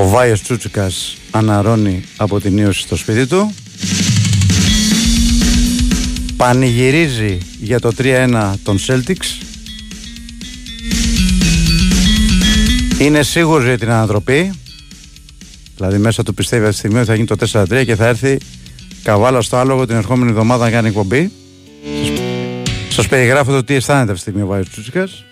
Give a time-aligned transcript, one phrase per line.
[0.00, 3.54] Ο Βάιος Τσούτσικας αναρώνει από την ίωση στο σπίτι του.
[6.36, 9.44] Πανηγυρίζει για το 3-1 των Celtics.
[12.98, 14.52] Είναι σίγουρος για την ανατροπή.
[15.76, 17.36] Δηλαδή μέσα του πιστεύει αυτή τη στιγμή ότι θα γίνει το
[17.80, 18.38] 4-3 και θα έρθει
[19.02, 21.30] καβάλα στο άλογο την ερχόμενη εβδομάδα να κάνει εκπομπή.
[22.88, 25.24] Σας περιγράφω το τι αισθάνεται αυτή τη στιγμή ο Βάιος Τσούτσικας.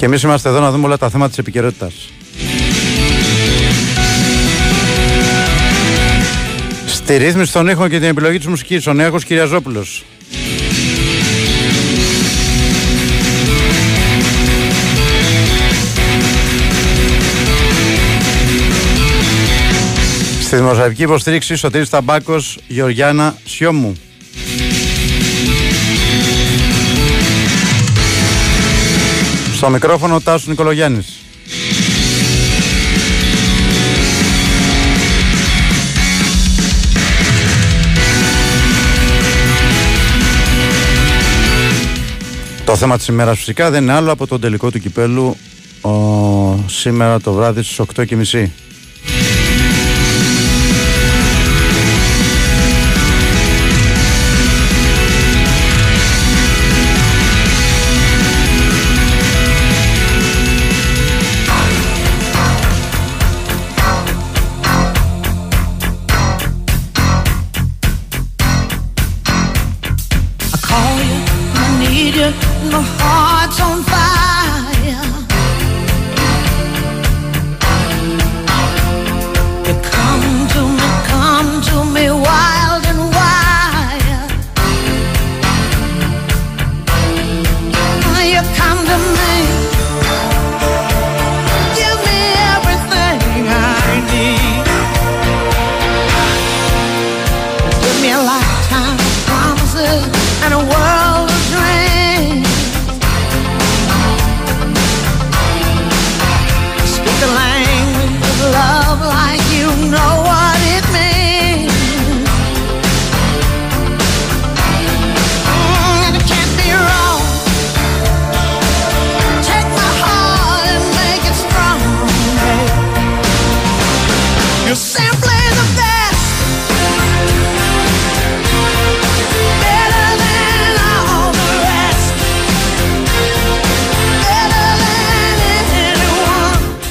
[0.00, 2.12] Και εμείς είμαστε εδώ να δούμε όλα τα θέματα της επικαιρότητας.
[6.86, 10.04] Στη ρύθμιση των ήχων και την επιλογή της μουσικής, ο Νέακος Κυριαζόπουλος.
[20.42, 23.96] Στη δημοσιογραφική υποστήριξη Σωτήρης Ταμπάκος, Γεωργιάνα Σιώμου.
[29.60, 31.20] Στο μικρόφωνο Τάσου Νικολογιάννης.
[42.64, 45.36] Το θέμα της ημέρας φυσικά δεν είναι άλλο από τον τελικό του κυπέλου
[45.80, 45.90] ο,
[46.66, 48.46] σήμερα το βράδυ στις 8.30.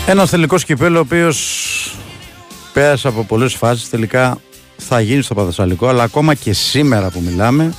[0.09, 1.95] Ένας τελικός κυπέλος ο οποίος
[2.73, 3.89] πέρασε από πολλές φάσεις.
[3.89, 4.37] Τελικά
[4.77, 7.73] θα γίνει στο Παθασσαλικό, αλλά ακόμα και σήμερα που μιλάμε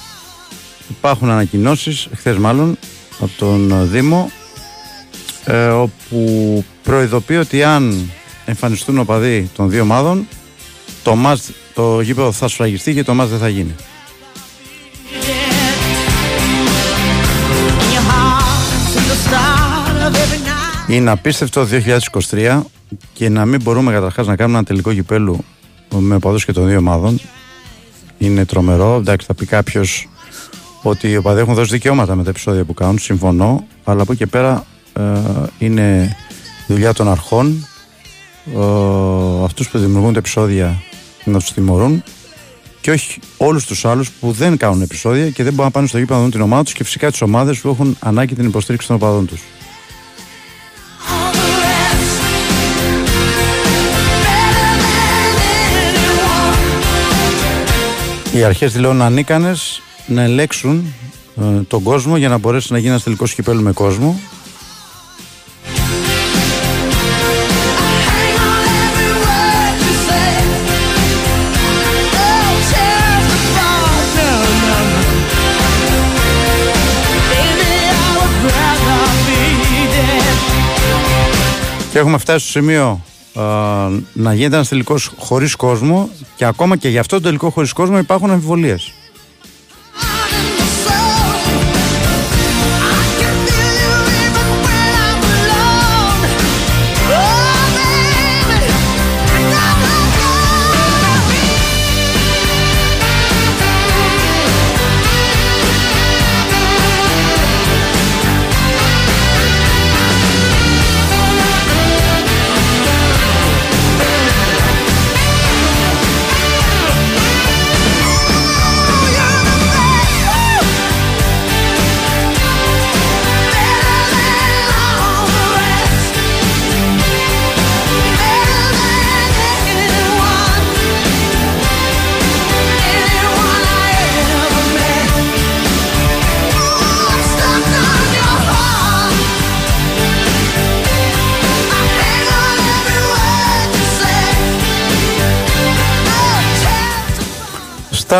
[0.88, 2.78] υπάρχουν ανακοινώσεις, χθες μάλλον,
[3.20, 4.30] από τον Δήμο,
[5.44, 8.10] ε, όπου προειδοποιεί ότι αν
[8.44, 10.28] εμφανιστούν οπαδοί των δύο ομάδων,
[11.02, 13.74] το, μας, το γήπεδο θα σφραγιστεί και το μας δεν θα γίνει.
[20.90, 21.66] Είναι απίστευτο
[22.30, 22.60] 2023
[23.12, 25.44] και να μην μπορούμε καταρχάς να κάνουμε ένα τελικό κυπέλου
[25.98, 27.20] με οπαδού και των δύο ομάδων.
[28.18, 28.96] Είναι τρομερό.
[28.96, 30.08] Εντάξει, θα πει κάποιος
[30.82, 32.98] ότι οι οπαδοί έχουν δώσει δικαιώματα με τα επεισόδια που κάνουν.
[32.98, 33.66] Συμφωνώ.
[33.84, 35.02] Αλλά από εκεί και πέρα ε,
[35.58, 36.16] είναι
[36.66, 37.66] δουλειά των αρχών.
[38.54, 40.82] Ε, Αυτούς που δημιουργούν τα επεισόδια
[41.24, 42.02] να τους τιμωρούν
[42.80, 45.98] και όχι όλους τους άλλους που δεν κάνουν επεισόδια και δεν μπορούν να πάνε στο
[45.98, 48.86] γήπεδο να δουν την ομάδα τους και φυσικά τις ομάδες που έχουν ανάγκη την υποστήριξη
[48.86, 49.40] των οπαδών τους.
[58.32, 60.94] Οι αρχές δηλώνουν ανίκανες να ελέξουν
[61.40, 64.20] ε, τον κόσμο για να μπορέσει να γίνει ένας τελικός κυπέλου με κόσμο.
[81.90, 83.00] Και έχουμε φτάσει στο σημείο
[84.12, 87.98] να γίνεται ένας τελικός χωρίς κόσμο και ακόμα και για αυτό το τελικό χωρίς κόσμο
[87.98, 88.92] υπάρχουν αμφιβολίες.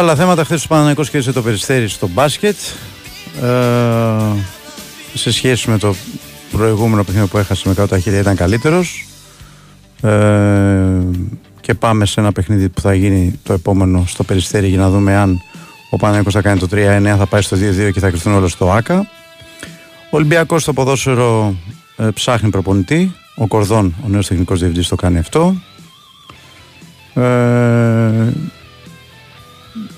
[0.00, 2.56] Άλλα θέματα, χθες ο Παναγενικό κέρδισε το περιστέρι στο μπάσκετ.
[3.42, 4.36] Ε,
[5.14, 5.94] σε σχέση με το
[6.50, 9.06] προηγούμενο παιχνίδι που έχασε με κάτω τα χέρια ήταν καλύτερος.
[10.00, 10.10] Ε,
[11.60, 15.16] και πάμε σε ένα παιχνίδι που θα γίνει το επόμενο στο Περιστέρι για να δούμε
[15.16, 15.40] αν
[15.90, 18.70] ο Παναγιώτος θα κάνει το 3-9 θα πάει στο 2-2 και θα κρυφθούν όλο στο
[18.70, 18.98] ΆΚΑ.
[20.10, 21.54] Ο Ολυμπιακός στο ποδόσφαιρο
[21.96, 23.14] ε, ψάχνει προπονητή.
[23.36, 25.54] Ο Κορδόν, ο νέος τεχνικός διευθυντής το κάνει αυτό.
[27.14, 28.32] Ε,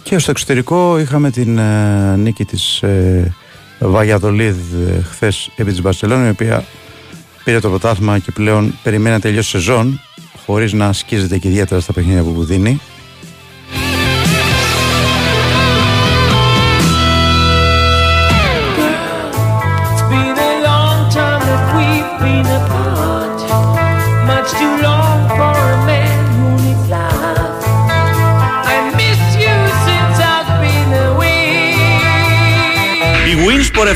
[0.03, 3.35] και στο εξωτερικό είχαμε την ε, νίκη της ε,
[3.79, 4.57] Βαγιαδολίδ
[4.89, 6.65] ε, χθες επί της Μπαρσελόνη η οποία
[7.45, 10.01] πήρε το πρωτάθλημα και πλέον περιμένει να τελειώσει σεζόν
[10.47, 12.81] χωρίς να σκίζεται και ιδιαίτερα στα παιχνίδια που δίνει.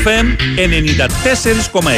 [0.05, 1.89] FM 94,6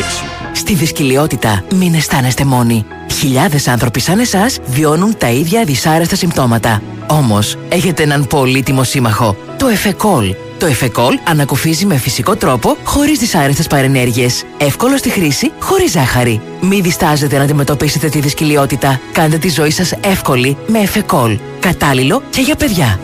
[0.53, 2.85] Στη δυσκολιότητα μην αισθάνεστε μόνοι.
[3.19, 6.81] Χιλιάδες άνθρωποι σαν εσάς βιώνουν τα ίδια δυσάρεστα συμπτώματα.
[7.07, 10.35] Όμως, έχετε έναν πολύτιμο σύμμαχο, το Εφεκόλ.
[10.59, 14.43] Το Εφεκόλ ανακουφίζει με φυσικό τρόπο, χωρίς δυσάρεστες παρενέργειες.
[14.57, 16.41] Εύκολο στη χρήση, χωρίς ζάχαρη.
[16.61, 18.99] Μην διστάζετε να αντιμετωπίσετε τη δυσκολιότητα.
[19.11, 21.39] Κάντε τη ζωή σας εύκολη με Εφεκόλ.
[21.59, 22.99] Κατάλληλο και για παιδιά.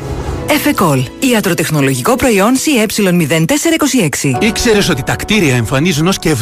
[0.49, 1.03] Εφεκόλ.
[1.19, 4.41] Ιατροτεχνολογικό προϊόν CE0426.
[4.41, 6.35] Ήξερες ότι τα κτίρια εμφανίζουν ως και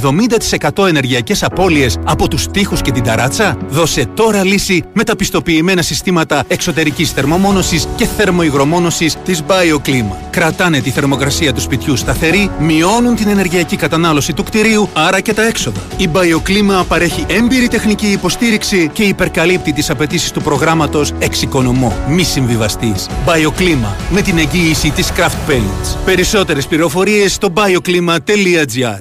[0.78, 5.82] 70% ενεργειακές απώλειες από τους τοίχου και την ταράτσα; Δώσε τώρα λύση με τα πιστοποιημένα
[5.82, 10.16] συστήματα εξωτερικής θερμομόνωσης και θερμοϊγρομόνωσης της BioClima.
[10.30, 15.44] Κρατάνε τη θερμοκρασία του σπιτιού σταθερή, μειώνουν την ενεργειακή κατανάλωση του κτηρίου, άρα και τα
[15.44, 15.80] έξοδα.
[15.98, 21.98] Η BioClima παρέχει έμπειρη τεχνική υποστήριξη και υπερκαλύπτει τις απαιτήσεις του προγράμματος Εξοικονομώ.
[22.08, 22.94] Μη συμβιβαστή.
[23.26, 25.98] BioClima με την εγγύηση της Craft Paints.
[26.06, 29.00] Περισσότερες πληροφορίες στο bioklima.gr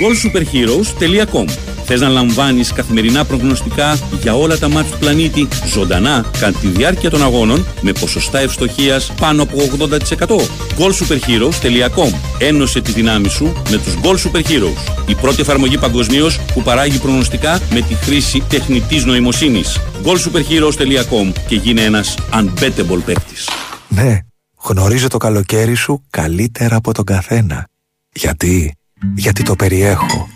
[0.00, 1.44] goalsuperheroes.com
[1.84, 7.10] Θες να λαμβάνεις καθημερινά προγνωστικά για όλα τα μάτια του πλανήτη ζωντανά κατά τη διάρκεια
[7.10, 10.36] των αγώνων με ποσοστά ευστοχίας πάνω από 80%.
[10.78, 15.06] goalsuperheroes.com Ένωσε τη δυνάμεις σου με τους Goal Super Heroes.
[15.06, 19.80] Η πρώτη εφαρμογή παγκοσμίως που παράγει προγνωστικά με τη χρήση τεχνητής νοημοσύνης.
[20.04, 23.48] goalsuperheroes.com και γίνε ένας unbettable παίκτης.
[23.88, 24.18] Ναι,
[24.62, 27.66] γνωρίζω το καλοκαίρι σου καλύτερα από τον καθένα.
[28.12, 28.74] Γιατί,
[29.14, 30.28] γιατί το περιέχω.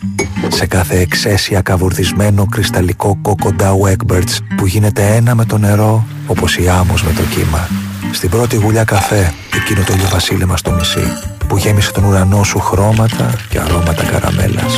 [0.48, 6.68] Σε κάθε εξαίσια καβουρδισμένο κρυσταλλικό κόκοντα Egberts που γίνεται ένα με το νερό όπως η
[6.68, 7.68] άμμος με το κύμα.
[8.12, 11.02] Στην πρώτη γουλιά καφέ, εκείνο το ηλιοβασίλεμα στο μισή
[11.48, 14.74] που γέμισε τον ουρανό σου χρώματα και αρώματα καραμέλας.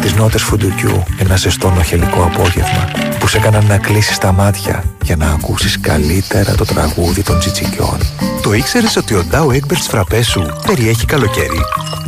[0.00, 5.16] Στις νότες φουντουκιού ένα ζεστό νοχελικό απόγευμα που σε έκαναν να κλείσεις τα μάτια για
[5.16, 7.98] να ακούσεις καλύτερα το τραγούδι των τσιτσικιών.
[8.42, 11.60] Το ήξερες ότι ο Dow Egberts φραπές σου περιέχει καλοκαίρι;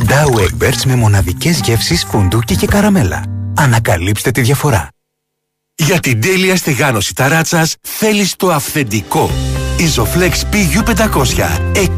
[0.07, 3.23] Dow Egberts με μοναδικές γεύσεις φουντούκι και καραμέλα.
[3.55, 4.87] Ανακαλύψτε τη διαφορά.
[5.75, 9.29] Για την τέλεια στεγάνωση ταράτσας θέλεις το αυθεντικό.
[9.77, 11.49] Isoflex PU500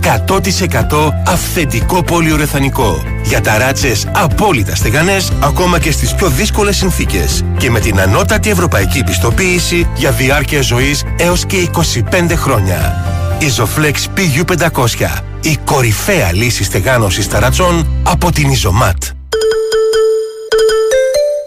[0.01, 3.03] 100% αυθεντικό πολυουρεθανικό.
[3.23, 7.43] Για ταράτσες απόλυτα στεγανές ακόμα και στις πιο δύσκολες συνθήκες.
[7.57, 13.05] Και με την ανώτατη ευρωπαϊκή πιστοποίηση για διάρκεια ζωής έως και 25 χρόνια.
[13.39, 19.24] Isoflex PU500 η κορυφαία λύση στεγάνωσης ταρατσών από την Isomat.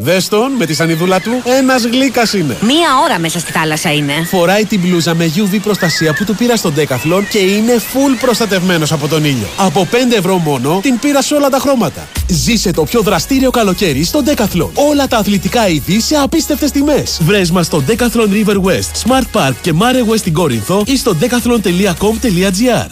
[0.01, 2.57] Δες τον με τη σανιδούλα του, ένας γλύκας είναι.
[2.61, 4.13] Μία ώρα μέσα στη θάλασσα είναι.
[4.25, 8.93] Φοράει την μπλούζα με UV προστασία που του πήρα στον Decathlon και είναι full προστατευμένος
[8.93, 9.47] από τον ήλιο.
[9.57, 12.09] Από 5 ευρώ μόνο την πήρα σε όλα τα χρώματα.
[12.27, 14.71] Ζήσε το πιο δραστήριο καλοκαίρι στον Decathlon.
[14.75, 17.19] Όλα τα αθλητικά είδη σε απίστευτες τιμές.
[17.23, 21.17] Βρες μας στο Decathlon River West, Smart Park και Mare West στην Κόρινθο ή στο
[21.21, 22.87] decathlon.com.gr.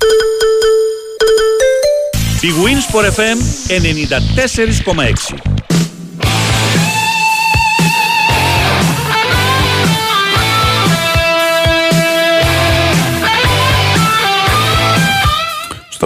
[2.41, 3.39] Η Winsport FM
[5.35, 5.56] 94,6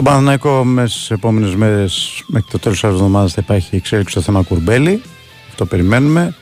[0.00, 4.21] Στον Παναναϊκό με στι επόμενες μέρες, μέχρι το τέλος της εβδομάδας, θα υπάρχει εξέλιξη στο
[4.21, 5.02] θέμα Κουρμπέλη.
[5.49, 6.35] Αυτό περιμένουμε.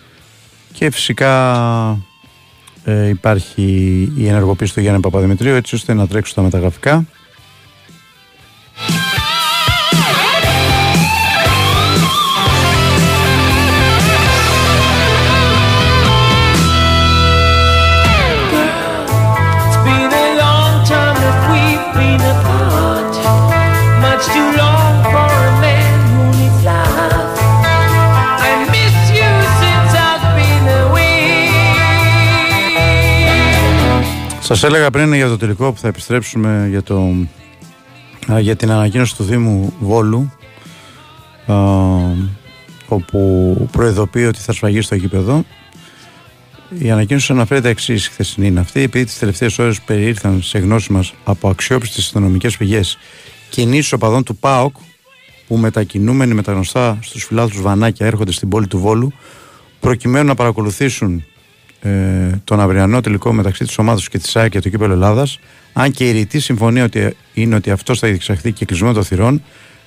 [0.73, 1.99] Και φυσικά
[2.85, 3.63] ε, υπάρχει
[4.17, 7.05] η ενεργοποίηση του Γιάννη Παπαδημητρίου έτσι ώστε να τρέξουν τα μεταγραφικά.
[34.49, 37.15] Σας έλεγα πριν για το τελικό που θα επιστρέψουμε για το
[38.41, 40.33] για την ανακοίνωση του Δήμου Βόλου
[41.47, 41.55] α,
[42.89, 45.45] όπου προειδοποιεί ότι θα σφαγεί στο γήπεδο.
[46.79, 50.93] Η ανακοίνωση αναφέρει τα εξή χθεσινή είναι αυτή, επειδή τις τελευταίες ώρες περιήρθαν σε γνώση
[50.93, 52.99] μας από αξιόπιστες αστυνομικές πηγές
[53.51, 54.77] κινήσει οπαδών του ΠΑΟΚ
[55.47, 59.13] που μετακινούμενοι με τα γνωστά στους φυλάδου βανάκια έρχονται στην πόλη του Βόλου
[59.81, 61.25] προκειμένου να παρακολουθήσουν
[61.81, 61.91] ε,
[62.45, 65.39] τον αυριανό τελικό μεταξύ της ομάδας και της ΑΕΚ και του κύπελου Ελλάδας.
[65.73, 69.43] Αν και η ρητή συμφωνία ότι είναι ότι αυτό θα διεξαχθεί και κλεισμένο των θυρών,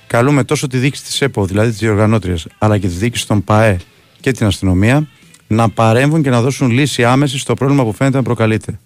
[0.06, 3.76] καλούμε τόσο τη δίκη της ΕΠΟ, δηλαδή τη διοργανώτρια, αλλά και τη δίκη των ΠΑΕ
[4.20, 5.08] και την αστυνομία
[5.46, 8.78] να παρέμβουν και να δώσουν λύση άμεση στο πρόβλημα που φαίνεται να προκαλείται.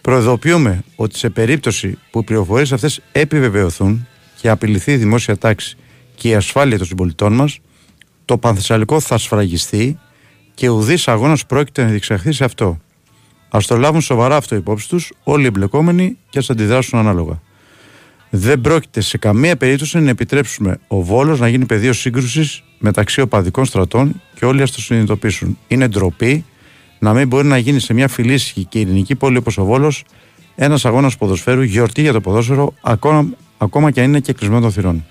[0.00, 4.06] Προειδοποιούμε ότι σε περίπτωση που οι πληροφορίες αυτές επιβεβαιωθούν
[4.40, 5.76] και απειληθεί η δημόσια τάξη
[6.14, 7.58] και η ασφάλεια των συμπολιτών μας,
[8.24, 9.98] το Πανθεσσαλικό θα σφραγιστεί
[10.60, 12.78] και ουδής αγώνας πρόκειται να διεξαχθεί σε αυτό.
[13.50, 17.40] Α το λάβουν σοβαρά αυτό υπόψη τους όλοι οι εμπλεκόμενοι και ας αντιδράσουν ανάλογα.
[18.30, 23.64] Δεν πρόκειται σε καμία περίπτωση να επιτρέψουμε ο Βόλος να γίνει πεδίο σύγκρουσης μεταξύ οπαδικών
[23.64, 25.58] στρατών και όλοι ας το συνειδητοποιήσουν.
[25.68, 26.44] Είναι ντροπή
[26.98, 30.04] να μην μπορεί να γίνει σε μια φιλήσυχη και ειρηνική πόλη όπως ο Βόλος
[30.54, 34.72] ένας αγώνας ποδοσφαίρου, γιορτή για το ποδόσφαιρο, ακόμα, ακόμα και αν είναι και κλεισμένο των
[34.72, 35.04] θυρών.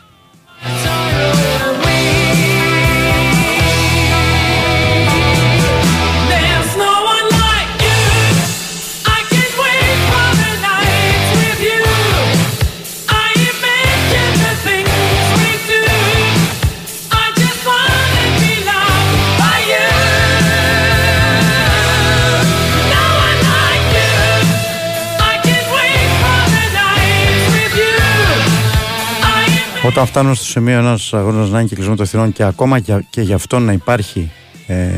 [29.90, 33.22] Όταν φτάνουμε στο σημείο ένας αγώνας να είναι κυκλισμό των θυρών και ακόμα και, και
[33.22, 34.32] γι' αυτό να υπάρχει
[34.68, 34.90] ε,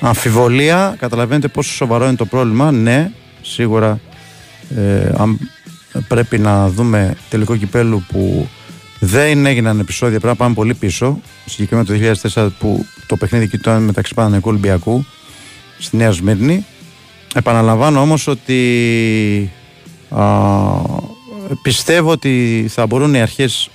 [0.00, 2.70] αμφιβολία, καταλαβαίνετε πόσο σοβαρό είναι το πρόβλημα.
[2.70, 3.10] Ναι,
[3.42, 4.00] σίγουρα
[4.76, 5.38] ε, αν
[6.08, 8.48] πρέπει να δούμε τελικό κυπέλου που
[8.98, 11.20] δεν έγιναν επεισόδια, πρέπει να πάμε πολύ πίσω.
[11.44, 15.04] Συγκεκριμένα το 2004 που το παιχνίδι ήταν μεταξύ Παναγενικού Ολυμπιακού
[15.78, 16.64] στη Νέα Σμύρνη.
[17.34, 19.50] Επαναλαμβάνω όμως ότι
[21.62, 23.70] πιστεύω ότι θα μπορούν οι αρχές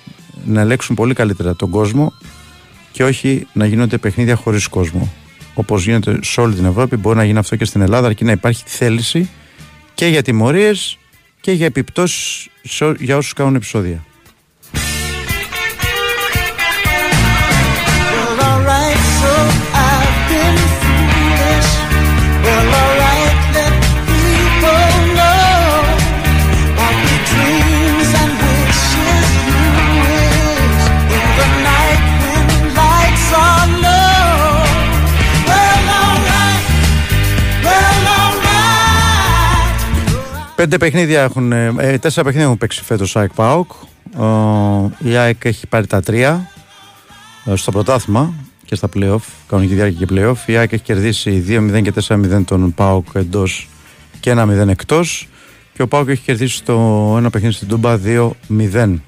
[0.45, 2.13] να ελέγξουν πολύ καλύτερα τον κόσμο
[2.91, 5.13] και όχι να γίνονται παιχνίδια χωρίς κόσμο.
[5.53, 8.31] Όπως γίνεται σε όλη την Ευρώπη, μπορεί να γίνει αυτό και στην Ελλάδα, αρκεί να
[8.31, 9.29] υπάρχει θέληση
[9.93, 10.97] και για τιμωρίες
[11.41, 12.47] και για επιπτώσεις
[12.99, 14.03] για όσους κάνουν επεισόδια.
[40.55, 43.71] Πέντε παιχνίδια έχουν, ε, ε, τέσσερα παιχνίδια έχουν παίξει φέτος ΑΕΚ ΠΑΟΚ.
[44.97, 46.49] η ΑΕΚ έχει πάρει τα τρία
[47.45, 48.33] ε, στο πρωτάθλημα
[48.65, 50.49] και στα playoff, κανονική διάρκεια και playoff.
[50.49, 53.69] Η ΑΕΚ έχει κερδίσει 2-0 και 4-0 τον ΠΑΟΚ εντός
[54.19, 55.27] και 1-0 εκτός.
[55.73, 56.73] Και ο ΠΑΟΚ έχει κερδίσει το
[57.17, 57.99] ένα παιχνίδι στην Τούμπα
[58.49, 58.99] 2-0.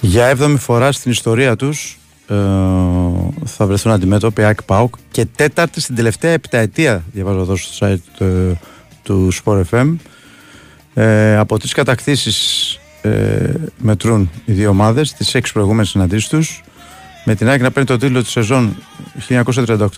[0.00, 2.05] Για έβδομη φορά στην ιστορία τους ε,
[3.44, 4.94] θα βρεθούν αντιμέτωποι ΑΕΚ ΠΑΟΚ.
[5.10, 8.52] Και τέταρτη στην τελευταία επταετία διαβάζω εδώ στο site ε,
[9.02, 9.96] του Sport FM
[10.94, 16.62] ε, από τις κατακτήσεις ε, μετρούν οι δύο ομάδες τις έξι προηγούμενες συναντήσεις τους.
[17.24, 18.76] Με την ΑΕΚ να παίρνει το τίτλο της σεζόν
[19.28, 19.88] 1938-39,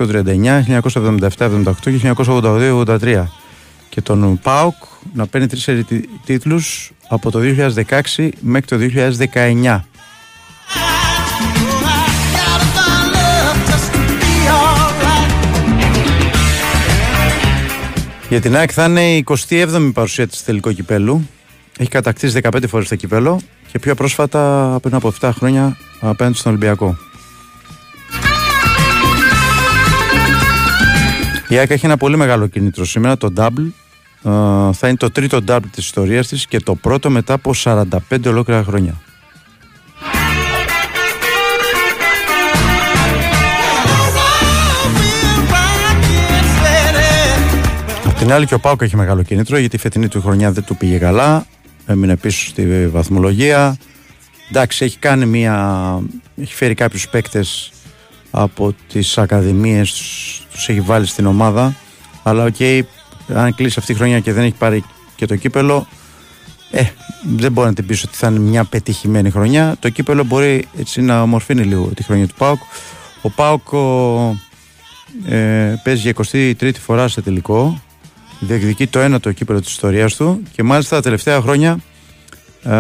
[1.29, 3.25] 1977-78 και 1982-83
[3.89, 4.75] και τον ΠΑΟΚ
[5.15, 5.69] να παίρνει τρεις
[6.25, 7.41] τίτλους από το
[8.17, 8.77] 2016 μέχρι το
[9.65, 9.81] 2019
[18.29, 21.29] Για την ΑΕΚ θα είναι η 27η παρουσία της τελικό κυπέλου.
[21.79, 23.41] Έχει κατακτήσει 15 φορές το κυπέλο
[23.73, 26.97] και πιο πρόσφατα πριν από 7 χρόνια απέναντι στον Ολυμπιακό.
[31.49, 33.67] Η ΑΕΚ έχει ένα πολύ μεγάλο κίνητρο σήμερα, το double.
[34.23, 37.87] Ε, θα είναι το τρίτο double της ιστορίας της και το πρώτο μετά από 45
[38.27, 38.95] ολόκληρα χρόνια.
[48.29, 50.77] Την άλλη και ο ΠΑΟΚ έχει μεγάλο κίνητρο γιατί η φετινή του χρονιά δεν του
[50.77, 51.47] πήγε καλά.
[51.87, 53.77] Έμεινε πίσω στη βαθμολογία.
[54.51, 55.99] Εντάξει, έχει κάνει μια.
[56.41, 57.73] έχει φέρει κάποιους παίκτες
[58.31, 59.93] από τις ακαδημίες,
[60.51, 61.75] τους έχει βάλει στην ομάδα.
[62.23, 62.81] Αλλά OK, okay,
[63.35, 64.85] αν κλείσει αυτή η χρονιά και δεν έχει πάρει
[65.17, 65.87] και το κύπελο,
[66.71, 66.83] ε,
[67.37, 69.77] δεν μπορεί να την πει ότι θα είναι μια πετυχημένη χρονιά.
[69.81, 72.61] Το κύπελο μπορεί έτσι να ομορφύνει λίγο τη χρονιά του Πάουκ.
[73.23, 73.69] Ο Πάουκ
[75.29, 77.83] ε, παίζει για 23η φορά σε τελικό
[78.41, 81.79] διεκδικεί το ένατο κύπελο της ιστορίας του και μάλιστα τα τελευταία χρόνια
[82.63, 82.75] ε,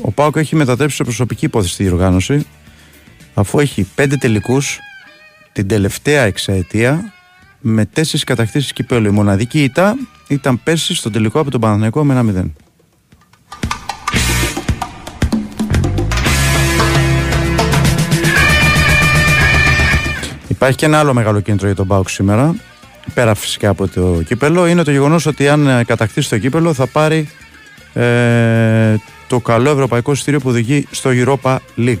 [0.00, 2.46] ο Πάοκ έχει μετατρέψει σε προσωπική υπόθεση στη διοργάνωση
[3.34, 4.78] αφού έχει πέντε τελικούς
[5.52, 7.12] την τελευταία εξαετία
[7.60, 9.06] με τέσσερις κατακτήσεις κυπέλου.
[9.06, 9.96] Η μοναδική ήττα
[10.28, 12.50] ήταν πέρσι στο τελικό από τον Παναθηναϊκό με ένα 0.
[20.48, 22.54] Υπάρχει και ένα άλλο μεγάλο κίνητρο για τον Πάουκ σήμερα,
[23.14, 26.86] πέρα φυσικά από το κύπελο, είναι το γεγονός ότι αν ε, κατακτήσει το κύπελο θα
[26.86, 27.28] πάρει
[27.92, 28.94] ε,
[29.26, 31.96] το καλό ευρωπαϊκό συστήριο που οδηγεί στο Europa League.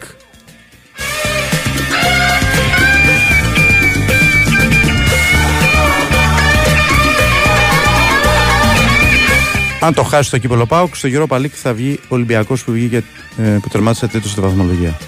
[9.80, 13.04] Αν το χάσει το κύπελο Πάουκ, στο Europa League θα βγει ο Ολυμπιακός που, βγήκε,
[13.36, 14.98] ε, που τερμάτισε τρίτο στη βαθμολογία.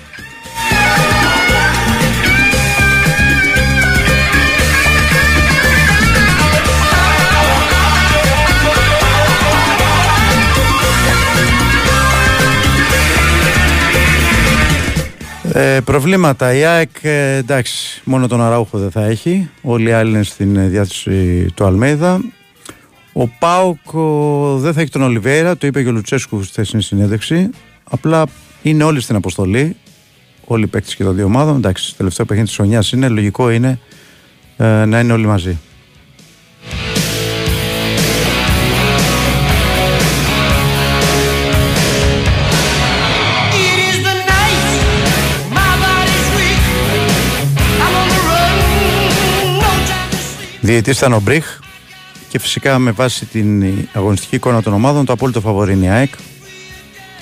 [15.56, 16.54] Ε, προβλήματα.
[16.54, 19.50] Η ΑΕΚ ε, εντάξει, μόνο τον Αράουχο δεν θα έχει.
[19.62, 22.20] Όλοι οι άλλοι είναι στην ε, διάθεση του Αλμέιδα.
[23.12, 23.90] Ο Πάουκ
[24.61, 27.50] δεν θα έχει τον Ολιβέρα, το είπε και ο Λουτσέσκου στη θέσινη συνέντευξη.
[27.84, 28.26] Απλά
[28.62, 29.76] είναι όλοι στην αποστολή.
[30.44, 31.56] Όλοι οι παίκτες και των δύο ομάδων.
[31.56, 33.08] Εντάξει, τελευταίο παιχνίδι της χρονιάς είναι.
[33.08, 33.78] Λογικό είναι
[34.56, 35.58] ε, να είναι όλοι μαζί.
[50.64, 51.59] Διαιτής ήταν ο Μπριχ
[52.29, 56.14] και φυσικά με βάση την αγωνιστική εικόνα των ομάδων το απόλυτο φαβορή είναι η ΑΕΚ.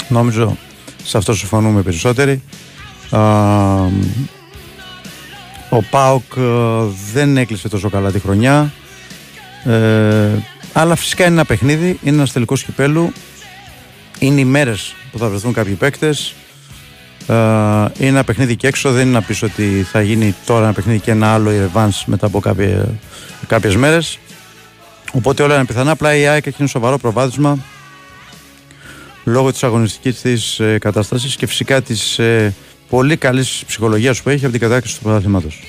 [0.08, 0.56] Νόμιζω
[1.04, 2.42] σε αυτό συμφωνούμε περισσότεροι.
[5.68, 6.42] Ο ΠΑΟΚ ε,
[7.12, 8.72] δεν έκλεισε τόσο καλά τη χρονιά.
[9.64, 10.28] Ε,
[10.72, 13.12] αλλά φυσικά είναι ένα παιχνίδι, είναι ένας τελικός κυπέλου.
[14.18, 16.34] Είναι οι μέρες που θα βρεθούν κάποιοι παίκτες.
[17.26, 17.34] Ε,
[17.98, 18.92] είναι ένα παιχνίδι και έξω.
[18.92, 22.02] Δεν είναι να πεις ότι θα γίνει τώρα ένα παιχνίδι και ένα άλλο η Revans
[22.06, 22.88] μετά από κάποια
[23.46, 24.18] κάποιες μέρες
[25.12, 27.58] οπότε όλα είναι πιθανά απλά η ΑΕΚ έχει ένα σοβαρό προβάδισμα
[29.24, 32.54] λόγω της αγωνιστικής της ε, κατάστασης και φυσικά της ε,
[32.88, 35.62] πολύ καλής ψυχολογίας που έχει από την κατάκτηση του πρωταθλήματος.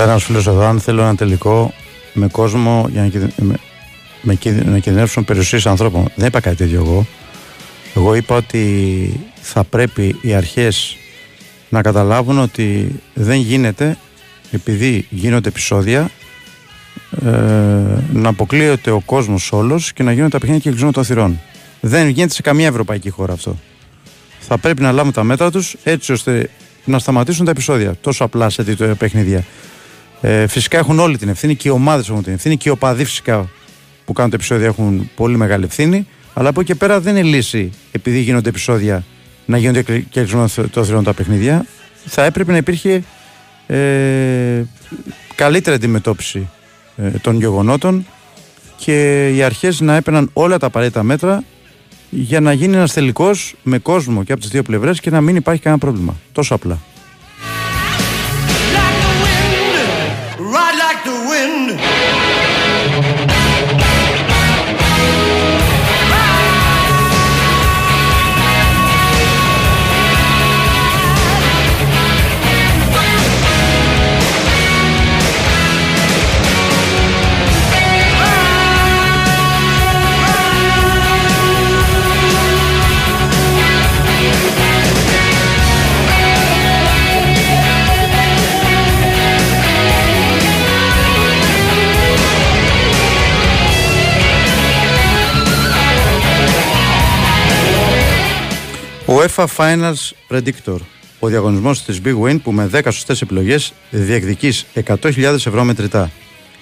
[0.00, 1.74] Ρωτάει ένας φίλος εδώ αν θέλω ένα τελικό
[2.12, 3.54] με κόσμο για να, με,
[4.22, 6.10] με, να κινδυνεύσουν περιουσίες ανθρώπων.
[6.14, 7.06] Δεν είπα κάτι τέτοιο εγώ.
[7.94, 10.96] Εγώ είπα ότι θα πρέπει οι αρχές
[11.68, 13.96] να καταλάβουν ότι δεν γίνεται
[14.50, 16.10] επειδή γίνονται επεισόδια
[17.24, 17.30] ε,
[18.12, 21.40] να αποκλείεται ο κόσμος όλος και να γίνονται τα παιχνίδια και κλεισμό των θυρών.
[21.80, 23.58] Δεν γίνεται σε καμία ευρωπαϊκή χώρα αυτό.
[24.40, 26.50] Θα πρέπει να λάβουν τα μέτρα τους έτσι ώστε
[26.84, 27.94] να σταματήσουν τα επεισόδια.
[28.00, 29.44] Τόσο απλά σε τέτοια παιχνίδια.
[30.20, 33.04] Ε, φυσικά έχουν όλη την ευθύνη και οι ομάδες έχουν την ευθύνη και οι οπαδοί
[33.04, 33.48] φυσικά
[34.04, 36.06] που κάνουν τα επεισόδια έχουν πολύ μεγάλη ευθύνη.
[36.34, 39.04] Αλλά από εκεί και πέρα δεν είναι λύση επειδή γίνονται επεισόδια
[39.46, 40.26] να γίνονται και
[40.70, 41.66] το θηρόν τα παιχνίδια.
[42.06, 43.02] Θα έπρεπε να υπήρχε
[43.66, 44.62] ε,
[45.34, 46.48] καλύτερη αντιμετώπιση
[46.96, 48.06] ε, των γεγονότων
[48.76, 51.44] και οι αρχές να έπαιρναν όλα τα απαραίτητα μέτρα
[52.10, 55.36] για να γίνει ένας τελικός με κόσμο και από τις δύο πλευρές και να μην
[55.36, 56.16] υπάρχει κανένα πρόβλημα.
[56.32, 56.78] Τόσο απλά.
[61.10, 62.19] the wind.
[99.40, 100.76] UEFA Finals Predictor.
[101.18, 106.10] Ο διαγωνισμός της Big Win που με 10 σωστές επιλογές διεκδικείς 100.000 ευρώ μετρητά.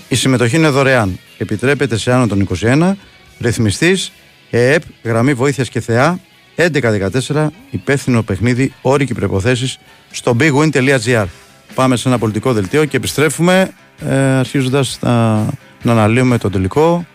[0.08, 1.18] Η συμμετοχή είναι δωρεάν.
[1.38, 2.92] Επιτρέπεται σε άνω των 21.
[3.40, 4.12] Ρυθμιστής
[4.50, 6.20] ΕΕΠ, γραμμή βοήθειας και θεά
[6.56, 9.78] 1114 υπεύθυνο παιχνίδι, όροι και προποθέσει
[10.10, 11.26] στο bigwin.gr.
[11.74, 13.70] Πάμε σε ένα πολιτικό δελτίο και επιστρέφουμε
[14.06, 15.34] ε, αρχίζοντας να,
[15.82, 17.06] να αναλύουμε το τελικό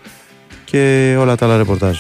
[0.66, 1.98] και όλα τα άλλα ρεπορτάζ.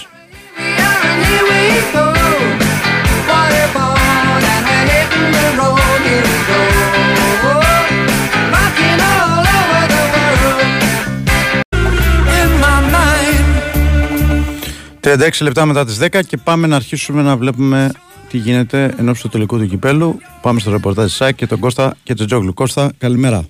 [15.03, 17.91] ...36 λεπτά μετά τις 10 και πάμε να αρχίσουμε να βλέπουμε
[18.29, 20.17] τι γίνεται ενώ στο τελικό του κυπέλου.
[20.41, 22.53] Πάμε στο ρεπορτάζ της ΣΑΚ και τον Κώστα και τον Τζόγλου.
[22.53, 23.45] Κώστα, καλημέρα.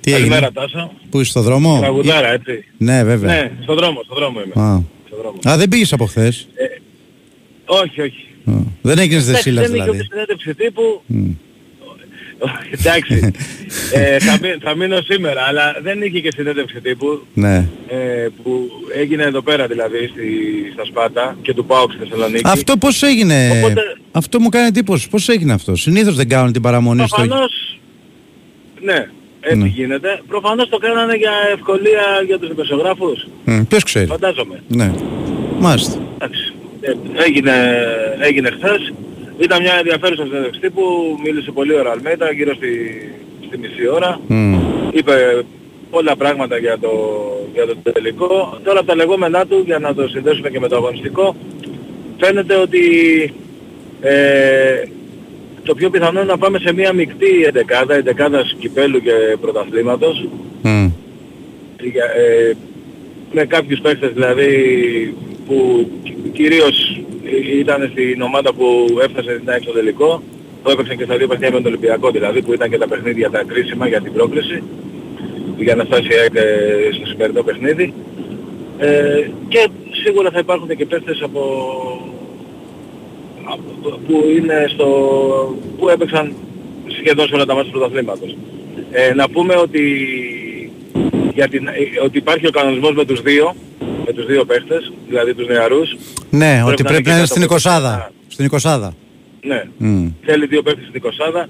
[0.00, 0.92] Τι καλημέρα έγινε; Τάσο.
[1.10, 2.64] Πού είσαι στο δρόμο; Τραγουδάρα, έτσι.
[2.78, 3.34] Ναι, βέβαια.
[3.34, 4.66] Ναι, στο δρόμο, στο δρόμο είμαι.
[4.66, 5.38] Α, στο δρόμο.
[5.48, 6.64] Α δεν πήγες από χθες; Ε,
[7.64, 8.26] όχι, όχι.
[8.44, 9.96] Α, δεν έγινες δεσίλας δηλαδή.
[9.96, 11.02] Δεν συνέντευξη τύπου.
[11.12, 11.34] Mm.
[12.78, 13.32] Εντάξει,
[13.92, 17.68] ε, θα, θα, μείνω σήμερα, αλλά δεν είχε και συνέντευξη τύπου ναι.
[17.88, 20.26] ε, που έγινε εδώ πέρα δηλαδή στη,
[20.72, 22.42] στα Σπάτα και του ΠΑΟΚ στη Θεσσαλονίκη.
[22.44, 23.80] Αυτό πώς έγινε, Οπότε...
[24.12, 27.78] αυτό μου κάνει εντύπωση, πώς έγινε αυτό; Συνήθως δεν κάνουν την παραμονή Προφανώς,
[28.74, 28.84] στο...
[28.84, 29.08] ναι,
[29.40, 29.66] έτσι ναι.
[29.66, 30.20] γίνεται.
[30.28, 33.26] Προφανώς το κάνανε για ευκολία για τους δημοσιογράφους.
[33.46, 34.62] Mm, ποιος ξέρει; Φαντάζομαι.
[34.68, 34.92] Ναι,
[35.58, 36.02] μάλιστα.
[36.14, 36.92] Εντάξει, ε,
[37.24, 37.52] έγινε,
[38.20, 38.92] έγινε χθες.
[39.38, 40.82] Ήταν μια ενδιαφέρουσα συνέντευξη που
[41.24, 42.70] μίλησε πολύ ώρα Αλμέτα, γύρω στη,
[43.46, 44.20] στη μισή ώρα.
[44.28, 44.58] Mm.
[44.92, 45.44] Είπε
[45.90, 46.90] πολλά πράγματα για το,
[47.54, 48.58] για το τελικό.
[48.64, 51.36] Τώρα από τα λεγόμενά του, για να το συνδέσουμε και με το αγωνιστικό,
[52.16, 52.82] φαίνεται ότι
[54.00, 54.82] ε,
[55.62, 60.28] το πιο πιθανό είναι να πάμε σε μια μεικτή εντεκάδα, εντεκάδα κυπέλου και πρωταθλήματος.
[60.64, 60.90] Mm.
[62.16, 62.52] Ε,
[63.32, 65.14] με κάποιους παίκτες δηλαδή
[65.48, 65.88] που
[66.32, 67.00] κυρίως
[67.60, 70.22] ήταν στην ομάδα που έφτασε στην έξω τελικό,
[70.62, 73.30] που έπαιξαν και στα δύο παιχνίδια με τον Ολυμπιακό δηλαδή, που ήταν και τα παιχνίδια
[73.30, 74.62] τα κρίσιμα για την πρόκληση,
[75.58, 76.44] για να φτάσει ε,
[76.92, 77.92] στο σημερινό παιχνίδι.
[78.78, 79.68] Ε, και
[80.02, 81.42] σίγουρα θα υπάρχουν και παίχτες από,
[84.06, 84.88] που, είναι στο,
[85.78, 86.32] που έπαιξαν
[87.00, 88.36] σχεδόν σε όλα τα μάτια του πρωταθλήματος.
[88.90, 89.82] Ε, να πούμε ότι,
[91.34, 91.68] για την,
[92.04, 93.54] ότι υπάρχει ο κανονισμός με τους δύο,
[94.06, 95.96] με τους δύο παίχτες, δηλαδή τους νεαρούς.
[96.30, 98.10] Ναι, ότι πρέπει να είναι στην 20.
[98.28, 98.94] Στην 20.
[99.42, 99.62] Ναι.
[99.80, 100.12] Mm.
[100.22, 101.48] Θέλει δύο παίχτες στην 20.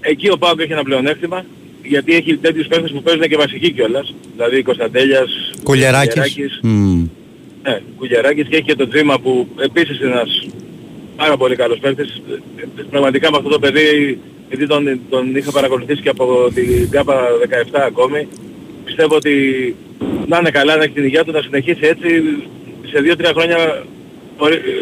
[0.00, 1.44] Εκεί ο Πάοκ έχει ένα πλεονέκτημα,
[1.82, 4.14] γιατί έχει τέτοιους παίχτες που παίζουν και βασικοί κιόλας.
[4.36, 5.30] Δηλαδή Κωνσταντέλιας,
[5.62, 6.60] Κουλιεράκης.
[6.62, 7.08] Mm.
[7.62, 10.46] Ναι, Κουλιεράκης και έχει και το Τζίμα που επίσης είναι ένας
[11.16, 12.22] πάρα πολύ καλός παίχτης.
[12.90, 17.20] Πραγματικά με αυτό το παιδί, γιατί τον, τον είχα παρακολουθήσει και από την ΚΑΠΑ
[17.72, 18.28] 17 ακόμη,
[18.84, 19.34] πιστεύω ότι
[20.26, 22.08] να είναι καλά, να έχει την υγεία του, να συνεχίσει έτσι
[22.90, 23.84] σε 2-3 χρόνια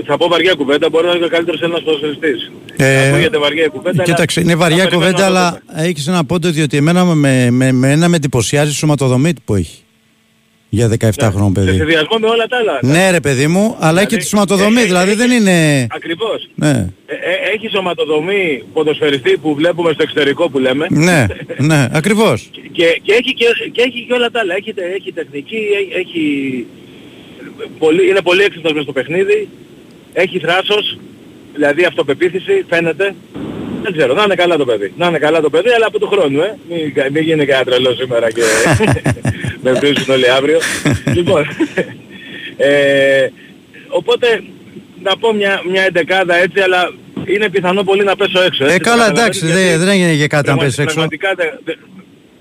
[0.06, 2.50] θα πω βαριά κουβέντα, μπορεί να είναι ο καλύτερος ένας ποδοσφαιριστής.
[2.76, 4.02] Ε, Ακούγεται βαριά κουβέντα.
[4.02, 8.16] Κοίταξε, είναι βαριά κουβέντα, αλλά έχεις ένα πόντο διότι εμένα με, με, με ένα με
[8.16, 9.82] εντυπωσιάζει η σωματοδομή που έχει.
[10.72, 11.66] Για 17 ναι, χρόνων παιδί.
[11.66, 12.78] Σε συνδυασμό με όλα τα άλλα.
[12.82, 15.86] Ναι ρε παιδί μου, αλλά δηλαδή, έχει και τη σωματοδομή, ε, δηλαδή δεν είναι...
[15.90, 16.48] Ακριβώς.
[16.54, 16.86] Ναι.
[17.06, 20.86] Ε, ε, έχει σωματοδομή ποδοσφαιριστή που βλέπουμε στο εξωτερικό που λέμε.
[20.90, 21.26] Ναι,
[21.58, 22.48] ναι, ακριβώς.
[22.52, 24.54] και, και, έχει και, και έχει και όλα τα άλλα.
[24.54, 25.58] Έχει, έχει τεχνική,
[25.98, 26.66] έχει,
[27.78, 29.48] πολύ, είναι πολύ έξυπνος μες στο παιχνίδι,
[30.12, 30.98] έχει θράσος,
[31.52, 33.14] δηλαδή αυτοπεποίθηση, φαίνεται.
[33.82, 34.92] Δεν ξέρω, να είναι καλά το παιδί.
[34.96, 36.58] Να είναι καλά το παιδί, αλλά από του χρόνου, ε.
[36.68, 38.42] Μην, μην γίνει κανένα τρελό σήμερα και
[39.64, 40.58] με βρίσκουν όλοι αύριο.
[41.14, 41.46] λοιπόν,
[42.56, 43.28] ε,
[43.88, 44.42] οπότε
[45.02, 46.92] να πω μια, μια εντεκάδα έτσι, αλλά
[47.24, 48.64] είναι πιθανό πολύ να πέσω έξω.
[48.64, 50.94] Έτσι, ε, καλά, εντάξει, δεν, δεν έγινε για κάτι να πέσει έξω.
[50.94, 51.72] Πραγματικά, δε,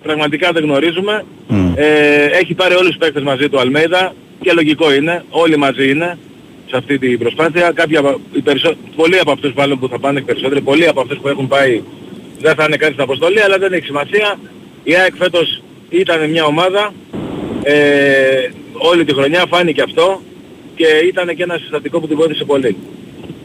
[0.03, 1.25] πραγματικά δεν γνωρίζουμε.
[1.49, 1.73] Mm.
[1.75, 6.17] Ε, έχει πάρει όλους τους παίκτες μαζί του Αλμέιδα και λογικό είναι, όλοι μαζί είναι
[6.69, 7.71] σε αυτή την προσπάθεια.
[7.71, 8.73] Κάποια, οι περισσο...
[8.95, 11.81] Πολλοί από αυτούς που θα πάνε περισσότεροι, πολλοί από αυτούς που έχουν πάει
[12.39, 14.39] δεν θα είναι κάτι στην αποστολή, αλλά δεν έχει σημασία.
[14.83, 16.93] Η ΑΕΚ φέτος ήταν μια ομάδα,
[17.63, 20.21] ε, όλη τη χρονιά φάνηκε αυτό
[20.75, 22.75] και ήταν και ένα συστατικό που την βοήθησε πολύ.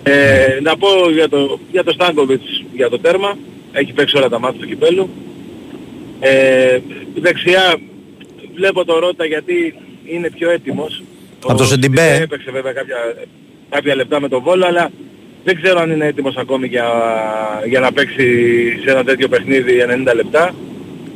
[0.03, 3.37] Ε, να πω για το, για το Στάνκοβιτς για το τέρμα,
[3.73, 5.11] έχει παίξει όλα τα μάτια του κυπέλου.
[6.21, 6.79] Ε,
[7.15, 7.77] δεξιά
[8.55, 11.03] βλέπω το Ρότα γιατί είναι πιο έτοιμος.
[11.49, 12.97] Από το Σεντιμπέ; Έπαιξε βέβαια κάποια,
[13.71, 14.91] κάποια λεπτά με τον Βόλο, αλλά
[15.45, 16.87] δεν ξέρω αν είναι έτοιμος ακόμη για,
[17.67, 18.27] για να παίξει
[18.85, 20.55] σε ένα τέτοιο παιχνίδι 90 λεπτά.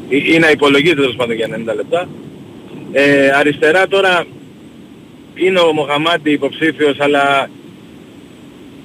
[0.08, 2.08] Ή, ή να υπολογίζει τέλος πάντων για 90 λεπτά.
[2.92, 4.24] Ε, αριστερά τώρα
[5.34, 7.50] είναι ο Μοχαμάντη υποψήφιος, αλλά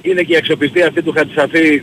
[0.02, 1.82] είναι και η αξιοπιστία αυτή του Χατσαφή.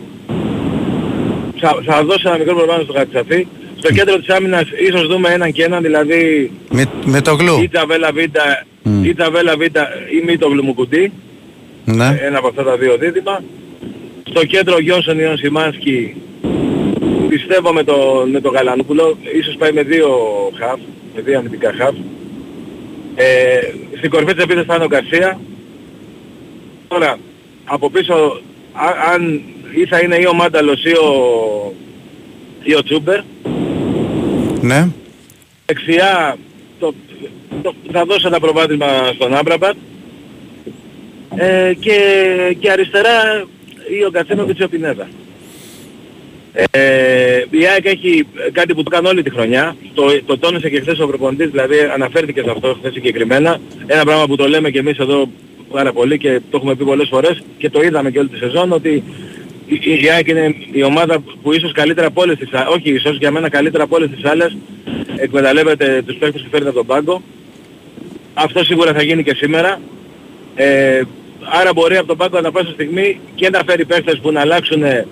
[1.60, 3.48] Θα, θα δώσω ένα μικρό προβάνω στο Χατσαφή.
[3.78, 6.52] Στο κέντρο της άμυνας ίσως δούμε έναν και έναν, δηλαδή...
[6.70, 7.62] Με, με το γλου.
[7.62, 9.06] Ή Τζαβέλα Βίτα, mm.
[9.06, 9.88] ή Τζαβέλα Βίτα
[10.22, 11.12] ή Μήτο Γλουμουκουτί.
[11.86, 12.18] Ναι.
[12.22, 13.44] Ένα από αυτά τα δύο δίδυμα.
[14.24, 16.16] Στο κέντρο Γιόνσον Ιον Σιμάνσκι
[17.30, 20.10] πιστεύω με το, με το Γαλανόπουλο, ίσως πάει με δύο
[20.60, 20.80] χαφ,
[21.16, 21.96] με δύο αμυντικά χαφ.
[23.16, 23.60] Ε,
[23.98, 25.40] στην κορφή της επίθεσης θα είναι ο Γκαρσία.
[26.88, 27.18] Τώρα,
[27.66, 28.42] από πίσω,
[28.74, 29.42] α- αν
[29.76, 31.12] ή θα είναι ή ο Μάνταλος ή ο,
[32.64, 33.20] ή ο Τσούμπερ.
[34.62, 34.88] Ναι.
[35.66, 36.38] Δεξιά
[36.80, 36.94] το, το,
[37.92, 39.76] θα δώσω ένα προβάδισμα στον Άμπραμπατ.
[41.36, 41.98] Ε, και,
[42.60, 43.46] και αριστερά
[44.00, 45.08] ή ο Κατσίνοβιτς ή ο Πινέδα.
[46.54, 50.80] Ε, η ΑΕΚ έχει κάτι που το έκανε όλη τη χρονιά, το, το τόνισε και
[50.80, 54.80] χθες ο προπονητής, δηλαδή αναφέρθηκε σε αυτό χθες συγκεκριμένα, ένα πράγμα που το λέμε και
[54.80, 55.30] εμείς εδώ
[55.72, 58.72] πάρα πολύ και το έχουμε πει πολλές φορές και το είδαμε και όλη τη σεζόν
[58.72, 59.04] ότι
[59.66, 63.18] η, η ΑΕΚ είναι η ομάδα που ίσως καλύτερα από όλες τις άλλες, όχι ίσως
[63.18, 64.58] για μένα καλύτερα από όλες τις άλλες
[65.16, 67.22] εκμεταλλεύεται τους παίκτες που φέρνει από τον πάγκο.
[68.34, 69.82] Αυτό σίγουρα θα γίνει και σήμερα.
[70.56, 71.02] Ε,
[71.60, 74.84] άρα μπορεί από τον πάγκο ανά πάσα στιγμή και να φέρει παίκτες που να αλλάξουν
[74.84, 75.06] ε,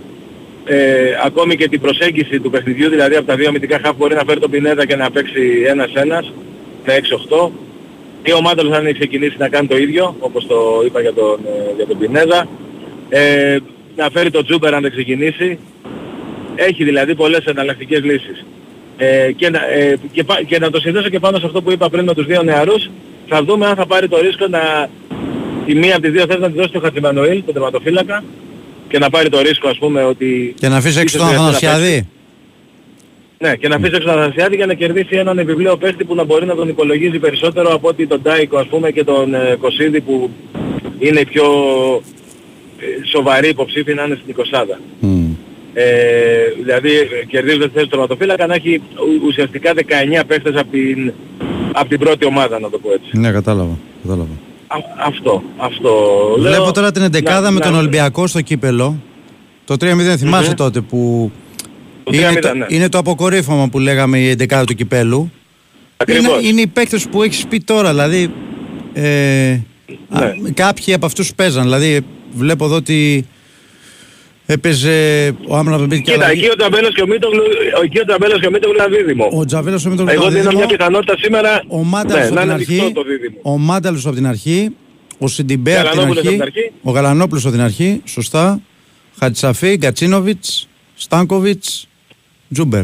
[1.26, 4.40] ακόμη και την προσέγγιση του παιχνιδιού, δηλαδή από τα δύο αμυντικά χαφ μπορεί να φέρει
[4.40, 6.32] τον Πινέδα και να παίξει ένας-ένας
[6.86, 7.50] με 6-8.
[8.24, 11.40] Η ομάδα του θα είναι ξεκινήσει να κάνει το ίδιο, όπως το είπα για τον,
[11.46, 12.48] ε, για τον Πινέδα.
[13.10, 13.58] Ε,
[13.96, 15.58] να φέρει τον Τζούμπερ αν δεν ξεκινήσει.
[16.56, 18.46] Έχει δηλαδή πολλές εναλλακτικές λύσεις.
[18.98, 21.72] Ε, και, να, ε, και, πα- και να το συνδέσω και πάνω σε αυτό που
[21.72, 22.90] είπα πριν με τους δύο νεαρούς,
[23.30, 24.90] θα δούμε αν θα πάρει το ρίσκο να
[25.66, 28.24] τη μία από τις δύο θέσεις να τη δώσει στο Χατζημανουήλ, τον τερματοφύλακα,
[28.88, 30.56] και να πάρει το ρίσκο ας πούμε ότι...
[30.60, 31.66] Και να αφήσει έξω ίσως τον χρειαστεί να παίξει.
[31.66, 32.08] Αθανασιάδη.
[33.38, 36.24] Ναι, και να αφήσει έξω τον Αθανασιάδη για να κερδίσει έναν επιπλέον παίχτη που να
[36.24, 40.02] μπορεί να τον υπολογίζει περισσότερο από ότι τον Τάικο ας πούμε και τον ε, Κωσίδη
[40.02, 40.30] που
[41.00, 41.46] είναι οι πιο
[42.80, 44.78] ε, σοβαροί υποψήφοι να είναι στην 20.
[45.74, 45.78] Μμ.
[45.78, 45.84] Ε,
[46.64, 51.14] δηλαδή ε, κερδίζοντας τη θέση του τερματοφύλακα να έχει ου- ουσιαστικά 19 παίχτες από την,
[51.74, 53.18] απ' την πρώτη ομάδα να το πω έτσι.
[53.18, 53.78] Ναι, κατάλαβα.
[54.02, 54.34] κατάλαβα.
[54.68, 54.78] Α,
[55.08, 55.90] αυτό, αυτό.
[56.40, 56.72] Βλέπω λέω.
[56.72, 58.98] τώρα την 11 Να- με να- τον Ολυμπιακό στο κύπελο.
[59.66, 60.56] Το 3-0 θυμάσαι Μμμ.
[60.56, 61.32] τότε που
[62.04, 62.66] Το είναι, 3-0, το, ναι.
[62.70, 65.18] είναι το αποκορύφωμα που λέγαμε η 11 του κυπέλου.
[66.08, 66.50] Είναι, Ακριβώς.
[66.50, 68.32] είναι οι παίκτες που έχεις πει τώρα, δηλαδή
[68.94, 69.52] ε,
[70.10, 70.50] α, Ναι.
[70.54, 71.64] κάποιοι από αυτούς παίζαν.
[71.64, 72.02] Δηλαδή
[72.34, 73.28] βλέπω εδώ ότι
[74.54, 76.42] έπαιζε ο Άμραμπ μπήκε και Κοίτα, αλλαγή.
[76.42, 77.42] εκεί ο Τραμπέλος και ο Μίτογλου,
[77.84, 79.30] εκεί ο Τραμπέλος και ο Μίτογλου είναι δίδυμο.
[79.34, 80.68] Ο Τζαβέλος ο Μήτρος Εγώ ήταν δίνω μια δίδυμο.
[80.78, 82.74] πιθανότητα σήμερα Ο Μάνταλος ναι, από να την είναι αρχή.
[82.74, 83.38] μεικτό το δίδυμο.
[83.42, 84.70] Ο Μάνταλος από την αρχή.
[85.18, 86.42] Ο Σιντιμπέ από την Γαλανόπουλος αρχή.
[86.42, 86.72] από την αρχή.
[86.84, 88.02] Ο Γαλανόπουλος από την αρχή.
[88.06, 88.62] Σωστά.
[89.20, 91.88] Χατζισαφί, Γκατσίνοβιτς, Στάνκοβιτς,
[92.54, 92.84] Τζούμπερ.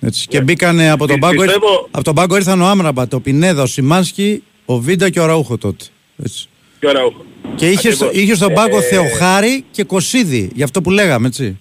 [0.00, 0.26] Έτσι.
[0.28, 3.20] Και μπήκανε από τον, Πι- πάγκο, ήρθ- πιστεύω- από τον πάγκο ήρθαν ο Άμραμπατ, ο
[3.20, 5.84] Πινέδα, ο Σιμάνσκι, ο Βίντα και ο Αραούχο τότε.
[6.24, 6.48] Έτσι.
[6.82, 7.24] Και ο Αραούχο.
[7.54, 8.24] Και είχε, στο, Ακριβώς.
[8.24, 10.50] είχε στον πάγκο Ε, Θεοχάρη και Κωσίδη.
[10.54, 11.58] Γι' αυτό που λέγαμε, έτσι.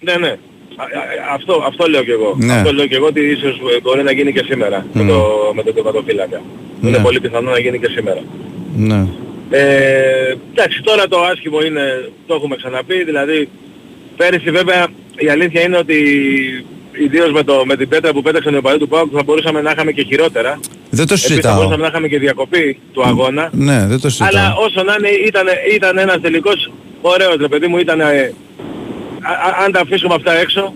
[0.00, 0.28] Ναι, ναι.
[0.28, 2.34] Α, α, Αυτό, αυτό λέω και εγώ.
[2.38, 2.52] Ναι.
[2.52, 5.08] Αυτό λέω και εγώ ότι ίσως ε, μπορεί να γίνει και σήμερα με, Μμ.
[5.08, 6.42] το, με τον τερματοφύλακα.
[6.80, 6.88] Ναι.
[6.88, 8.22] Είναι πολύ πιθανό να γίνει και σήμερα.
[8.76, 9.06] Ναι.
[9.50, 13.48] Ε, εντάξει, τώρα το άσχημο είναι, το έχουμε ξαναπεί, δηλαδή
[14.16, 15.96] πέρυσι βέβαια η αλήθεια είναι ότι
[16.92, 19.70] ιδίως με, το, με την πέτρα που πέταξαν οι οπαδοί του ΠΑΟΚ θα μπορούσαμε να
[19.70, 20.60] είχαμε και χειρότερα.
[20.94, 21.54] Δεν το Επίσης θα συζητάω.
[21.56, 23.48] μπορούσαμε να είχαμε και διακοπή του αγώνα.
[23.52, 24.28] Ναι, δεν το συζητάω.
[24.28, 28.04] Αλλά όσο να είναι ήταν, ήταν ένας τελικός ωραίος ρε παιδί μου, ήταν, ε,
[29.30, 30.74] α- α- αν τα αφήσουμε αυτά έξω,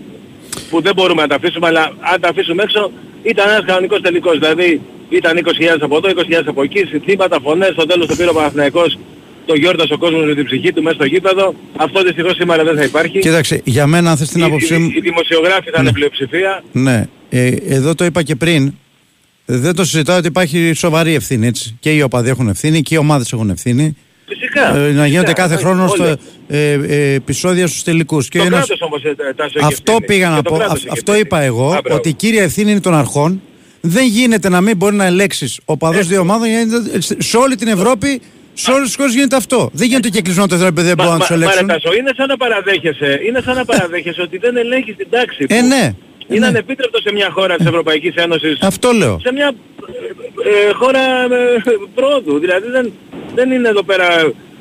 [0.70, 2.90] που δεν μπορούμε να τα αφήσουμε, αλλά αν τα αφήσουμε έξω,
[3.22, 4.38] ήταν ένας κανονικός τελικός.
[4.38, 8.32] Δηλαδή ήταν 20.000 από εδώ, 20.000 από εκεί, συνθήματα, φωνές, στο τέλος το πήρε ο
[8.32, 8.98] Παναθηναϊκός,
[9.46, 11.54] το γιόρτασε ο κόσμος με την ψυχή του μέσα στο γήπεδο.
[11.76, 13.18] Αυτό δυστυχώς σήμερα δεν θα υπάρχει.
[13.18, 14.90] Κοίταξε, για μένα, αν θες την Οι- άποψή οι, μου.
[14.96, 15.92] οι δημοσιογράφοι θα είναι Ναι.
[15.92, 16.62] πλειοψηφία.
[16.72, 18.74] Ναι, ε, εδώ το είπα και πριν.
[19.46, 21.46] Δεν το συζητάω ότι υπάρχει σοβαρή ευθύνη.
[21.46, 21.76] Έτσι.
[21.80, 23.96] Και οι οπαδοί έχουν ευθύνη και οι ομάδες έχουν ευθύνη.
[24.28, 24.68] Φυσικά.
[24.68, 25.90] Ε, να φυσικά, γίνονται κάθε όχι, χρόνο όλοι.
[25.90, 26.04] στο,
[26.48, 28.28] ε, ε, επεισόδια στους τελικούς.
[28.28, 30.06] Το κράτος όμως ε, Τάσο, έχει αυτό ευθύνη.
[30.06, 30.56] πήγα να Και το πω.
[30.56, 31.28] κράτος αυ- έχει αυτό ευθύνη.
[31.28, 31.66] είπα εγώ.
[31.72, 31.96] Α, μπράβο.
[31.98, 33.42] ότι η κύρια ευθύνη είναι των αρχών.
[33.80, 36.48] Δεν γίνεται να μην μπορεί να ελέξει οπαδός δύο ομάδων.
[36.48, 36.72] γιατί
[37.18, 38.20] Σε όλη την Ευρώπη,
[38.54, 39.70] σε όλες τις χώρες γίνεται αυτό.
[39.72, 41.66] Δεν γίνεται και κλεισμένο το επίπεδο, δεν Μα, μπορούν να τους μα, μα, ρε ελέγξουν.
[41.82, 45.44] Τάσο, είναι σαν να παραδέχεσαι, είναι σαν να παραδέχεσαι ότι δεν ελέγχεις την τάξη.
[45.48, 45.94] Ε, που ναι.
[46.28, 46.46] Ε, Είναι ναι.
[46.46, 49.18] ανεπίτρεπτο σε μια χώρα της Ευρωπαϊκής Ένωσης, Αυτό λέω.
[49.22, 49.54] σε μια
[50.44, 51.62] ε, ε, χώρα ε,
[51.94, 52.38] πρόοδου.
[52.38, 52.92] Δηλαδή δεν,
[53.34, 54.06] δεν είναι εδώ πέρα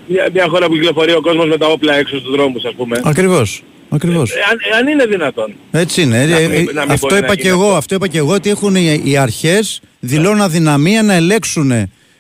[0.08, 2.99] μια, μια χώρα που κυκλοφορεί ο κόσμος με τα όπλα έξω στους δρόμους ας πούμε.
[3.04, 3.63] Ακριβώς.
[3.89, 4.32] Ακριβώς.
[4.32, 5.54] Ε, αν, αν είναι δυνατόν.
[5.71, 6.21] Έτσι είναι.
[6.21, 7.63] Ε, Να μην- ε, να μην αυτό μπορεί είπα να και γίνει εγώ.
[7.65, 7.78] αυτό.
[7.78, 11.71] Αυτό είπα και εγώ ότι έχουν οι, οι αρχές δηλώνουν αδυναμία να ελέξουν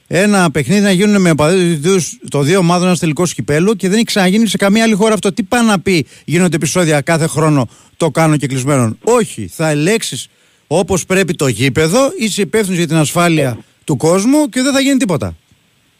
[0.07, 4.05] ένα παιχνίδι να γίνουν με οπαδούς το δύο ομάδων ένα τελικό κυπέλου και δεν έχει
[4.05, 5.33] ξαναγίνει σε καμία άλλη χώρα αυτό.
[5.33, 8.97] Τι πάει να πει γίνονται επεισόδια κάθε χρόνο το κάνω και κλεισμένον.
[9.03, 9.47] Όχι.
[9.53, 10.29] Θα ελέξει
[10.67, 14.97] όπως πρέπει το γήπεδο, είσαι υπεύθυνος για την ασφάλεια του κόσμου και δεν θα γίνει
[14.97, 15.35] τίποτα.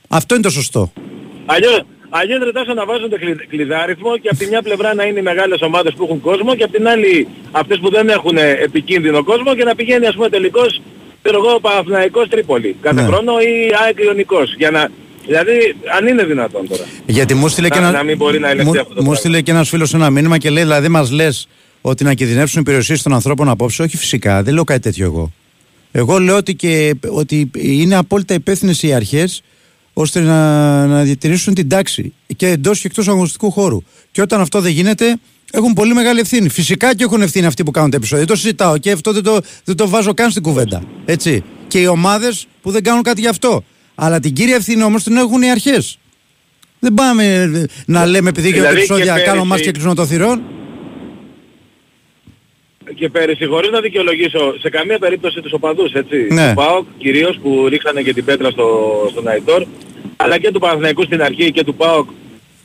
[0.07, 0.91] Αυτό είναι το σωστό.
[1.45, 5.03] Αλλιώς, αλλιώς ρε Τάσο να βάζουν το κλει- κλειδάριθμο και από τη μια πλευρά να
[5.03, 8.37] είναι οι μεγάλες ομάδες που έχουν κόσμο και από την άλλη αυτές που δεν έχουν
[8.37, 10.81] ε, επικίνδυνο κόσμο και να πηγαίνει ας πούμε τελικός
[11.21, 13.07] ξέρω εγώ Παναθηναϊκός Τρίπολη κάθε Ναι.
[13.07, 13.53] χρόνο ή
[13.85, 14.89] ΑΕΚ Ιωνικός για να,
[15.27, 16.83] Δηλαδή, αν είναι δυνατόν τώρα.
[17.05, 17.97] Γιατί μου στείλε και, Να- ένα...
[17.97, 19.15] να μην μπορεί να ελεγχθεί μου- αυτό το μου πράγμα.
[19.15, 21.47] στείλε και ένας φίλος ένα μήνυμα και λέει δηλαδή μας λες
[21.87, 23.81] ότι να κινδυνεύσουν οι περιουσίες των ανθρώπων απόψε.
[23.81, 25.31] Όχι φυσικά, δεν λέω κάτι τέτοιο εγώ.
[25.91, 29.41] Εγώ λέω ότι, και, ότι είναι απόλυτα υπεύθυνες οι αρχές
[29.93, 33.83] ώστε να, να διατηρήσουν την τάξη και εντός και εκτός αγωνιστικού χώρου.
[34.11, 35.17] Και όταν αυτό δεν γίνεται,
[35.51, 36.49] έχουν πολύ μεγάλη ευθύνη.
[36.49, 38.25] Φυσικά και έχουν ευθύνη αυτοί που κάνουν τα επεισόδια.
[38.25, 40.83] Δεν το συζητάω και αυτό δεν το, δεν το βάζω καν στην κουβέντα.
[41.05, 41.43] Έτσι.
[41.67, 43.63] Και οι ομάδες που δεν κάνουν κάτι γι' αυτό.
[43.95, 45.97] Αλλά την κύρια ευθύνη όμως την έχουν οι αρχές.
[46.79, 49.93] Δεν πάμε ε, να λέμε επειδή γίνονται Δηλαδή και επεισόδια, πέρυσι- κάνω μας και κλεισμό
[49.93, 50.41] των θυρών.
[52.95, 56.27] Και πέρυσι, χωρίς να δικαιολογήσω σε καμία περίπτωση τους οπαδούς, έτσι.
[56.29, 56.47] Ναι.
[56.47, 58.67] Του ΠΑΟΚ κυρίως που ρίξανε και την πέτρα στο,
[59.11, 59.65] στον Αϊτόρ,
[60.15, 62.09] αλλά και του Παναθηναϊκού στην αρχή και του ΠΑΟΚ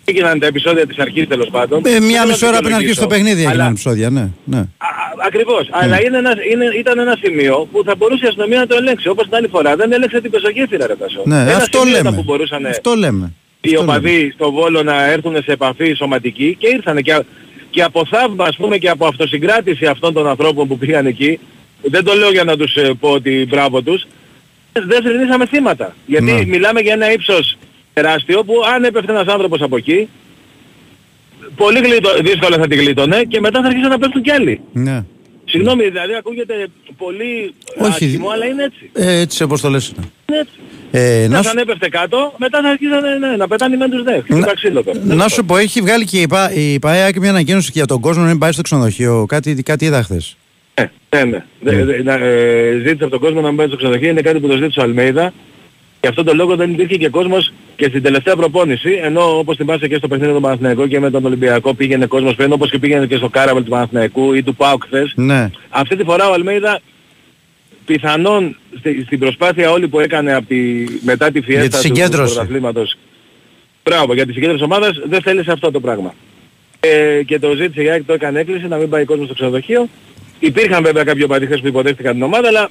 [0.04, 1.78] έγιναν τα επεισόδια της αρχής τέλος πάντων.
[1.84, 4.10] Ε, Δεν μία θέλω μισή να ώρα πριν αρχίσει το δικαιολογήσω, παιχνίδι αλλά- έγιναν επεισόδια,
[4.10, 4.28] ναι.
[4.44, 4.58] ναι.
[4.58, 5.68] Α, α, Ακριβώς.
[5.70, 9.08] Αλλά είναι ένα, είναι, ήταν ένα σημείο που θα μπορούσε η αστυνομία να το ελέγξει.
[9.08, 11.22] Όπως την άλλη φορά δεν έλεξε την πεζογέφυρα ρε Τάσο.
[11.24, 12.16] Ναι, Ένα αυτό σημείο ήταν λέμε.
[12.16, 13.32] Που μπορούσαν Αυτό λέμε.
[13.60, 13.92] οι Αυτό λέμε.
[13.92, 17.22] οπαδοί στο Βόλο να έρθουν σε επαφή σωματική και ήρθαν και,
[17.70, 21.38] και από θαύμα ας πούμε και από αυτοσυγκράτηση αυτών των ανθρώπων που πήγαν εκεί
[21.82, 24.06] δεν το λέω για να τους ε, πω ότι μπράβο τους
[24.72, 26.44] δεν θρυνήσαμε θύματα γιατί Ναι.
[26.44, 27.56] μιλάμε για ένα ύψος
[27.92, 30.08] τεράστιο που αν έπεφτε ένας άνθρωπος από εκεί
[31.56, 34.60] πολύ γλίτω, δύσκολα θα τη γλίτωνε και μετά θα αρχίσουν να πέφτουν κι άλλοι.
[34.72, 35.04] Ναι.
[35.44, 37.90] Συγγνώμη, δηλαδή ακούγεται πολύ Όχι.
[38.04, 38.90] άσχημο, αλλά είναι έτσι.
[38.92, 39.88] Ε, έτσι όπως το λες.
[39.96, 40.06] είναι.
[40.28, 40.59] Είναι έτσι.
[40.92, 44.02] Ε, να, Ένας σου, αν έπεφτε κάτω, μετά θα αρχίσουν ναι, να πετάνε με τους
[44.02, 44.20] δε.
[44.20, 44.98] Χτύπα ξύλο τώρα.
[45.04, 48.22] να σου πω, έχει βγάλει και η, ΠΑ, η ΠΑΕΑΚ μια ανακοίνωση για τον κόσμο
[48.22, 49.24] να μην πάει στο ξενοδοχείο.
[49.28, 50.36] Κάτι, κάτι είδα χθες.
[50.80, 50.90] Ναι,
[51.24, 51.44] ναι, ναι.
[51.60, 54.40] Δε- δε- να, ε, ζήτησε από τον κόσμο να μην πάει στο ξενοδοχείο, είναι κάτι
[54.40, 55.32] που το ζήτησε ο Αλμέιδα.
[56.00, 59.88] Γι' αυτόν τον λόγο δεν υπήρχε και κόσμος και στην τελευταία προπόνηση, ενώ όπως θυμάσαι
[59.88, 63.06] και στο παιχνίδι του Παναθηναϊκού και με τον Ολυμπιακό πήγαινε κόσμος πριν, όπως και πήγαινε
[63.06, 65.12] και στο Κάραβελ του Παναθηναϊκού ή του ΠΑΟΚ χθες.
[65.16, 65.50] Ναι.
[65.68, 66.80] Αυτή τη φορά ο Αλμέιδα
[67.92, 71.82] πιθανόν στη, στην προσπάθεια όλη που έκανε από τη, μετά τη φιέστα τη του, του
[71.82, 72.34] συγκέντρωση.
[72.34, 72.96] πρωταθλήματος
[73.84, 76.14] Μπράβο, για τη συγκέντρωση ομάδας δεν θέλησε αυτό το πράγμα.
[76.80, 79.88] Ε, και το ζήτησε για το έκανε έκκληση να μην πάει κόσμος στο ξενοδοχείο.
[80.38, 82.70] Υπήρχαν βέβαια κάποιοι οπαδίχες που υποδέχτηκαν την ομάδα, αλλά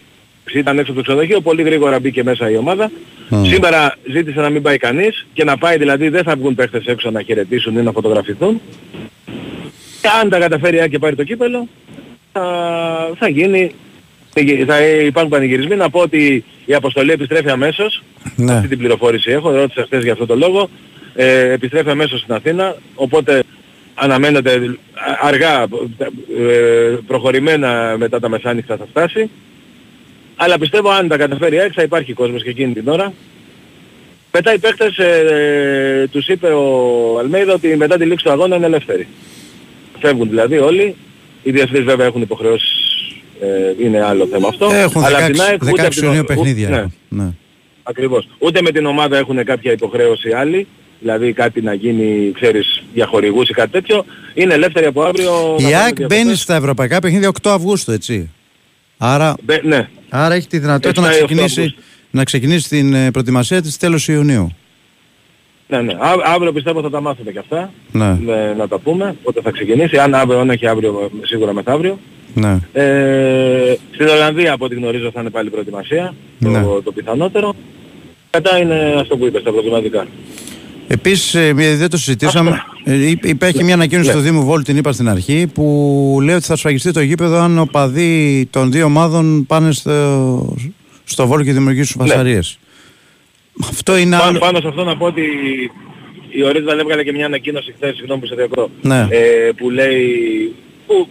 [0.53, 2.91] ήταν έξω από το ξενοδοχείο, πολύ γρήγορα μπήκε μέσα η ομάδα.
[3.29, 3.43] Μμ.
[3.43, 7.12] Σήμερα ζήτησε να μην πάει κανείς και να πάει δηλαδή δεν θα βγουν παίχτες έξω
[7.12, 8.62] να χαιρετήσουν ή να φωτογραφηθούν.
[10.01, 11.67] Και αν τα καταφέρει η ΑΕΚ και πάρει το κύπελο,
[12.32, 12.43] θα,
[13.19, 13.71] θα γίνει,
[14.65, 15.76] θα υπάρχουν πανηγυρισμοί.
[15.76, 18.04] Να πω ότι η αποστολή επιστρέφει αμέσως.
[18.36, 18.54] Ναι.
[18.54, 20.70] Αυτή την πληροφόρηση έχω, ρώτησα χθες για αυτό το λόγο.
[21.15, 23.44] Ε, επιστρέφει αμέσως στην Αθήνα, οπότε
[23.96, 24.52] αναμένεται
[24.94, 25.62] α- αργά,
[26.39, 29.30] ε, προχωρημένα μετά τα μεσάνυχτα θα φτάσει.
[30.36, 33.13] Αλλά πιστεύω αν τα καταφέρει η ΑΕΚ θα υπάρχει κόσμος και εκείνη την ώρα.
[34.32, 38.65] Μετά οι παίκτες ε, τους είπε ο Αλμέιδα ότι μετά τη λήξη του αγώνα είναι
[38.65, 39.08] ελεύθεροι.
[40.00, 40.96] Φεύγουν δηλαδή όλοι.
[41.44, 42.88] Οι διευθυντές βέβαια έχουν υποχρεώσεις,
[43.41, 44.69] ε, είναι άλλο θέμα αυτό.
[44.73, 46.69] Έχουν Αλλά απ' 16, την ΑΕΚ, ούτε 16 απ' την- Ιουνίου ου- παιχνίδια.
[46.69, 46.75] ναι.
[46.78, 46.91] έχουν.
[47.10, 47.28] Ναι.
[47.84, 48.28] Ακριβώς.
[48.39, 50.67] Ούτε με την ομάδα έχουν κάποια υποχρέωση άλλη,
[50.99, 54.06] δηλαδή κάτι να γίνει, ξέρεις, για χορηγούς ή κάτι τέτοιο.
[54.34, 55.32] Είναι ελεύθερη από αύριο.
[55.32, 56.08] να Η κάνουν ΑΕΚ διακοπές.
[56.23, 58.30] μπαίνει στα ευρωπαϊκά παιχνίδια 8 Αυγούστου, έτσι.
[58.97, 59.88] Άρα, Μπε- Ναι.
[60.10, 61.82] άρα έχει τη δυνατότητα να 7 ή 8 ξεκινήσει, Αυγούστου.
[62.12, 64.56] να ξεκινήσει την ε, προετοιμασία της τέλος Ιουνίου.
[65.67, 65.93] Ναι, ναι.
[65.93, 67.71] Α- αύριο πιστεύω θα τα μάθουμε κι αυτά.
[67.91, 68.17] Ναι.
[68.25, 69.15] Ναι, να τα πούμε.
[69.23, 69.97] Πότε θα ξεκινήσει.
[69.97, 71.99] Αν αύριο, αν όχι αύριο, σίγουρα μεθαύριο.
[72.34, 72.58] Ναι.
[72.74, 76.13] Ε, στην Ολλανδία από ό,τι γνωρίζω θα είναι πάλι προετοιμασία.
[76.39, 76.62] Ναι.
[76.62, 77.56] Το, το πιθανότερο.
[78.34, 80.08] Μετά είναι αυτό που είπες, τα προβληματικά.
[80.88, 82.63] Επίσης, δεν το συζητήσαμε.
[82.84, 84.15] Ε, υπ- Υπάρχει μια ανακοίνωση Ναι.
[84.15, 87.58] του Δήμου Βόλου, την είπα στην αρχή, που λέει ότι θα σφραγιστεί το γήπεδο αν
[87.60, 90.56] ο παδί των δύο ομάδων πάνε στο,
[91.03, 92.10] στο Βόλο και δημιουργήσουν Ναι.
[92.10, 92.60] φασαρίες.
[93.70, 94.39] Αυτό είναι Πάνω, άλλο.
[94.39, 95.22] πάνω σε αυτό να πω ότι
[96.30, 99.08] η Ορίζα έβγαλε και μια ανακοίνωση χθες, συγγνώμη που σε διακρώ, Ναι.
[99.10, 100.06] ε, που λέει,
[100.88, 101.08] που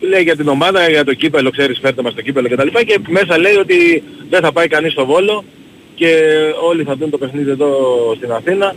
[0.00, 2.68] λέει για την ομάδα, για το κύπελο, ξέρεις φέρτε μας το κύπελο κτλ.
[2.86, 5.44] Και μέσα λέει ότι δεν θα πάει κανείς στο Βόλο
[5.94, 6.14] και
[6.68, 7.70] όλοι θα δουν το παιχνίδι εδώ
[8.16, 8.74] στην Αθήνα.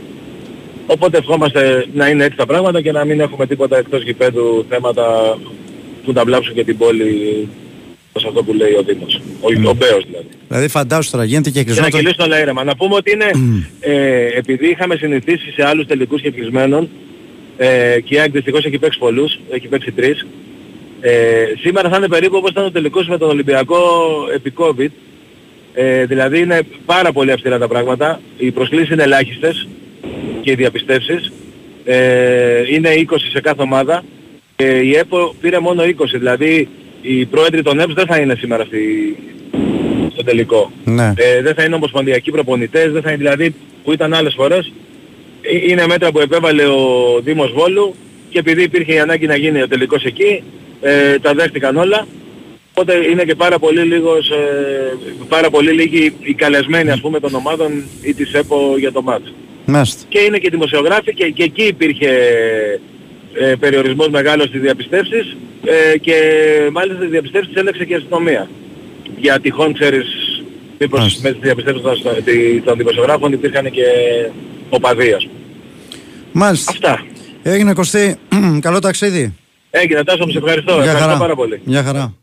[0.87, 5.37] Οπότε ευχόμαστε να είναι έτσι τα πράγματα και να μην έχουμε τίποτα εκτός γηπέδου θέματα
[6.05, 7.47] που τα βλάψουν και την πόλη
[8.19, 9.21] σε αυτό που λέει ο Δήμος.
[9.41, 10.27] Ο, ο Μπέος δηλαδή.
[10.47, 11.83] Δηλαδή, φαντάσου τώρα γίνεται και Και κλεισμό.
[11.83, 12.63] να το- κυλήσουμε όλα ήρεμα.
[12.63, 13.29] Να πούμε ότι είναι,
[13.79, 16.89] ε, επειδή είχαμε συνηθίσει σε άλλους τελικούς και κλεισμένων,
[17.57, 20.25] ε, και η ΑΕΚ δυστυχώς έχει παίξει πολλούς, έχει παίξει τρεις,
[21.05, 23.77] ε, σήμερα θα είναι περίπου όπως ήταν ο τελικός με τον Ολυμπιακό
[24.33, 24.89] επί COVID.
[25.73, 29.67] Ε, δηλαδή είναι πάρα πολύ αυστηρά τα πράγματα, οι προσκλήσεις είναι ελάχιστες
[30.41, 31.31] και οι διαπιστεύσεις.
[31.85, 34.03] Ε, είναι 20 σε κάθε ομάδα
[34.55, 36.67] και η ΕΠΟ πήρε μόνο 20, δηλαδή
[37.01, 39.15] οι πρόεδροι των ΕΠΣ δεν θα είναι σήμερα στη,
[40.11, 40.71] στο τελικό.
[40.85, 41.13] Ναι.
[41.15, 44.71] Ε, δεν θα είναι ομοσπονδιακοί προπονητές, δεν θα είναι δηλαδή που ήταν άλλες φορές.
[45.41, 47.95] Ε, Είναι μέτρα που επέβαλε ο Δήμος Βόλου
[48.29, 50.43] και επειδή υπήρχε η ανάγκη να γίνει ο τελικός εκεί,
[50.83, 52.07] ε, τα δέχτηκαν όλα
[52.75, 57.35] Οπότε είναι και πάρα πολύ, λίγος, ε, πάρα πολύ λίγοι οι καλεσμένοι ας πούμε των
[57.35, 59.33] ομάδων ή της ΕΠΟ για το μάτς.
[59.65, 60.03] Μάλιστα.
[60.09, 62.09] Και είναι και δημοσιογράφοι και, και εκεί υπήρχε
[63.33, 66.15] ε, περιορισμός μεγάλος στις διαπιστεύσεις ε, και
[66.71, 68.49] μάλιστα στις διαπιστεύσεις έλεξε και η αστυνομία.
[69.17, 70.05] Για τυχόν ξέρεις
[70.79, 71.21] μήπως Μάλιστα.
[71.21, 73.85] μέσα στις διαπιστεύσεις των, των δημοσιογράφων υπήρχαν και
[74.69, 75.39] οπαδοί ας πούμε.
[76.31, 76.71] Μάλιστα.
[76.71, 77.05] Αυτά.
[77.43, 78.15] Έγινε Κωστή.
[78.59, 79.33] Καλό ταξίδι.
[79.75, 80.71] Έγινε Τάσο, μου σε ευχαριστώ.
[80.71, 81.17] Γεια ευχαριστώ χαρά.
[81.17, 81.61] πάρα πολύ.
[81.65, 82.13] Γεια χαρά.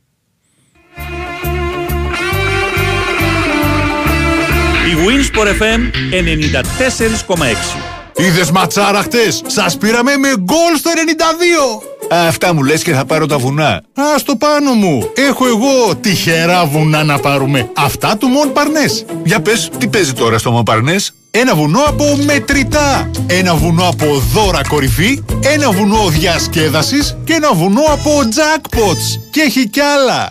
[4.90, 5.80] Η Winsport FM
[6.10, 7.76] 94,6.
[8.16, 11.82] Είδες ματσάρα χτες, σας πήραμε με γκολ στο 92.
[12.10, 13.82] Αυτά μου λες και θα πάρω τα βουνά.
[13.94, 15.10] Α στο πάνω μου.
[15.14, 17.70] Έχω εγώ τυχερά βουνά να πάρουμε.
[17.76, 19.04] Αυτά του Μον Παρνές.
[19.24, 21.12] Για πες, τι παίζει τώρα στο Μοπαρνές.
[21.32, 23.10] Ένα βουνό από μετρητά.
[23.26, 25.22] Ένα βουνό από δώρα κορυφή.
[25.54, 27.16] Ένα βουνό διασκέδασης.
[27.24, 29.20] Και ένα βουνό από jackpots.
[29.30, 30.28] Και έχει κι άλλα.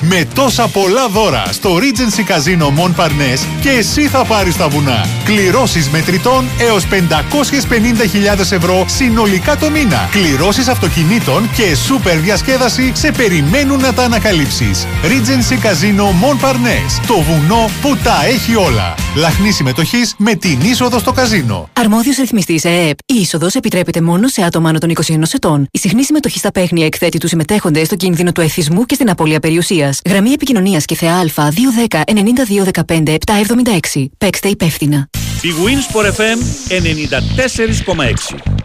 [0.00, 5.06] Με τόσα πολλά δώρα στο Regency Casino Mon Parnes και εσύ θα πάρεις τα βουνά.
[5.24, 10.08] Κληρώσεις μετρητών έως 550.000 ευρώ συνολικά το μήνα.
[10.10, 14.86] Κληρώσεις αυτοκινήτων και σούπερ διασκέδαση σε περιμένουν να τα ανακαλύψεις.
[15.02, 17.06] Regency Casino Mon Parnes.
[17.06, 18.94] Το βουνό που τα έχει όλα.
[19.14, 21.68] Λαχνή συμμετοχής με την είσοδο στο καζίνο.
[21.72, 22.98] Αρμόδιος ρυθμιστής ΕΕΠ.
[23.06, 25.68] Η είσοδος επιτρέπεται μόνο σε άτομα άνω των 21 ετών.
[25.70, 29.40] Η συχνή συμμετοχή στα παίχνια εκθέτει τους συμμετέχοντες στο κίνδυνο του εθισμού και στην απώλεια
[29.40, 29.85] περιουσίας.
[30.06, 31.52] Γραμμή επικοινωνίας και ΘΑ
[31.88, 32.00] 210
[32.84, 33.16] 9215
[33.92, 34.04] 776.
[34.18, 35.08] Παίξτε υπεύθυνα.
[35.42, 36.38] Η Winsport FM
[38.34, 38.56] 94,6.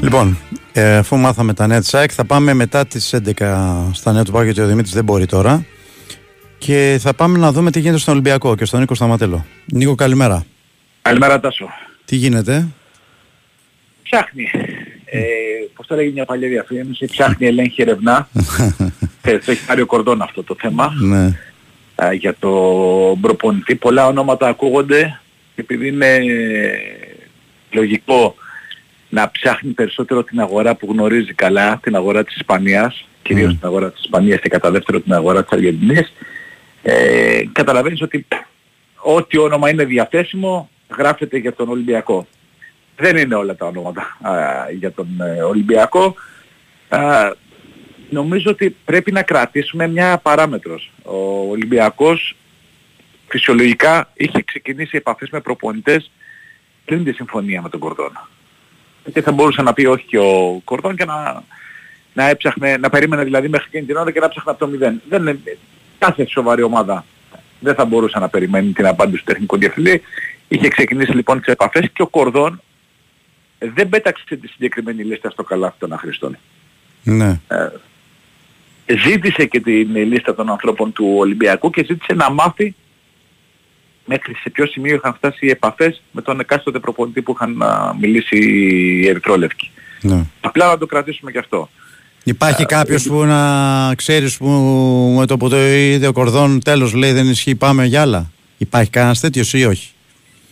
[0.00, 0.38] Λοιπόν,
[0.72, 4.32] ε, αφού μάθαμε τα νέα της ΑΕΚ, θα πάμε μετά τις 11 στα νέα του
[4.32, 5.64] Πάγου, γιατί ο Δημήτρης δεν μπορεί τώρα.
[6.60, 9.44] Και θα πάμε να δούμε τι γίνεται στον Ολυμπιακό και στον Νίκο Σταματέλο.
[9.72, 10.44] Νίκο, καλημέρα.
[11.02, 11.68] Καλημέρα Τάσο.
[12.04, 12.68] Τι γίνεται,
[14.02, 14.50] Ψάχνει.
[15.04, 15.20] Ε,
[15.74, 18.28] πώς το λέγει μια παλιά διαφήμιση, ψάχνει, ελέγχει, ερευνά.
[19.22, 20.92] ε, το έχει πάρει ο κορδόν αυτό το θέμα.
[21.00, 21.38] ναι.
[21.94, 22.50] ε, για το
[23.20, 23.74] προπονητή.
[23.74, 25.20] Πολλά ονόματα ακούγονται
[25.54, 26.18] επειδή είναι
[27.70, 28.34] λογικό
[29.08, 33.90] να ψάχνει περισσότερο την αγορά που γνωρίζει καλά, την αγορά της Ισπανίας, κυρίως την αγορά
[33.90, 36.12] της Ισπανίας και κατά δεύτερο την αγορά της Αργεντινής.
[36.82, 38.26] Ε, καταλαβαίνεις ότι
[38.96, 42.26] ό,τι όνομα είναι διαθέσιμο γράφεται για τον Ολυμπιακό.
[42.96, 44.32] Δεν είναι όλα τα ονόματα α,
[44.78, 46.14] για τον ε, Ολυμπιακό.
[46.88, 47.32] Α,
[48.10, 50.90] νομίζω ότι πρέπει να κρατήσουμε μια παράμετρος.
[51.02, 52.36] Ο Ολυμπιακός
[53.28, 56.10] φυσιολογικά είχε ξεκινήσει επαφές με προπονητές
[56.84, 58.28] πριν τη συμφωνία με τον Κορδόν.
[59.12, 61.42] Και θα μπορούσε να πει όχι και ο Κορδόν και να,
[62.12, 65.02] να έψαχνε, να περίμενε δηλαδή μέχρι εκείνη την ώρα και να ψάχνε από το μηδέν.
[65.08, 65.40] Δεν είναι,
[66.00, 67.04] κάθε σοβαρή ομάδα
[67.60, 70.02] δεν θα μπορούσε να περιμένει την απάντηση του τεχνικού διευθυντή.
[70.48, 72.60] Είχε ξεκινήσει λοιπόν τις επαφές και ο Κορδόν
[73.58, 76.38] δεν πέταξε τη συγκεκριμένη λίστα στο καλάθι των αχρηστών.
[77.02, 77.40] Ναι.
[77.48, 82.74] Ε, ζήτησε και την λίστα των ανθρώπων του Ολυμπιακού και ζήτησε να μάθει
[84.04, 87.96] μέχρι σε ποιο σημείο είχαν φτάσει οι επαφές με τον εκάστοτε προπονητή που είχαν α,
[88.00, 89.70] μιλήσει οι Ερυθρόλευκοι.
[90.00, 90.24] ναι.
[90.40, 91.68] Απλά να το κρατήσουμε και αυτό.
[92.24, 94.46] Υπάρχει κάποιος που να ξέρεις που
[95.18, 98.30] με το που το είδε ο Κορδόν τέλος λέει δεν ισχύει πάμε για άλλα.
[98.58, 99.90] Υπάρχει κανένας τέτοιος ή όχι;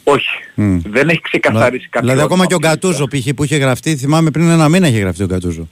[0.05, 0.29] Όχι.
[0.55, 0.79] Μμ.
[0.87, 3.35] Δεν έχει ξεκαθαρίσει κάποιο Δηλαδή ακόμα όνομα και ο αυτή τη Γκατούζο π.χ.
[3.35, 5.69] που είχε γραφτεί, θυμάμαι πριν ένα μήνα είχε γραφτεί ο Γκατούζο.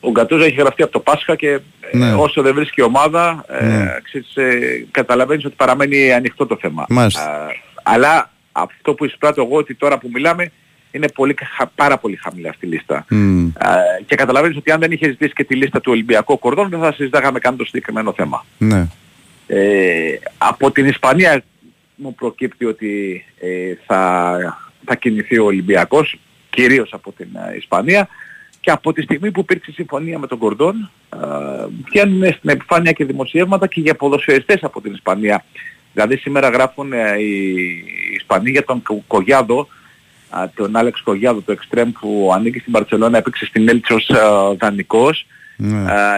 [0.00, 1.48] Ο Γκατούζο έχει γραφτεί από το Πάσχα και
[1.92, 2.14] ε, Ναι.
[2.14, 3.84] όσο δεν βρίσκει ομάδα, ε, Ναι.
[4.02, 6.84] ξέρεις, ε, καταλαβαίνεις ότι παραμένει ανοιχτό το θέμα.
[6.88, 7.20] Μάλιστα.
[7.22, 7.46] Α,
[7.82, 10.50] αλλά αυτό που εισπράττω εγώ ότι τώρα που μιλάμε
[10.92, 13.04] είναι πολύ, χα- πάρα πολύ χαμηλά στη λίστα.
[13.08, 13.46] Μμ.
[13.46, 13.70] Α,
[14.06, 16.92] και καταλαβαίνεις ότι αν δεν είχες ζητήσει και τη λίστα του Ολυμπιακού Κορδόν δεν θα
[16.92, 18.44] συζητάγαμε καν το συγκεκριμένο θέμα.
[18.58, 18.86] Ναι.
[19.46, 21.42] Ε, από την Ισπανία
[21.94, 24.36] μου προκύπτει ότι ε, θα,
[24.84, 26.18] θα κινηθεί ο Ολυμπιακός,
[26.50, 28.08] κυρίως από την ε, Ισπανία
[28.60, 31.18] και από τη στιγμή που υπήρξε συμφωνία με τον Κορδόν ε,
[31.84, 35.44] βγαίνουν στην επιφάνεια και δημοσιεύματα και για ποδοσφαιριστές από την Ισπανία.
[35.92, 37.54] Δηλαδή σήμερα γράφουν ε, οι
[38.16, 39.66] Ισπανοί για τον Κο- Κογιάδο, α,
[40.54, 44.16] τον Άλεξ Κογιάδο, το εξτρέμ που ανήκει στην Παρσελόνα, έπαιξε στην Έλτσι ως ε,
[44.58, 45.26] δανεικός
[45.56, 45.92] ναι.
[45.92, 46.16] Α,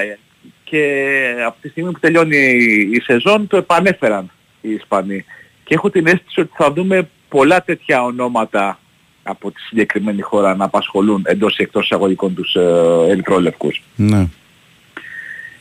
[0.64, 5.24] και από τη στιγμή που τελειώνει η, η σεζόν το επανέφεραν οι Ισπανοί.
[5.64, 8.78] Και έχω την αίσθηση ότι θα δούμε πολλά τέτοια ονόματα
[9.22, 12.60] από τη συγκεκριμένη χώρα να απασχολούν εντός ή εκτός εισαγωγικών τους ε,
[13.08, 13.82] ερυθρόλευκους.
[13.96, 14.28] ναι.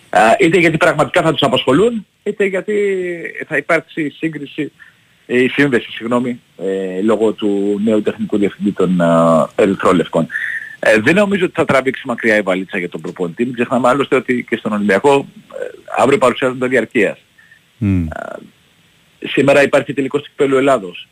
[0.10, 2.74] Α, είτε γιατί πραγματικά θα τους απασχολούν, είτε γιατί
[3.47, 4.72] θα υπάρξει σύγκριση, ε,
[5.26, 9.06] η σύνδεση, συγγνώμη, ε, λόγω του νέου τεχνικού διευθυντή των ε,
[9.56, 10.28] ερυθρόλευκων.
[10.80, 13.46] Ε, δεν νομίζω ότι θα τραβήξει μακριά η βαλίτσα για τον προπονητή.
[13.46, 15.28] Μην ξεχνάμε άλλωστε ότι και στον Ολυμπιακό
[15.62, 15.66] ε,
[15.98, 17.18] αύριο παρουσιάζονται διαρκείας.
[17.78, 18.06] Μμ.
[19.20, 21.08] Σήμερα υπάρχει τελικός κυπέλου Ελλάδος.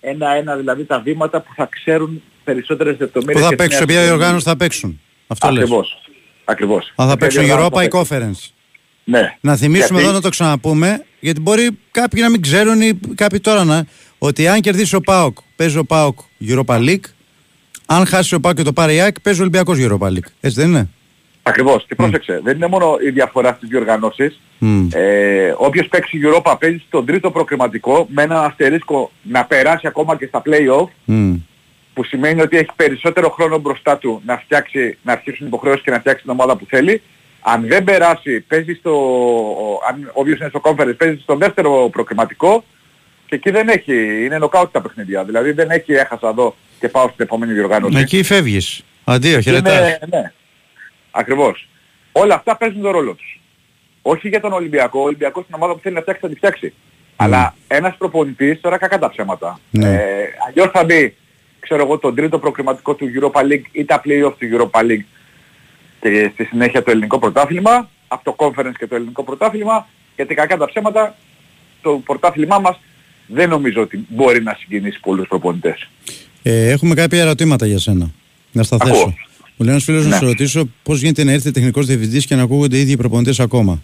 [0.00, 3.40] Ένα-ένα δηλαδή τα βήματα που θα ξέρουν περισσότερες Που λεπτομέρειες.
[3.42, 4.16] θα για τη παίξουν, σε νέα ποια σεζόν.
[4.18, 5.62] διοργάνωση θα παίξουν; Αυτό λες.
[5.62, 6.00] Ακριβώς.
[6.44, 6.92] Ακριβώς.
[6.96, 8.18] Αν θα Σε ποια παίξουν διοργάνωση Europa θα ή παίξουν.
[8.18, 8.51] Conference.
[9.04, 9.36] Ναι.
[9.40, 13.40] Να θυμίσουμε Γιατί- εδώ να το ξαναπούμε, γιατί μπορεί κάποιοι να μην ξέρουν ή κάποιοι
[13.40, 13.84] τώρα να.
[14.18, 17.04] Ότι αν κερδίσει ο Πάοκ, παίζει ο Πάοκ Europa League.
[17.86, 20.30] Αν χάσει ο Πάοκ και το πάρει η ΑΕΚ, παίζει ο Ολυμπιακός Europa League.
[20.40, 20.88] Έτσι δεν είναι;
[21.42, 21.84] Ακριβώς.
[21.88, 22.40] Και πρόσεξε.
[22.44, 24.40] Δεν είναι μόνο η διαφορά στις διοργανώσεις.
[24.58, 24.88] Μμ.
[24.92, 30.26] Ε, όποιος παίξει Europa παίζει στον τρίτο προκριματικό με ένα αστερίσκο να περάσει ακόμα και
[30.26, 31.34] στα play-off Μμ.
[31.94, 35.98] που σημαίνει ότι έχει περισσότερο χρόνο μπροστά του να, φτιάξει, να αρχίσουν υποχρεώσεις και να
[35.98, 37.02] φτιάξει την ομάδα που θέλει.
[37.42, 38.92] Αν δεν περάσει, παίζει στο,
[39.88, 42.64] αν όποιος είναι στο conference, παίζει στο δεύτερο προκριματικό
[43.26, 45.24] και εκεί δεν έχει, είναι νοκάουτ τα παιχνίδια.
[45.24, 47.98] Δηλαδή δεν έχει έχασα εδώ και πάω στην επόμενη διοργάνωση.
[47.98, 48.84] Εκεί φεύγεις.
[49.04, 49.78] Αντίο, χαιρετά.
[49.78, 50.32] Είναι, ναι.
[51.10, 51.68] Ακριβώς.
[52.12, 53.40] Όλα αυτά παίζουν τον ρόλο τους.
[54.02, 55.00] Όχι για τον Ολυμπιακό.
[55.00, 56.72] Ο Ολυμπιακός την ομάδα που θέλει να φτιάξει θα τη φτιάξει.
[57.16, 59.60] Αλλά ένας προπονητής τώρα κακά τα ψέματα.
[59.70, 59.92] Ναι.
[59.94, 61.16] Ε, αλλιώς θα μπει,
[61.60, 65.04] ξέρω εγώ, τον τρίτο προκριματικό του Europa League ή τα play-off του Europa League
[66.02, 69.86] και στη συνέχεια το ελληνικό πρωτάθλημα, από το conference και το ελληνικό πρωτάθλημα,
[70.16, 71.14] γιατί κακά τα ψέματα
[71.82, 72.80] το πρωτάθλημά μας
[73.26, 75.88] δεν νομίζω ότι μπορεί να συγκινήσει πολλούς προπονητές.
[76.42, 78.10] Ε, έχουμε κάποια ερωτήματα για σένα.
[78.52, 78.92] Να στα Ακούω.
[78.94, 79.14] θέσω.
[79.56, 80.16] Μου λέει ένα φίλο να Ναι.
[80.16, 83.82] σε ρωτήσω πώς γίνεται να έρθει τεχνικός διευθυντής και να ακούγονται οι ίδιοι προπονητές ακόμα;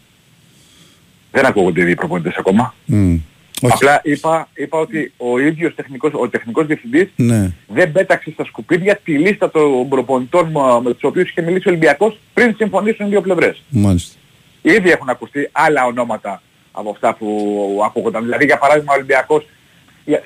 [1.31, 2.75] Δεν ακούγονται οι ίδιοι προπονητές ακόμα.
[2.85, 3.17] Μμ.
[3.63, 3.73] Όχι.
[3.75, 7.53] Απλά είπα, είπα ότι ο ίδιος τεχνικός, ο τεχνικός διευθυντής Ναι.
[7.67, 11.71] δεν πέταξε στα σκουπίδια τη λίστα των προπονητών μα- με τους οποίους είχε μιλήσει ο
[11.71, 13.63] Ολυμπιακός πριν συμφωνήσουν οι δύο πλευρές.
[13.69, 14.15] Μάλιστα.
[14.63, 16.43] Ήδη έχουν ακουστεί άλλα ονόματα
[16.73, 18.23] από αυτά που ακούγονταν.
[18.25, 19.47] Δηλαδή για παράδειγμα ο Ολυμπιακός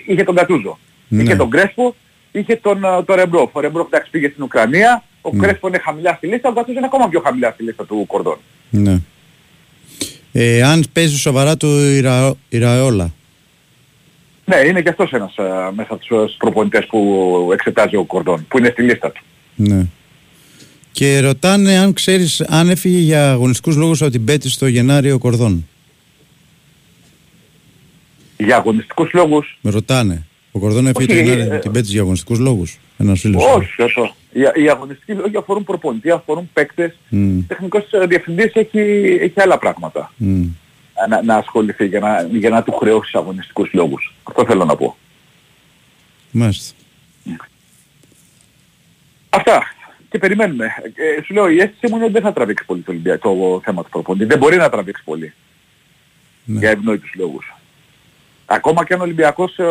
[0.06, 1.22] είχε τον Γκατούζο, Ναι.
[1.22, 1.94] είχε τον Κρέσπο,
[2.32, 3.54] είχε τον, ε, τον Ρεμπρόφ.
[3.54, 5.46] Ο Ρεμπρόφ εντάξει πήγε στην Ουκρανία, ο Ναι.
[5.46, 8.38] Κρέσπο είναι χαμηλά στη λίστα, ο Γκατούζο είναι ακόμα πιο χαμηλά στη λίστα του Κορδόν.
[8.70, 8.98] Ναι.
[10.32, 12.34] Ε, αν παίζει σοβαρά του Ιρα...
[12.48, 13.10] Ιραόλα.
[14.45, 15.43] Ναι, είναι και αυτός ένας ε,
[15.74, 19.22] μέσα στους προπονητές που εξετάζει ο Κορδόν, που είναι στη λίστα του.
[19.55, 19.86] Ναι.
[20.93, 25.66] Και ρωτάνε αν ξέρεις αν έφυγε για αγωνιστικούς λόγους από την Πέτη στο Γενάριο Κορδόν.
[28.36, 30.26] Για αγωνιστικούς λόγους, Με ρωτάνε.
[30.53, 32.78] Ο Κορδόν έφυγε το Όχι, Γενάριο ε, την Πέτη για αγωνιστικούς λόγους.
[32.99, 33.45] Ένας φίλος.
[33.45, 34.14] όχι αυτό.
[34.32, 36.99] Οι, οι αγωνιστικοί λόγοι αφορούν προπονητή, αφορούν παίκτες.
[37.09, 37.38] Μμ.
[37.47, 38.78] Τεχνικός ε, διευθυντής έχει,
[39.20, 40.45] έχει άλλα πράγματα Μμ.
[41.09, 44.14] Να, να ασχοληθεί για να, για να του χρεώσει αγωνιστικούς λόγους.
[44.22, 44.96] Αυτό θέλω να πω.
[46.30, 46.74] Μάλιστα.
[49.30, 49.62] Αυτά.
[50.11, 50.64] Και περιμένουμε.
[50.94, 53.61] Ε, σου λέω η αίσθηση μου είναι ότι δεν θα τραβήξει πολύ το, Ολυμπιακό, το
[53.64, 54.24] θέμα του προπονητή.
[54.24, 55.32] Δεν μπορεί να τραβήξει πολύ.
[56.44, 56.59] Ναι.
[56.59, 57.55] Για ευνόητους λόγους.
[58.46, 59.64] Ακόμα και αν ο Ολυμπιακός ε,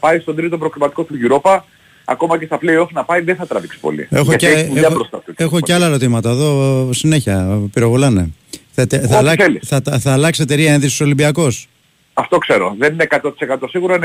[0.00, 1.60] πάει στον τρίτο προκριματικό του Europa,
[2.04, 4.08] ακόμα και στα play-off να πάει δεν θα τραβήξει πολύ.
[4.10, 5.34] Έχω Γιατί και, έχει δουλειά έχω, μπροστά του.
[5.36, 7.60] έχω και άλλα ερωτήματα εδώ συνέχεια.
[7.72, 8.30] Πυροβολάνε.
[8.78, 9.68] Θα, τε- θα, Ό,τι αλλάξει, θέλεις.
[9.68, 11.68] θα, θα, θα αλλάξει εταιρεία ένδυσης στους Ολυμπιακός.
[12.14, 12.74] Αυτό ξέρω.
[12.78, 14.00] Δεν είναι 100% σίγουρο, 99,9.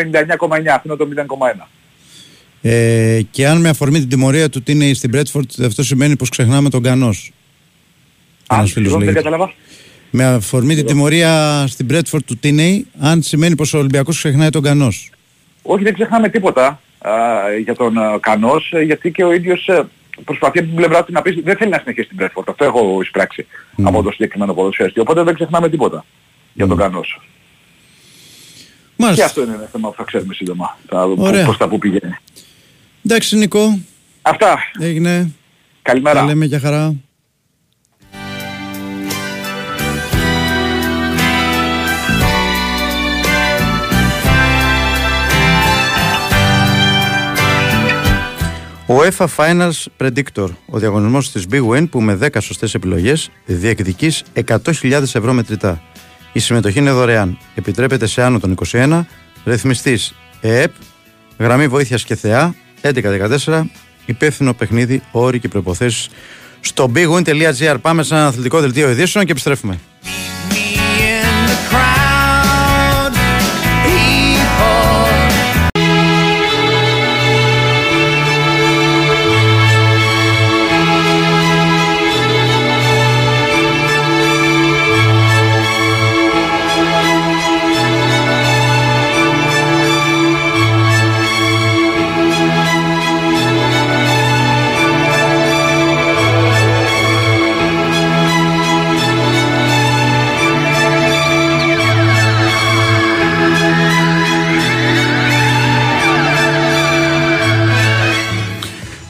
[0.75, 1.67] Αφήνω το 0,1.
[2.61, 6.29] Ε, και αν με αφορμή την τιμωρία του τι είναι στην Μπρέτφορντ, αυτό σημαίνει πως
[6.29, 7.31] ξεχνάμε τον Κανός.
[8.47, 9.17] Αν Ένας φίλος δεν λέγεται.
[9.17, 9.53] κατάλαβα.
[10.09, 14.61] Με αφορμή την τιμωρία στην Μπρέτφορντ του Τίνεϊ, αν σημαίνει πως ο Ολυμπιακός ξεχνάει τον
[14.63, 15.09] Κανός;
[15.61, 17.11] Όχι, δεν ξεχνάμε τίποτα α,
[17.63, 19.83] για τον α, Κανός, ε, γιατί και ο ίδιος ε,
[20.25, 22.43] προσπαθεί από την πλευρά του να πει δεν θέλει να συνεχίσει την Brentford.
[22.47, 23.45] Αυτό έχω εισπράξει
[23.83, 24.99] από το συγκεκριμένο ποδοσφαιριστή.
[24.99, 26.05] Οπότε δεν ξεχνάμε τίποτα
[26.53, 27.21] για τον Κανός.
[29.01, 29.25] Και Μάλιστα.
[29.25, 30.77] αυτό είναι ένα θέμα που θα ξέρουμε σύντομα.
[30.87, 31.45] Θα, Ωραία.
[31.45, 32.15] πώς τα που πηγαίνει.
[33.05, 33.79] Εντάξει Νικό,
[34.21, 34.59] Αυτά.
[34.79, 35.31] έγινε.
[35.81, 36.19] Καλημέρα.
[36.19, 36.95] Τα λέμε για χαρά.
[48.91, 54.23] Ο UEFA Finals Predictor, ο διαγωνισμός της Big Win που με 10 σωστές επιλογές διεκδικείς
[54.45, 55.81] 100.000 ευρώ μετρητά.
[56.33, 57.37] Η συμμετοχή είναι δωρεάν.
[57.55, 59.05] Επιτρέπεται σε άνω των 21,
[59.45, 60.71] ρυθμιστής ΕΕΠ,
[61.37, 63.63] γραμμή βοήθειας και θεά 1114,
[64.05, 66.09] υπεύθυνο παιχνίδι, όροι και προϋποθέσεις
[66.59, 67.75] στο bigwin.gr.
[67.81, 69.79] Πάμε σε ένα αθλητικό δελτίο ειδήσεων και επιστρέφουμε.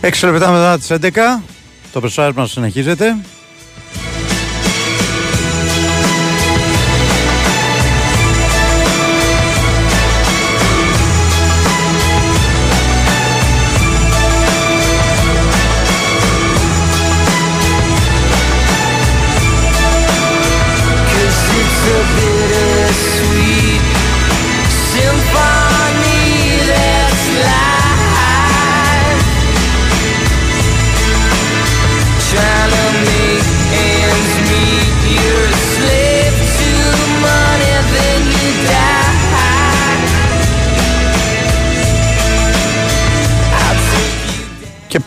[0.04, 1.42] Έξι λεπτά μετά τις 11,
[1.92, 3.16] το πρεσάρισμα συνεχίζεται.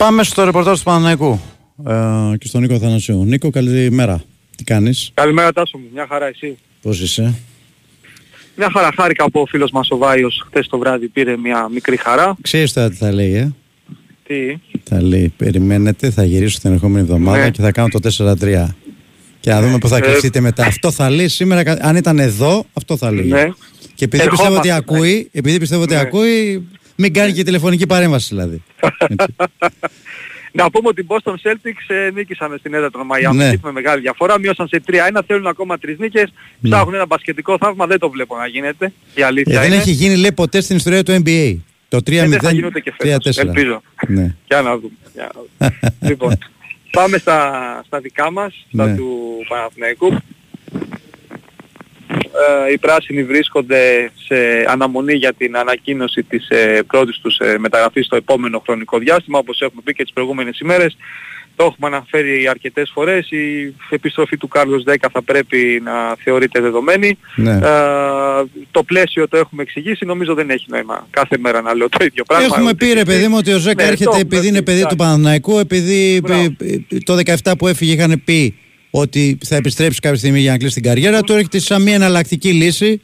[0.04, 1.40] Πάμε στο ρεπορτάζ του Παναναϊκού
[1.86, 1.92] ε,
[2.38, 3.24] και στον Νίκο Θανασίου.
[3.24, 4.22] Νίκο, καλημέρα.
[4.56, 6.58] Τι κάνεις; Καλημέρα Τάσο μου, μια χαρά εσύ.
[6.82, 7.34] Πώς είσαι;
[8.56, 11.96] Μια χαρά χάρηκα που ο φίλος μας ο Βάιος χθες το βράδυ πήρε μια μικρή
[11.96, 12.36] χαρά.
[12.40, 13.52] Ξέρεις τώρα τι θα λέει, ε;
[14.26, 14.34] Τι;
[14.82, 17.50] Θα λέει, περιμένετε, θα γυρίσω την ερχόμενη εβδομάδα Ναι.
[17.50, 18.66] και θα κάνω το 4-3.
[19.40, 20.66] Και να δούμε πώς θα Ε, κρυφτείτε μετά.
[20.66, 23.26] Αυτό θα λέει σήμερα, αν ήταν εδώ, αυτό θα λέει.
[23.26, 23.48] Ναι.
[23.94, 26.00] Και επειδή πιστεύω ότι Ερχόμαστε, ακούει, επειδή πιστεύω ότι Ναι.
[26.00, 28.62] ακούει, μην κάνει και τηλεφωνική παρέμβαση δηλαδή.
[30.56, 33.50] Να πούμε ότι οι Boston Celtics ε, νίκησαν στην έδρα των Miami Ναι.
[33.52, 34.38] Heat με μεγάλη διαφορά.
[34.38, 36.32] Μείωσαν σε 3-1, θέλουν ακόμα τρεις νίκες.
[36.60, 36.70] Ναι.
[36.70, 38.92] Ψάχνουν ένα μπασκετικό θαύμα, δεν το βλέπω να γίνεται.
[39.14, 39.76] Η Ε, αλήθεια δεν είναι.
[39.80, 41.56] έχει γίνει λέει ποτέ στην ιστορία του NBA.
[41.88, 43.36] Το 3-0, Ε, δεν θα γίνει ούτε και φέτος.
[43.36, 43.46] 3-4.
[43.46, 43.82] Ελπίζω.
[44.08, 44.34] Ναι.
[44.48, 44.94] Για να δούμε.
[45.14, 45.94] Για να δούμε.
[46.00, 46.38] λοιπόν,
[46.90, 48.96] πάμε στα, στα δικά μας, στα Ναι.
[48.96, 49.18] του
[49.48, 50.16] Παναθηναϊκού.
[52.68, 58.06] Ε, οι πράσινοι βρίσκονται σε αναμονή για την ανακοίνωση της ε, πρώτης τους ε, μεταγραφής
[58.06, 60.96] στο επόμενο χρονικό διάστημα, όπως έχουμε πει και τις προηγούμενες ημέρες.
[61.56, 63.30] Το έχουμε αναφέρει αρκετές φορές.
[63.30, 67.18] Η επιστροφή του Κάρλος 10 θα πρέπει να θεωρείται δεδομένη.
[67.36, 67.50] Ναι.
[67.50, 67.60] Ε,
[68.70, 70.04] το πλαίσιο το έχουμε εξηγήσει.
[70.04, 72.44] Νομίζω δεν έχει νόημα κάθε μέρα να λέω το ίδιο πράγμα.
[72.44, 73.04] Έχουμε Ούτε πει ρε εσύ.
[73.04, 75.10] παιδί μου ότι ο Ζέκα Ναι, έρχεται το επειδή έχουμε είναι πει, παιδί του εντάξει.
[75.10, 76.42] Παναναϊκού, επειδή Μπράβο.
[76.42, 76.54] ε,
[76.88, 78.54] ε, το 17 που έφυγε είχαν πει
[78.96, 81.32] ότι θα επιστρέψει κάποια στιγμή για να κλείσει την καριέρα του.
[81.32, 83.00] Έρχεται σαν μια εναλλακτική λύση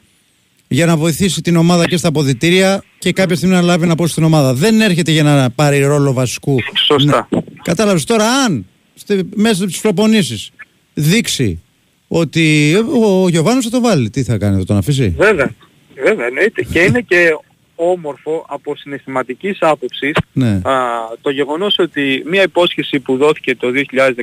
[0.67, 4.11] για να βοηθήσει την ομάδα και στα αποδητήρια και κάποια στιγμή να λάβει ένα πόσο
[4.11, 4.53] στην ομάδα.
[4.53, 6.57] Δεν έρχεται για να πάρει ρόλο βασικού.
[6.85, 7.29] Σωστά.
[7.63, 8.65] Κατάλαβες τώρα αν
[8.95, 10.51] στη, μέσα στις προπονήσεις
[10.93, 11.61] δείξει
[12.07, 14.09] ότι ο, ο Γιωβάνος θα το βάλει.
[14.09, 15.55] Τι θα κάνει, θα τον αφήσει; Βέβαια,
[16.03, 16.63] βέβαια εννοείται.
[16.63, 17.37] Και είναι και
[17.89, 20.61] όμορφο από συναισθηματικής άποψης Ναι.
[20.63, 20.73] α,
[21.21, 23.67] το γεγονός ότι μια υπόσχεση που δόθηκε το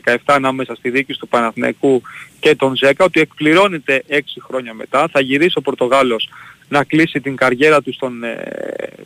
[0.05, 2.03] 2017 ανάμεσα στη δίκη του Παναθηναϊκού
[2.41, 6.29] και τον Ζέκα ότι εκπληρώνεται 6 χρόνια μετά θα γυρίσει ο Πορτογάλος
[6.69, 8.43] να κλείσει την καριέρα του στον ε,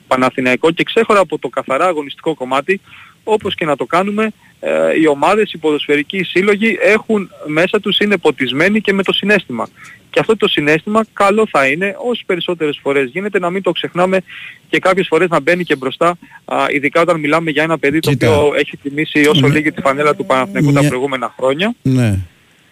[0.07, 2.81] Παναθηναϊκό και ξέχωρα από το καθαρά αγωνιστικό κομμάτι
[3.25, 4.31] όπως και να το κάνουμε
[4.65, 9.13] ε, οι ομάδες, οι ποδοσφαιρικοί οι σύλλογοι έχουν μέσα τους είναι ποτισμένοι και με το
[9.13, 9.69] συνέστημα.
[10.11, 14.21] Και αυτό το συνέστημα καλό θα είναι όσες περισσότερες φορές γίνεται να μην το ξεχνάμε
[14.69, 18.27] και κάποιες φορές να μπαίνει και μπροστά α, ειδικά όταν μιλάμε για ένα παιδί Κοίτα.
[18.27, 19.55] το οποίο έχει τιμήσει όσο Ναι.
[19.55, 22.19] λίγη τη φανέλα του Παναθηναϊκού τα Μια- προηγούμενα χρόνια Ναι.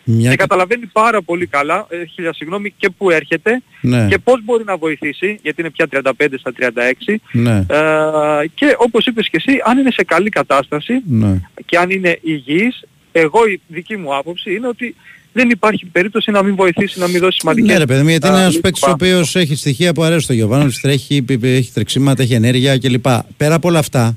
[0.04, 0.30] Μια...
[0.30, 4.06] και καταλαβαίνει πάρα πολύ καλά, ε, χίλια συγγνώμη, και που έρχεται Ναι.
[4.10, 7.56] και πώς μπορεί να βοηθήσει, γιατί είναι πια 35 στα 36 Ναι.
[7.68, 11.40] ε, και όπως είπες και εσύ, αν είναι σε καλή κατάσταση Ναι.
[11.66, 12.82] και αν είναι υγιής,
[13.12, 14.94] εγώ η δική μου άποψη είναι ότι
[15.32, 18.26] δεν υπάρχει περίπτωση να μην βοηθήσει, να μην δώσει σημαντικές Ναι, ρε παιδί μου, γιατί
[18.26, 18.96] α, είναι ένας λύσεις παίκτης ο πάνω.
[19.00, 23.06] οποίος έχει στοιχεία που αρέσει στο Γιωβάνο, τρέχει, π- π- έχει τρεξίματα, έχει ενέργεια κλπ.
[23.36, 24.16] Πέρα από όλα αυτά,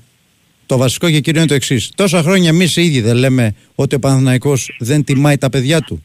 [0.65, 1.91] το βασικό και κύριο είναι το εξής.
[1.95, 6.03] Τόσα χρόνια εμείς οι ίδιοι δεν λέμε ότι ο Παναθηναϊκός δεν τιμάει τα παιδιά του.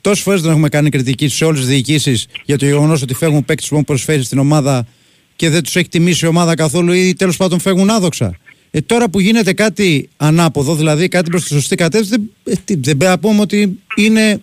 [0.00, 3.44] Τόσες φορές δεν έχουμε κάνει κριτική σε όλες τις διοικήσεις για το γεγονός ότι φεύγουν
[3.44, 4.86] παίκτες που έχουν προσφέρει στην ομάδα
[5.36, 8.36] και δεν τους έχει τιμήσει η ομάδα καθόλου ή τέλος πάντων φεύγουν άδοξα.
[8.70, 12.10] Ε, τώρα που γίνεται κάτι ανάποδο, δηλαδή κάτι προς τη σωστή κατεύθυνση,
[12.44, 14.40] δεν, ε, τι, δεν πρέπει να πούμε ότι είναι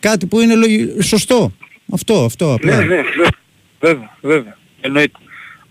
[0.00, 1.52] κάτι που είναι λογι- σωστό.
[1.92, 2.76] Αυτό, αυτό απλά.
[2.76, 3.30] Ναι, ναι, βέβαια,
[3.80, 4.56] βέβαια, βέβαια.
[4.80, 5.18] Εννοείται.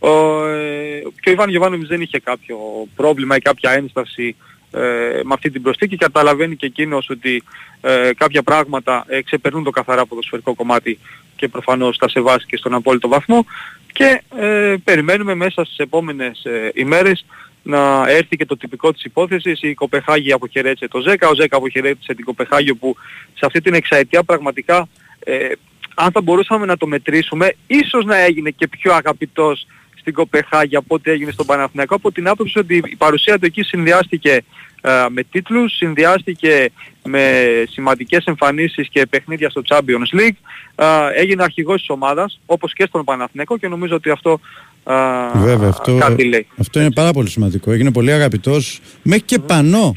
[0.04, 2.58] Ο, ε, και ο Ιβάν Γιωβάνοβιτς δεν είχε κάποιο
[2.96, 4.36] πρόβλημα ή κάποια ένσταση
[4.72, 4.80] ε,
[5.24, 5.96] με αυτή την προσθήκη.
[5.98, 7.44] Καταλαβαίνει και εκείνος ότι
[7.82, 11.00] ε, κάποια πράγματα ε, ξεπερνούν το καθαρά ποδοσφαιρικό κομμάτι
[11.36, 13.46] και προφανώς τα σεβάσει και στον απόλυτο βαθμό
[13.94, 17.26] και ε, περιμένουμε μέσα στις επόμενες ε, ημέρες
[17.64, 19.62] να έρθει και το τυπικό της υπόθεσης.
[19.62, 22.96] Η Κοπεχάγη αποχαιρέτησε το Ζέκα, ο Ζέκα αποχαιρέτησε την Κοπεχάγη που
[23.34, 24.88] σε αυτή την εξαετία πραγματικά
[25.20, 25.52] ε,
[25.96, 29.68] αν θα μπορούσαμε να το μετρήσουμε, ίσως να έγινε και πιο αγαπητός
[30.02, 33.64] στην Κοπεχάγη από ό,τι έγινε στον Παναθηναϊκό, από την άποψη ότι η παρουσία του εκεί
[33.64, 34.42] συνδυάστηκε
[34.82, 36.70] ε, με τίτλους, συνδυάστηκε
[37.04, 40.38] με σημαντικές εμφανίσεις και παιχνίδια στο Champions League,
[40.76, 40.86] ε,
[41.22, 44.40] έγινε αρχηγός της ομάδας, όπως και στον Παναθηναϊκό και νομίζω ότι αυτό
[44.88, 44.94] ε,
[45.40, 46.48] Βέβαια, αυτό, κάτι λέει.
[46.58, 47.72] αυτό είναι πάρα πολύ σημαντικό.
[47.72, 48.80] Έγινε πολύ αγαπητός.
[49.02, 49.96] Μέχρι και πανό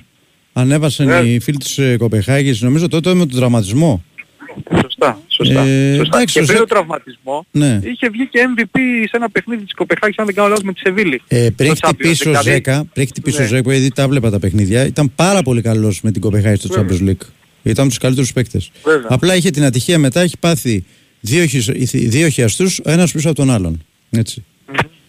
[0.53, 1.17] ανέβασαν Ναι.
[1.17, 4.05] οι φίλοι της ε, Κοπεχάγης, νομίζω τότε με τον τραυματισμό.
[4.83, 5.61] Σωστά, σωστά.
[5.65, 6.17] Ε, σωστά.
[6.17, 7.81] εντάξει, και ο πριν Ζέκα- το τραυματισμό Ναι.
[7.83, 8.79] είχε βγει και MVP
[9.09, 11.23] σε ένα παιχνίδι της Κοπεχάγης, αν δεν κάνω λάθος, με τη Σεβίλη.
[11.29, 12.51] Ε, πριν Στο Champions χτυπήσει ο League, δηλαδή.
[12.51, 13.47] Ζέκα, πριν χτυπήσει ο Ναι.
[13.47, 16.99] Ζέκα, γιατί τα βλέπα τα παιχνίδια, ήταν πάρα πολύ καλός με την Κοπεχάγη στο Βέβαια.
[16.99, 17.27] Champions League.
[17.63, 18.71] Ήταν από τους καλύτερους παίκτες.
[18.85, 19.07] Βέβαια.
[19.11, 20.85] Απλά είχε την ατυχία μετά, έχει πάθει
[21.21, 23.85] δύο, χεις- δύο χιαστούς, ο ένας πίσω από τον άλλον.
[24.11, 24.45] Έτσι.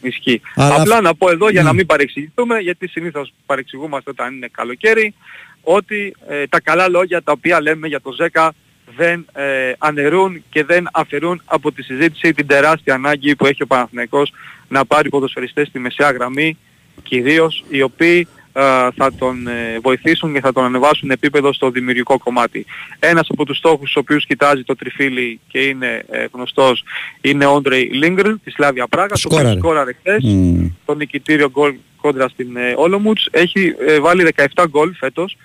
[0.01, 0.41] Ισχύει.
[0.55, 1.75] Αλλά Απλά αυ- να πω εδώ για να Ναι.
[1.75, 5.13] μην παρεξηγηθούμε, γιατί συνήθως παρεξηγούμαστε όταν είναι καλοκαίρι,
[5.61, 8.53] ότι ε, τα καλά λόγια τα οποία λέμε για το ΖΕΚΑ
[8.97, 13.67] δεν ε, αναιρούν και δεν αφαιρούν από τη συζήτηση την τεράστια ανάγκη που έχει ο
[13.67, 14.33] Παναθηναϊκός
[14.67, 16.57] να πάρει ποδοσφαιριστές στη μεσαία γραμμή,
[17.03, 18.27] κυρίως οι οποίοι
[18.57, 18.61] ε,
[18.95, 22.65] θα τον ε, βοηθήσουν και θα τον ανεβάσουν επίπεδο στο δημιουργικό κομμάτι.
[22.99, 26.83] Ένας από τους στόχους στους οποίους κοιτάζει το τριφύλι και είναι ε, γνωστός
[27.21, 29.59] είναι ο Όντρεϊ Λίγκρ της Σλάβια Πράγα, το οποίος Σκόραρε.
[29.59, 30.69] σκόραρε χθες Μμμ.
[30.85, 31.75] το νικητήριο γκολ
[32.05, 33.27] κόντρα στην ε, Όλομουτς.
[33.31, 35.37] Έχει ε, βάλει 17 γκολ φέτος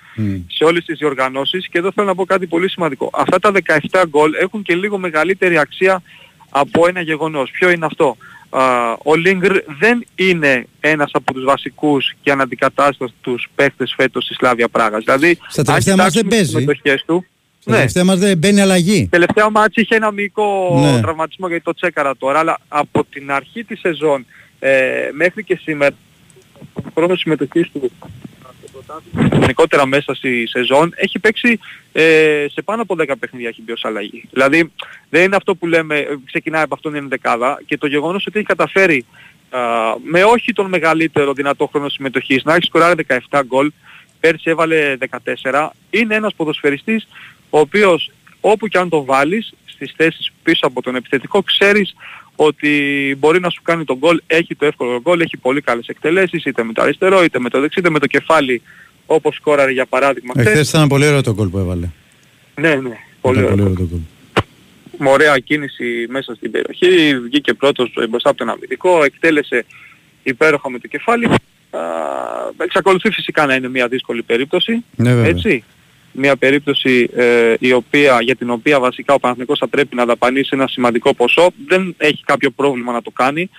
[0.46, 3.10] σε όλες τις διοργανώσεις και εδώ θέλω να πω κάτι πολύ σημαντικό.
[3.12, 3.52] Αυτά τα
[3.90, 6.02] 17 γκολ έχουν και λίγο μεγαλύτερη αξία
[6.50, 7.50] από ένα γεγονός.
[7.50, 8.16] Ποιο είναι αυτό;
[8.52, 8.62] Α,
[9.02, 15.04] ο Λίγκρ δεν είναι ένας από τους βασικούς και αναντικατάστατους παίχτες φέτος στη Σλάβια Πράγας.
[15.04, 16.50] Δηλαδή, Στα τελευταία μας δεν παίζει.
[16.50, 17.26] συμμετοχές του,
[17.58, 19.08] Στα τελευταία μας δεν μπαίνει αλλαγή.
[19.10, 21.00] Τελευταία μάτς είχε ένα μυϊκό Ναι.
[21.00, 24.26] τραυματισμό γιατί το τσέκαρα τώρα, αλλά από την αρχή της σεζόν
[24.58, 24.70] ε,
[25.12, 25.94] μέχρι και σήμερα,
[26.72, 27.90] ο χρόνος συμμετοχής του
[29.40, 31.58] γενικότερα μέσα στη σεζόν έχει παίξει
[31.92, 34.24] ε, σε πάνω από 10 παιχνίδια έχει μπει ως αλλαγή.
[34.30, 34.72] Δηλαδή
[35.08, 38.38] δεν είναι αυτό που λέμε ε, ξεκινάει από αυτόν την δεκάδα και το γεγονός ότι
[38.38, 39.04] έχει καταφέρει
[39.50, 39.60] α,
[40.02, 43.72] με όχι τον μεγαλύτερο δυνατό χρόνο συμμετοχής να έχει σκοράρει 17 γκολ
[44.20, 44.96] πέρσι έβαλε
[45.42, 47.08] 14 είναι ένας ποδοσφαιριστής
[47.50, 48.10] ο οποίος
[48.40, 51.94] όπου και αν τον βάλεις στις θέσεις πίσω από τον επιθετικό ξέρεις
[52.44, 52.70] ότι
[53.18, 56.64] μπορεί να σου κάνει τον γκολ, έχει το εύκολο γκολ, έχει πολύ καλές εκτελέσεις είτε
[56.64, 58.62] με το αριστερό είτε με το δεξί είτε με το κεφάλι
[59.06, 60.68] όπως σκόραρε για παράδειγμα Εχθές χθες.
[60.68, 61.88] ήταν πολύ ωραίο το γκολ που έβαλε.
[62.60, 63.56] Ναι, ναι, πολύ Ήταν ωραίο.
[63.56, 64.00] πολύ ωραίο το γκολ.
[64.98, 69.64] με ωραία κίνηση μέσα στην περιοχή, βγήκε πρώτος μπροστά από τον αμυντικό, εκτέλεσε
[70.22, 71.26] υπέροχα με το κεφάλι.
[71.26, 71.80] Α,
[72.64, 75.30] εξακολουθεί φυσικά να είναι μια δύσκολη περίπτωση, Ναι, βέβαια.
[75.30, 75.64] έτσι.
[76.12, 80.50] Μια περίπτωση ε, η οποία, για την οποία βασικά ο Παναθηναϊκός θα πρέπει να δαπανίσει
[80.52, 81.50] ένα σημαντικό ποσό.
[81.66, 83.50] Δεν έχει κάποιο πρόβλημα να το κάνει.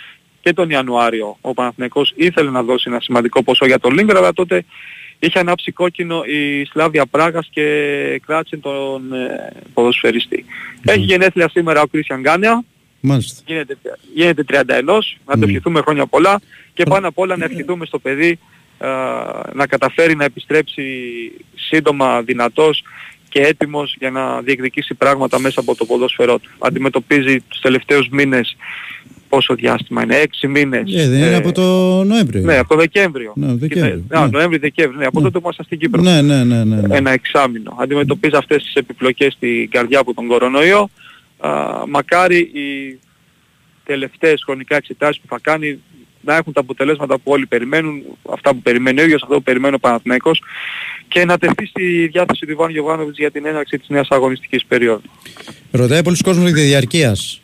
[0.42, 4.34] Και τον Ιανουάριο ο Παναθηναϊκός ήθελε να δώσει ένα σημαντικό ποσό για τον Λίγκρα, αλλά
[4.34, 4.66] τότε
[5.20, 7.66] είχε ανάψει κόκκινο η Σλάβια Πράγας και
[8.26, 10.46] κράτησε τον ε, ποδοσφαιριστή.
[10.86, 12.64] Έχει γενέθλια σήμερα ο Κρίσιαν Γκάνια,
[13.00, 13.42] Μάλιστα.
[13.46, 13.78] γίνεται,
[14.14, 14.82] γίνεται 31,
[15.26, 16.42] να το ευχηθούμε χρόνια πολλά
[16.74, 18.38] και πάνω απ' όλα να ευχηθούμε στο παιδί α,
[19.54, 20.84] να καταφέρει να επιστρέψει
[21.56, 22.84] σύντομα δυνατός
[23.30, 26.50] και έτοιμος για να διεκδικήσει πράγματα μέσα από το ποδόσφαιρό του.
[26.60, 28.56] Αντιμετωπίζει τους τελευταίους μήνες
[29.30, 30.94] πόσο διάστημα είναι, 6 μήνες.
[30.96, 31.62] Ε, δεν είναι ε, από το
[32.04, 32.42] Νοέμβριο.
[32.42, 33.34] Ναι, από το Δεκέμβριο.
[33.36, 33.96] Ναι, Δεκέμβριο.
[33.96, 34.30] Κοίτα, α, Ναι.
[34.32, 36.82] Νοέμβριο-Δεκέμβριο, ναι, από τότε που ήμασταν στην Κύπρο Ναι, ναι, ναι, ναι.
[36.82, 36.96] ναι.
[36.96, 37.76] ένα εξάμεινο.
[37.80, 40.90] Αντιμετωπίζει αυτές τις επιπλοκές στην καρδιά από τον κορονοϊό.
[41.38, 41.50] Α,
[41.88, 43.00] μακάρι οι
[43.84, 45.80] τελευταίες χρονικά εξετάσεις που θα κάνει
[46.22, 48.02] να έχουν τα αποτελέσματα που όλοι περιμένουν,
[48.32, 50.42] αυτά που περιμένει ο ίδιος, αυτό που περιμένει ο Παναθηναϊκός
[51.08, 55.02] και να τεθεί στη διάθεση του Ιβάν Γιωβάνοβιτς για την έναρξη της νέας αγωνιστικής περίοδου.
[55.72, 57.42] Ρωτάει πολλοί κόσμος για τη διαρκείας.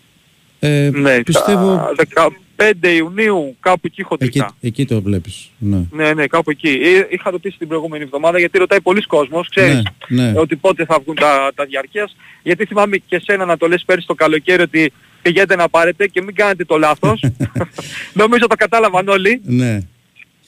[0.60, 4.56] Ε, Ναι, πιστεύω τα 15 Ιουνίου κάπου εκεί εκεί, χοντρικά.
[4.62, 5.50] εκεί το βλέπεις.
[5.58, 5.82] Ναι.
[5.92, 6.68] Ναι, ναι, κάπου εκεί.
[6.70, 10.40] Ε, Είχα ρωτήσει την προηγούμενη εβδομάδα γιατί ρωτάει πολλοί κόσμος, ξέρεις, Ναι, ναι.
[10.40, 12.16] ότι πότε θα βγουν τα, τα διαρκείας.
[12.44, 14.92] Γιατί θυμάμαι και σένα να το λες πέρυσι το καλοκαίρι ότι
[15.22, 17.24] πηγαίνετε να πάρετε και μην κάνετε το λάθος.
[18.22, 19.42] Νομίζω το κατάλαβαν όλοι.
[19.46, 19.82] Ναι.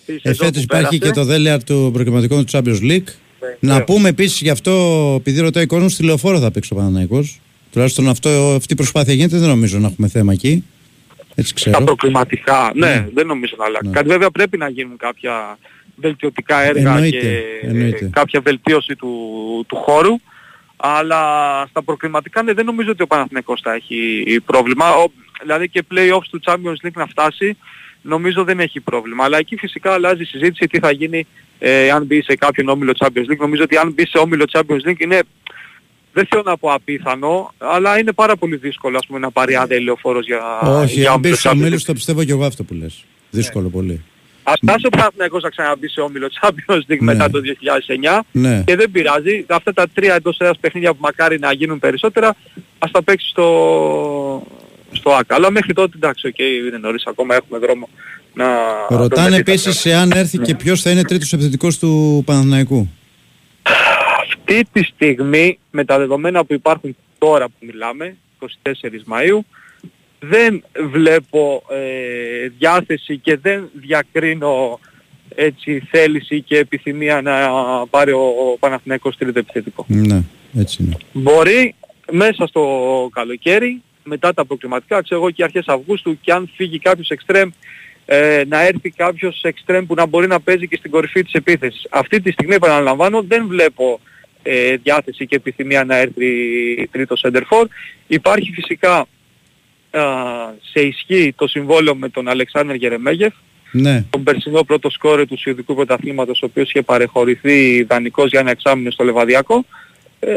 [0.05, 0.97] η Ε, σεζόν φέτος που υπάρχει πέρασε.
[0.97, 3.07] και το δέλεαρ του προκριματικών του Champions League.
[3.59, 3.84] Να ναι.
[3.84, 4.72] πούμε επίσης γι' αυτό,
[5.20, 7.39] επειδή ρωτάει ο κόσμος, στη λεωφόρο θα παίξει ο Παναναϊκός.
[7.72, 10.63] Τουλάχιστον αυτό, αυτή η προσπάθεια γίνεται, δεν νομίζω να έχουμε θέμα εκεί.
[11.36, 11.84] Έτσι Τα ξέρω.
[11.84, 13.07] προκριματικά, ναι, Ναι.
[13.13, 13.88] δεν νομίζω να αλλάξει.
[13.88, 13.93] Ναι.
[13.93, 15.57] Κάτι βέβαια πρέπει να γίνουν κάποια
[15.95, 18.09] βελτιωτικά έργα Εννοείται, και εννοείται.
[18.13, 19.09] κάποια βελτίωση του,
[19.67, 20.15] του χώρου.
[20.82, 21.21] Αλλά
[21.69, 24.95] στα προκριματικά ναι, δεν νομίζω ότι ο Παναθηναϊκός θα έχει πρόβλημα.
[24.95, 25.11] Ο,
[25.41, 27.57] δηλαδή και play-offs του Champions League να φτάσει
[28.01, 29.23] νομίζω δεν έχει πρόβλημα.
[29.23, 31.27] Αλλά εκεί φυσικά αλλάζει η συζήτηση τι θα γίνει
[31.59, 33.38] ε, αν μπει σε κάποιον όμιλο Champions League.
[33.39, 35.21] Νομίζω ότι αν μπει σε όμιλο Champions League είναι
[36.13, 39.77] δεν θέλω να πω απίθανο, αλλά είναι πάρα πολύ δύσκολο ας πούμε, να πάρει άδεια
[39.77, 41.59] ηλεοφόρος για, Όχι, για αν μπει όμιλο στο Champions League.
[41.59, 43.05] μέλος το πιστεύω και εγώ αυτό που λες.
[43.30, 44.03] Δύσκολο πολύ.
[44.52, 47.14] Ας φτάσει ο Παναθηναϊκός να ξαναμπεί σε όμιλο Champions League Ναι.
[47.14, 48.64] μετά το 2009 Ναι.
[48.66, 49.45] και δεν πειράζει.
[49.50, 52.36] Αυτά τα τρία εντός έδρας παιχνίδια που μακάρι να γίνουν περισσότερα
[52.80, 54.47] ας τα παίξει στο,
[54.91, 55.36] στο ΟΑΚΑ.
[55.36, 57.89] Αλλά μέχρι τότε εντάξει, οκ, είναι νωρίς ακόμα, έχουμε δρόμο
[58.34, 58.45] να...
[58.89, 60.45] Ρωτάνε δούμε τι θα επίσης εάν έρθει Ναι.
[60.45, 62.89] και ποιος θα είναι τρίτος επιθετικός του Παναθηναϊκού.
[64.30, 68.45] αυτή τη στιγμή με τα δεδομένα που υπάρχουν τώρα που μιλάμε, 24
[69.12, 69.39] Μαΐου,
[70.20, 74.80] δεν βλέπω ε, διάθεση και δεν διακρίνω
[75.36, 77.34] έτσι θέληση και επιθυμία να
[77.89, 79.86] πάρει ο, ο Παναθηναϊκός τρίτο επιθετικό.
[79.88, 80.22] Ναι,
[80.57, 80.97] έτσι είναι.
[81.11, 81.76] Μπορεί
[82.11, 87.09] μέσα στο καλοκαίρι, μετά τα προκριματικά, ξέρω εγώ και αρχές Αυγούστου και αν φύγει κάποιος
[87.09, 87.49] εξτρέμ
[88.05, 91.88] ε, να έρθει κάποιος εξτρέμ που να μπορεί να παίζει και στην κορυφή της επίθεσης.
[91.89, 93.99] Αυτή τη στιγμή επαναλαμβάνω δεν βλέπω
[94.43, 96.28] ε, διάθεση και επιθυμία να έρθει
[96.91, 97.67] τρίτος σέντερφορ.
[98.07, 99.05] Υπάρχει φυσικά α,
[100.71, 103.33] σε ισχύ το συμβόλαιο με τον Αλεξάνδρ Γερεμέγεφ,
[103.71, 104.03] Ναι.
[104.09, 108.91] τον περσινό πρώτο σκόρε του Σιωδικού Πρωταθλήματος, ο οποίος είχε παρεχωρηθεί δανεικός για ένα εξάμεινο
[108.91, 109.65] στο Λεβαδιακό.
[110.19, 110.31] Ε,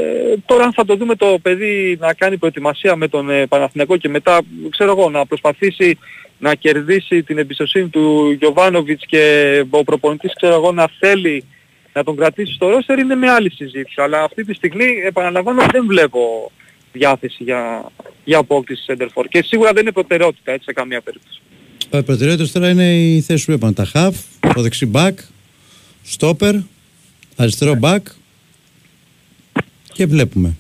[0.47, 4.09] τώρα αν θα το δούμε το παιδί να κάνει προετοιμασία με τον ε, Παναθηναϊκό και
[4.09, 4.41] μετά,
[4.71, 5.99] ξέρω εγώ, να προσπαθήσει
[6.39, 11.45] να κερδίσει την εμπιστοσύνη του Γιωβάνοβιτς και ο προπονητής, ξέρω εγώ, να θέλει
[11.93, 14.01] να τον κρατήσει στο ρόστερ είναι με άλλη συζήτηση.
[14.01, 16.53] Αλλά αυτή τη στιγμή, επαναλαμβάνω, δεν βλέπω
[16.93, 17.91] διάθεση για,
[18.25, 19.25] για απόκτηση center for.
[19.29, 21.41] Και σίγουρα δεν είναι προτεραιότητα έτσι σε καμία περίπτωση.
[21.93, 23.73] Οι προτεραιότητες τώρα είναι η θέση που είπαμε.
[23.73, 24.17] Τα χαφ,
[24.55, 25.19] το δεξί μπακ,
[26.03, 26.55] στόπερ,
[27.37, 28.07] αριστερό μπακ
[29.93, 30.57] και βλέπουμε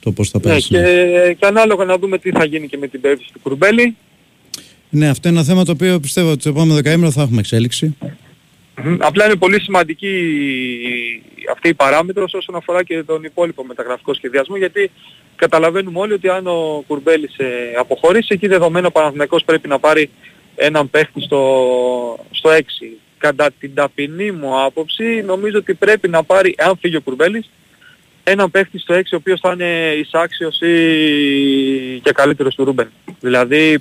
[0.00, 0.68] το πώς θα Ναι, πέσει.
[0.68, 3.96] και, και ανάλογα να δούμε τι θα γίνει και με την περίπτωση του Κουρμπέλη.
[4.90, 7.96] Ναι, αυτό είναι ένα θέμα το οποίο πιστεύω ότι το επόμενο δεκαήμερο θα έχουμε εξέλιξη.
[8.84, 8.96] Μμμ.
[9.00, 10.12] Απλά είναι πολύ σημαντική
[11.52, 14.90] αυτή η παράμετρος όσον αφορά και τον υπόλοιπο μεταγραφικό σχεδιασμό γιατί
[15.40, 17.46] καταλαβαίνουμε όλοι ότι αν ο Κουρμπέλης ε,
[17.78, 20.10] αποχωρήσει εκεί δεδομένο ο Παναθηναϊκός πρέπει να πάρει
[20.56, 21.42] έναν παίχτη στο,
[22.30, 22.60] στο 6.
[23.18, 27.50] Κατά την ταπεινή μου άποψη νομίζω ότι πρέπει να πάρει, αν φύγει ο Κουρμπέλης,
[28.24, 32.90] έναν παίχτη στο 6 ο οποίος θα είναι εισάξιος ή και καλύτερος του Ρούμπεν.
[33.20, 33.78] Δηλαδή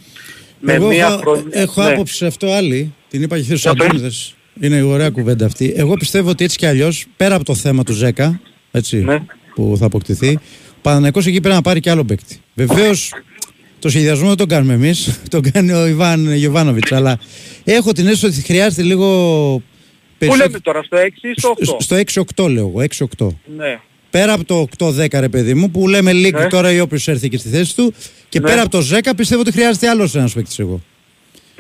[0.60, 1.44] με Εγώ μία έχω, χρονιά...
[1.52, 1.92] έχω ναι.
[1.92, 2.94] άποψη σε αυτό άλλη.
[3.10, 3.86] Την είπα και χθες στους Για πες.
[3.86, 4.34] Αντώνιδες.
[4.60, 5.74] Είναι η ωραία κουβέντα αυτή.
[5.76, 8.42] Εγώ πιστεύω ότι έτσι κι αλλιώς, πέρα από το θέμα του Ζέκα,
[8.72, 9.26] έτσι, Ναι.
[9.56, 10.40] που θα αποκτηθεί,
[10.80, 12.42] ο Παναθηναϊκός εκεί πρέπει να πάρει και άλλο παίκτη.
[12.54, 13.14] Βεβαίως,
[13.80, 17.20] το σχεδιασμό δεν τον κάνουμε εμείς, τον κάνει ο Ιβάν Γιωβάνοβιτς, αλλά
[17.64, 19.06] έχω την αίσθηση ότι χρειάζεται λίγο
[19.58, 19.64] Πού
[20.18, 20.48] περισσότερο...
[20.48, 22.04] λέμε τώρα, στο 6 ή στο 8.
[22.06, 22.86] Στο 6-8 λέω εγώ,
[23.20, 23.28] 6-8.
[23.58, 23.80] Ναι.
[24.10, 26.48] Πέρα από το 8-10 ρε παιδί μου, που λέμε λίγκ Ναι.
[26.48, 27.94] τώρα ή όποιος έρθει και στη θέση του,
[28.30, 28.50] και Ναι.
[28.50, 30.82] πέρα από το 10 πιστεύω ότι χρειάζεται άλλος ένας παίκτης εγώ.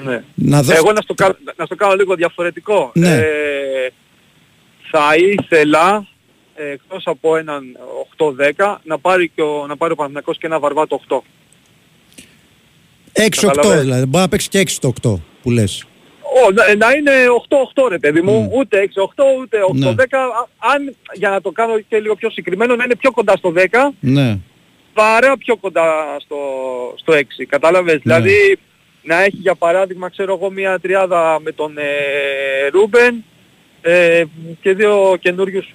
[0.03, 0.23] Ναι.
[0.35, 2.91] Να δώσ- Εγώ να στο, κάνω, να στο κάνω λίγο διαφορετικό.
[2.95, 3.15] Ναι.
[3.15, 3.23] Ε,
[4.91, 6.07] θα ήθελα
[6.61, 7.63] ε, εκτός από έναν
[8.17, 11.15] 8-10 να πάρει, και ο, να πάρει ο Παναθηναϊκός και ένα βαρβάτο 8.
[11.17, 11.21] 6-8
[13.41, 13.81] Καταλαβαίνεις.
[13.83, 14.05] δηλαδή.
[14.05, 15.83] Μπορεί να παίξει και 6 το 8 που λες.
[16.45, 17.11] Ω, να, να είναι
[17.75, 19.73] 8-8 ρε παιδί μου, ούτε 6-8 ούτε 8-10.
[19.73, 19.87] Ναι.
[20.17, 23.53] Α- Αν, για να το κάνω και λίγο πιο συγκεκριμένο, να είναι πιο κοντά στο
[23.55, 24.37] 10 Ναι.
[24.93, 26.37] παρά πιο κοντά στο,
[26.95, 27.45] στο 6.
[27.47, 27.93] Κατάλαβες.
[27.93, 27.99] Ναι.
[28.03, 28.57] Δηλαδή
[29.03, 31.83] να έχει για παράδειγμα ξέρω εγώ μια τριάδα με τον ε,
[32.71, 33.23] Ρούμπεν
[33.81, 34.23] ε,
[34.61, 35.73] και δύο καινούριους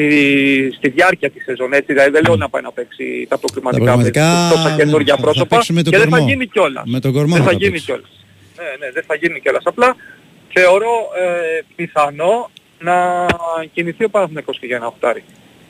[0.00, 1.72] στη, στη διάρκεια της σεζόν.
[1.72, 5.10] Έτσι, δηλαδή δεν λέω να πάει να παίξει τα προκριματικά με προκριματικά, τόσα καινούργια ναι,
[5.10, 6.30] θα- θα πρόσωπα παίξει με τον και δεν θα κορμό.
[6.32, 6.82] γίνει κιόλας.
[6.86, 7.84] Με τον κορμό δεν θα θα γίνει παίξει.
[7.86, 8.10] κιόλας.
[8.56, 9.62] Ναι, ναι, δεν θα γίνει κιόλας.
[9.66, 9.96] Απλά
[10.54, 10.92] θεωρώ
[11.22, 12.94] ε, πιθανό να
[13.74, 15.22] κινηθεί ο Παναθηναϊκός και για ένα οχτάρι.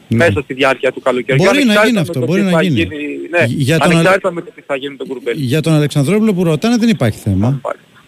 [0.09, 0.16] Ναι.
[0.16, 1.45] Μέσα στη διάρκεια του καλοκαιριού.
[1.45, 2.87] Μπορεί να Ανεξάρτητα γίνει με αυτό, το μπορεί τι να θα γίνει.
[3.31, 5.43] ναι, Για τον ανεξάρτητα με το τι θα γίνει με τον Κουρμπέλη.
[5.43, 7.61] Για τον Αλεξανδρόπουλο που ρωτάνε δεν υπάρχει θέμα.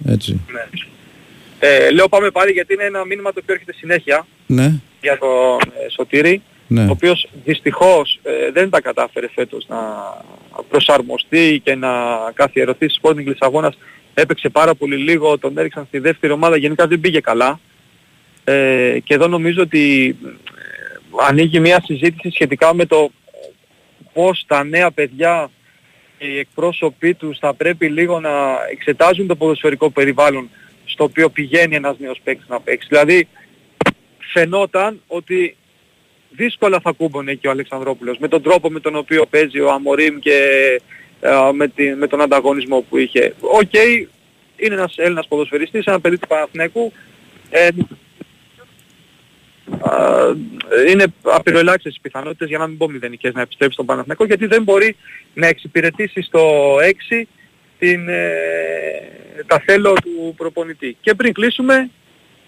[0.08, 0.40] Έτσι.
[0.52, 0.64] Ναι.
[1.64, 4.72] Ε, λέω πάμε πάλι γιατί είναι ένα μήνυμα το οποίο έρχεται συνέχεια Ναι.
[5.00, 6.84] για τον ε, Σωτήρη, Ναι.
[6.84, 9.78] ο οποίος δυστυχώς ε, δεν τα κατάφερε φέτος να
[10.68, 11.90] προσαρμοστεί και να
[12.34, 13.78] καθιερωθεί στη Sporting Λισαβόνας.
[14.14, 17.60] Έπαιξε πάρα πολύ λίγο, τον έριξαν στη δεύτερη ομάδα, γενικά δεν πήγε καλά.
[18.44, 23.10] Ε, και εδώ νομίζω ότι ε, ανοίγει μια συζήτηση σχετικά με το
[24.12, 25.50] πώς τα νέα παιδιά
[26.18, 28.30] και οι εκπρόσωποι τους θα πρέπει λίγο να
[28.70, 30.50] εξετάζουν το ποδοσφαιρικό περιβάλλον
[30.84, 32.88] στο οποίο πηγαίνει ένας νέος παίκτης να παίξει.
[32.90, 33.28] Δηλαδή
[34.32, 35.56] φαινόταν ότι
[36.30, 40.18] δύσκολα θα κούμπωνε και ο Αλεξανδρόπουλος με τον τρόπο με τον οποίο παίζει ο Αμορίμ
[40.18, 40.38] και
[41.20, 43.34] ε, με, τη- με τον ανταγωνισμό που είχε.
[43.40, 43.72] Οκ,
[44.56, 46.92] είναι ένας Έλληνας ποδοσφαιριστής, ένα παιδί του Παναθηναϊκού.
[47.50, 47.68] Ε,
[49.80, 50.00] α,
[50.88, 54.62] είναι απειροελάχιστες οι πιθανότητες για να μην πω μηδενικές να επιστρέψει στον Παναθηναϊκό γιατί δεν
[54.62, 54.96] μπορεί
[55.34, 56.74] να εξυπηρετήσει στο
[57.10, 57.22] 6
[57.82, 58.22] την, ε,
[59.46, 60.96] τα θέλω του προπονητή.
[61.00, 61.90] Και πριν κλείσουμε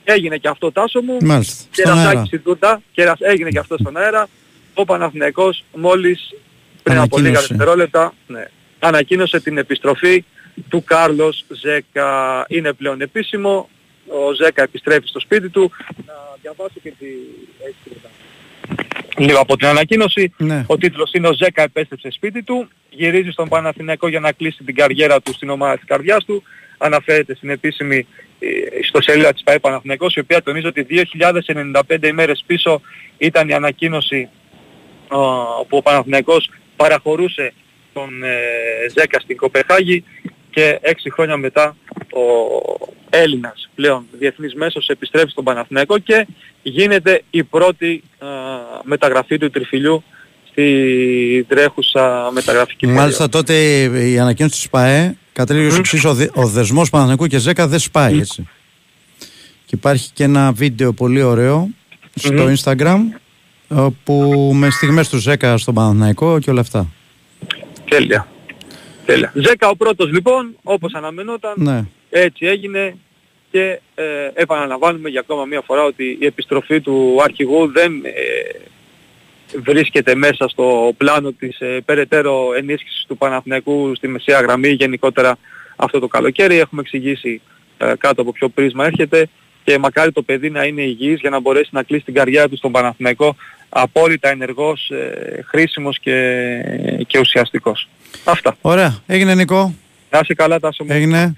[0.04, 1.16] έγινε και αυτό τάσο μου.
[1.22, 1.64] Μάλιστα.
[1.70, 2.04] Και Στον αέρα.
[2.10, 2.82] ρασάκι στην τούρτα.
[2.92, 4.28] Και ρας- έγινε και αυτό στον αέρα.
[4.74, 6.34] Ο Παναθηναϊκός μόλις
[6.82, 7.54] πριν από λίγα Ανακοίνωσε.
[7.54, 8.44] δευτερόλεπτα ναι,
[8.78, 10.24] ανακοίνωσε την επιστροφή
[10.68, 12.44] του Κάρλος Ζέκα.
[12.48, 13.68] Είναι πλέον επίσημο.
[14.06, 15.70] Ο Ζέκα επιστρέφει στο σπίτι του.
[16.06, 17.06] Να διαβάσω και τη...
[19.14, 19.32] έτσι, λεπτά.
[19.32, 20.32] Λίγο από την ανακοίνωση.
[20.36, 20.64] Ναι.
[20.66, 22.68] Ο τίτλος είναι «Ο Ζέκα επέστρεψε σπίτι του».
[22.90, 26.42] Γυρίζει στον Παναθηναϊκό για να κλείσει την καριέρα του στην ομάδα της καρδιάς του.
[26.78, 28.06] Αναφέρεται στην επίσημη
[28.38, 32.80] ε, ιστοσελίδα της ΠαΕ Παναθηναϊκός, η οποία τονίζει ότι 2.095 ημέρες πίσω
[33.18, 34.28] ήταν η ανακοίνωση
[35.08, 35.18] α,
[35.68, 37.52] που ο Παναθηναϊκός παραχωρούσε
[37.92, 38.36] τον ε,
[38.98, 40.04] Ζέκα στην Κοπεχάγη
[40.50, 41.76] και έξι χρόνια μετά
[42.12, 46.26] ο Έλληνας πλέον διεθνής μέσος επιστρέφει στον Παναθηναϊκό και
[46.62, 48.26] γίνεται η πρώτη α,
[48.82, 50.02] μεταγραφή του τριφυλιού
[50.50, 56.28] στη τρέχουσα μεταγραφική Μάλιστα τότε η η ανακοίνωση της ΠΑΕ κατέληγε ως εξής, ο, δε-
[56.34, 58.48] ο δεσμός Παναθηναϊκού και Ζέκα δεν σπάει έτσι.
[59.66, 61.68] Και υπάρχει και ένα βίντεο πολύ ωραίο
[62.14, 62.98] στο Instagram
[63.68, 66.88] όπου με στιγμές του Ζέκα στον Παναθηναϊκό και όλα αυτά.
[67.88, 68.28] Τέλεια.
[69.06, 69.32] Τέλεια.
[69.34, 71.84] Ζέκα ο πρώτος λοιπόν, όπως αναμενόταν, Ναι.
[72.10, 72.96] έτσι έγινε
[73.54, 78.10] και ε, επαναλαμβάνουμε για ακόμα μία φορά ότι η επιστροφή του αρχηγού δεν ε,
[79.58, 85.38] βρίσκεται μέσα στο πλάνο της ε, περαιτέρω ενίσχυσης του Παναθηναϊκού στη μεσαία γραμμή γενικότερα
[85.76, 86.58] αυτό το καλοκαίρι.
[86.58, 87.40] Έχουμε εξηγήσει
[87.78, 89.28] ε, κάτω από ποιο πρίσμα έρχεται
[89.64, 92.56] και μακάρι το παιδί να είναι υγιής για να μπορέσει να κλείσει την καριέρα του
[92.56, 93.36] στον Παναθηναϊκό
[93.68, 96.40] απόλυτα ενεργός, ε, χρήσιμος και,
[97.06, 97.88] και ουσιαστικός.
[98.24, 98.56] Αυτά.
[98.60, 99.02] Ωραία.
[99.06, 99.74] Έγινε Νικό.
[100.10, 100.92] Να είσαι καλά Τάσο μου.
[100.92, 101.34] Έγινε.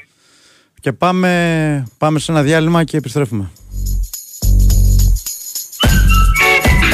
[0.87, 3.51] Και πάμε, πάμε σε ένα διάλειμμα και επιστρέφουμε.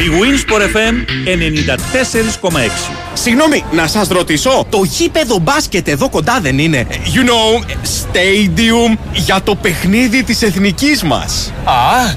[0.02, 0.94] Η Winsport FM
[2.50, 8.98] 94,6 Συγγνώμη, να σας ρωτήσω, το γήπεδο μπάσκετ εδώ κοντά δεν είναι, you know, stadium
[9.12, 11.52] για το παιχνίδι της εθνικής μας.
[11.64, 11.72] Α,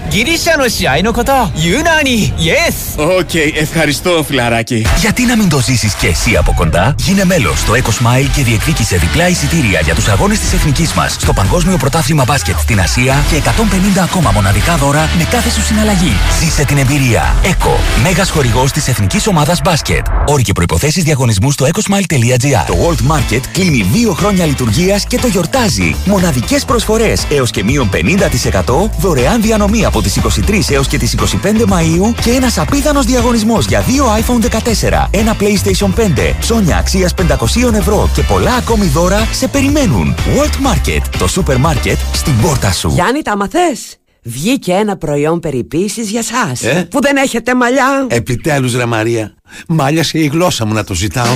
[0.10, 3.04] Girisha no shiai no koto, Yunani, yes.
[3.20, 4.86] OK, ευχαριστώ φιλαράκι.
[5.00, 8.44] Γιατί να μην το ζήσεις και εσύ από κοντά; Γίνε μέλος στο EKO Smile και
[8.44, 13.24] διεκδίκησε διπλά εισιτήρια για τους αγώνες της εθνικής μας στο Παγκόσμιο Πρωτάθλημα Μπάσκετ στην Ασία
[13.30, 16.14] και 150 ακόμα μοναδικά δώρα με κάθε σου συναλλαγή.
[16.40, 17.36] Ζήσε την εμπειρία.
[17.44, 20.06] ΕΚΟ, μέγας χορηγός της εθνικής ομάδας μπάσκετ.
[20.26, 22.66] Όροι και προϋποθέσεις διαγωνισμού στο ekosmile.gr.
[22.68, 25.96] Το World Market κλείνει δύο χρόνια λειτουργίας και το γιορτάζει.
[26.06, 31.66] Μοναδικές προσφορές έως και μείον 50% δωρεάν διανομή από τις 23 έως και τις 25
[31.66, 37.74] Μαΐου και ένας απίθανος διαγωνισμός για δύο iPhone 14, ένα PlayStation 5, ψώνια αξίας 500
[37.74, 40.16] ευρώ και πολλά ακόμη δώρα σε περιμένουν.
[40.16, 42.90] World Market, το σούπερ μάρκετ στην πόρτα σου.
[42.94, 43.98] Γιάννη, τα μαθες.
[44.28, 49.34] Βγήκε ένα προϊόν περιποίησης για σας Ε; Που δεν έχετε μαλλιά Επιτέλους ρε Μαρία.
[49.68, 51.34] Μάλιασε η γλώσσα μου να το ζητάω.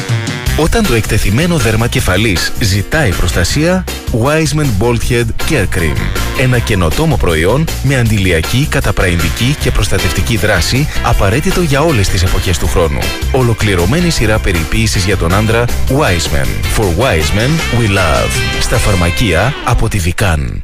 [0.62, 3.84] Όταν το εκτεθειμένο δέρμα κεφαλής ζητάει προστασία,
[4.24, 5.98] Wiseman Bald Head Care Cream.
[6.40, 12.68] Ένα καινοτόμο προϊόν με αντιλιακή, καταπραϊντική και προστατευτική δράση απαραίτητο για όλες τις εποχές του
[12.68, 13.00] χρόνου.
[13.32, 16.48] Ολοκληρωμένη σειρά περιποίησης για τον άντρα Wiseman.
[16.78, 18.62] For Wiseman We Love.
[18.62, 20.62] Στα φαρμακεία από τη Vican.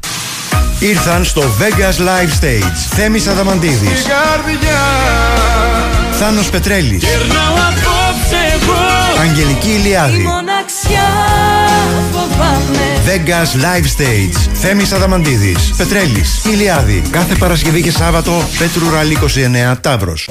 [0.79, 4.05] Ήρθαν στο Vegas Live Stage Θέμης Αδαμαντίδης
[6.19, 7.03] Θάνος Πετρέλης.
[9.21, 10.27] Αγγελική Ηλιάδη.
[13.05, 14.49] Vegas Live Stage.
[14.53, 15.73] Θέμης Αδαμαντίδης.
[15.77, 16.41] Πετρέλης.
[16.45, 17.01] Ηλιάδη.
[17.11, 20.29] Κάθε Παρασκευή και Σάββατο Πέτρου Ραλή 29 Ταύρος.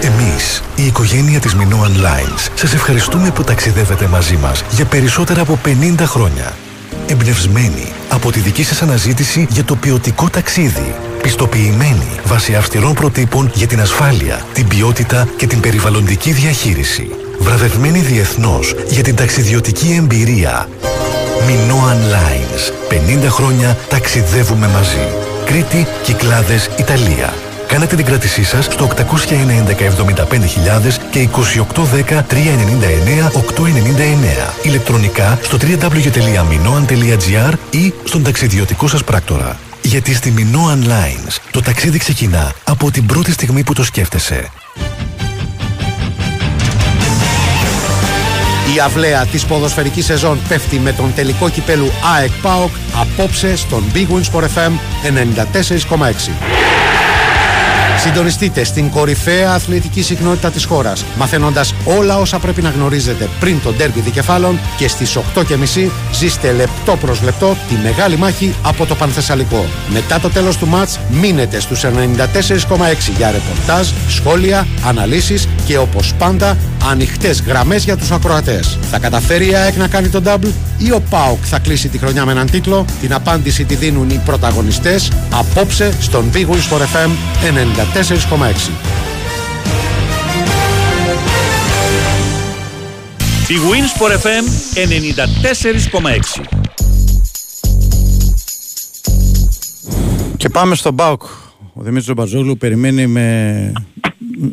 [0.00, 5.58] Εμείς, η οικογένεια της Minoan Lines, σας ευχαριστούμε που ταξιδεύετε μαζί μας για περισσότερα από
[5.64, 6.52] 50 χρόνια.
[7.10, 10.94] Εμπνευσμένοι από τη δική σας αναζήτηση για το ποιοτικό ταξίδι.
[11.22, 17.10] Πιστοποιημένοι βάσει αυστηρών προτύπων για την ασφάλεια, την ποιότητα και την περιβαλλοντική διαχείριση.
[17.38, 20.68] Βραβευμένοι διεθνώς για την ταξιδιωτική εμπειρία.
[21.46, 22.72] Minoan Lines.
[23.26, 25.08] 50 χρόνια ταξιδεύουμε μαζί.
[25.44, 27.32] Κρήτη, Κυκλάδες, Ιταλία.
[27.70, 29.00] Κάνετε την κράτησή σας στο 890
[29.68, 29.82] 75000
[31.10, 31.38] και 2810
[32.08, 32.22] 399
[33.30, 34.52] 899.
[34.62, 39.58] Ηλεκτρονικά στο www.minoan.gr ή στον ταξιδιωτικό σας πράκτορα.
[39.82, 44.50] Γιατί στη Minoan Lines το ταξίδι ξεκινά από την πρώτη στιγμή που το σκέφτεσαι.
[48.74, 54.06] Η αυλαία της ποδοσφαιρικής σεζόν πέφτει με τον τελικό κυπέλου ΑΕΚ ΠΑΟΚ απόψε στον Big
[54.06, 54.72] Wins Sport FM
[55.88, 56.89] 94,6.
[58.02, 63.76] Συντονιστείτε στην κορυφαία αθλητική συχνότητα της χώρας, μαθαίνοντας όλα όσα πρέπει να γνωρίζετε πριν τον
[63.76, 69.64] τέρμπι δικεφάλων και στις 8.30 ζήστε λεπτό προς λεπτό τη μεγάλη μάχη από το Πανθεσσαλικό.
[69.88, 71.88] Μετά το τέλος του μάτς μείνετε στους 94,6
[73.16, 76.56] για ρεπορτάζ, σχόλια, αναλύσεις και όπως πάντα
[76.88, 78.78] ανοιχτές γραμμές για τους ακροατές.
[78.90, 82.24] Θα καταφέρει η ΑΕΚ να κάνει τον double ή ο ΠΑΟΚ θα κλείσει τη χρονιά
[82.24, 82.84] με έναν τίτλο.
[83.00, 88.70] Την απάντηση τη δίνουν οι πρωταγωνιστές απόψε στον Big Wins for FM 94,6.
[93.50, 94.44] Η Winsport FM
[96.42, 96.60] 94,6
[100.36, 101.22] Και πάμε στον Μπάουκ.
[101.72, 103.72] Ο Δημήτρης Μπατζόγλου περιμένει με,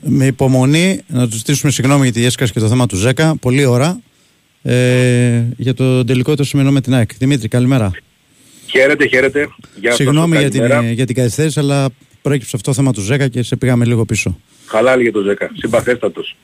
[0.03, 3.35] με υπομονή να τους ζητήσουμε συγγνώμη για τη Γέσκα και το θέμα του Ζέκα.
[3.35, 3.99] Πολύ ώρα.
[4.63, 7.09] Ε, για το τελικό το σημερινό με την ΑΕΚ.
[7.17, 7.91] Δημήτρη, καλημέρα.
[8.67, 9.39] Χαίρετε, χαίρετε.
[9.79, 10.91] Γεια σας, Συγγνώμη για την, καλημέρα.
[10.91, 11.89] για την καθυστέρηση, αλλά
[12.21, 14.39] προέκυψε αυτό το θέμα του Ζέκα και σε πήγαμε λίγο πίσω.
[14.65, 15.47] Χαλάλη για το 10.
[15.57, 16.35] Συμπαθέστατος.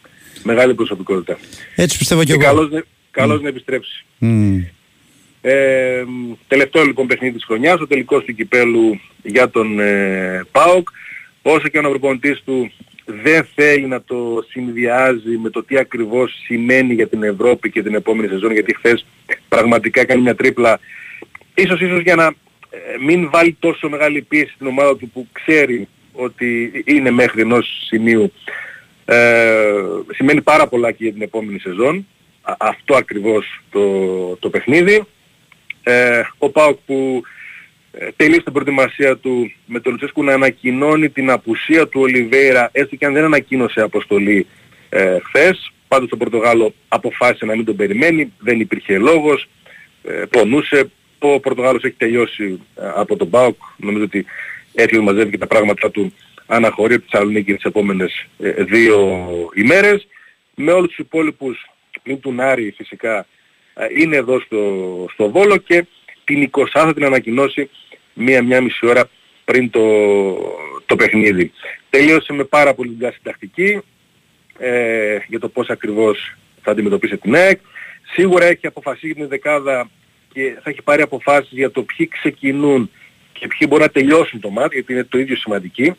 [0.44, 1.38] Μεγάλη προσωπικότητα.
[1.76, 2.42] Έτσι πιστεύω και, Και εγώ.
[2.44, 4.06] καλώς, να- καλώς να επιστρέψει.
[4.18, 4.58] Μμ.
[5.42, 10.88] Ε, μ, τελευταίο λοιπόν παιχνίδι της χρονιάς, ο τελικός του κυπέλου για τον ε, ΠΑΟΚ.
[11.42, 12.72] Όσο και ο αναπροπονητής του
[13.06, 17.96] δεν θέλει να το συνδυάζει με το τι ακριβώς σημαίνει για την Ευρώπη και την
[17.96, 19.06] επόμενη σεζόν, γιατί χθες
[19.48, 20.80] πραγματικά έκανε μια τρίπλα,
[21.54, 25.88] ίσως ίσως για να ε, μην βάλει τόσο μεγάλη πίεση στην ομάδα του που ξέρει
[26.14, 28.32] ότι είναι μέχρι ενός σημείου
[29.06, 29.74] ε,
[30.14, 32.08] σημαίνει πάρα πολλά και για την επόμενη σεζόν.
[32.42, 33.82] Α- αυτό ακριβώς το,
[34.36, 35.04] το παιχνίδι.
[35.84, 37.28] Ε, ο ΠΑΟΚ που ε,
[38.16, 43.06] τελείωσε την προετοιμασία του με τον Λουτσέσκου να ανακοινώνει την απουσία του Ολιβέηρα έστω και
[43.06, 44.48] αν δεν ανακοίνωσε αποστολή
[44.90, 45.72] ε, χθες.
[45.88, 49.48] Πάντως το Πορτογάλο αποφάσισε να μην τον περιμένει, δεν υπήρχε λόγος,
[50.04, 50.92] ε, πονούσε.
[51.20, 54.26] Ο Πορτογάλος έχει τελειώσει ε, από τον ΠΑΟΚ, νομίζω ότι
[54.74, 56.14] έρχεται μαζεύει και τα πράγματα του
[56.46, 60.08] αναχωρεί από τη Θεσσαλονίκη τις επόμενες ε, δύο ημέρες.
[60.56, 61.70] Με όλους τους υπόλοιπους,
[62.04, 63.26] πλην του Νάρη φυσικά,
[63.74, 64.60] ε, είναι εδώ στο,
[65.14, 65.86] στο Βόλο και
[66.24, 67.70] την 20 θα την ανακοινώσει
[68.14, 69.10] μία-μία μισή ώρα
[69.46, 69.82] πριν το,
[70.86, 71.52] το παιχνίδι.
[71.90, 73.82] Τελείωσε με πάρα πολύ δουλειά συντακτική
[74.58, 77.60] ε, για το πώς ακριβώς θα αντιμετωπίσει την ΑΕΚ.
[78.14, 79.90] Σίγουρα έχει αποφασίσει την δεκάδα
[80.34, 82.90] και θα έχει πάρει αποφάσεις για το ποιοι ξεκινούν
[83.34, 85.94] και ποιοι μπορούν να τελειώσουν το μάτι, γιατί είναι το ίδιο σημαντική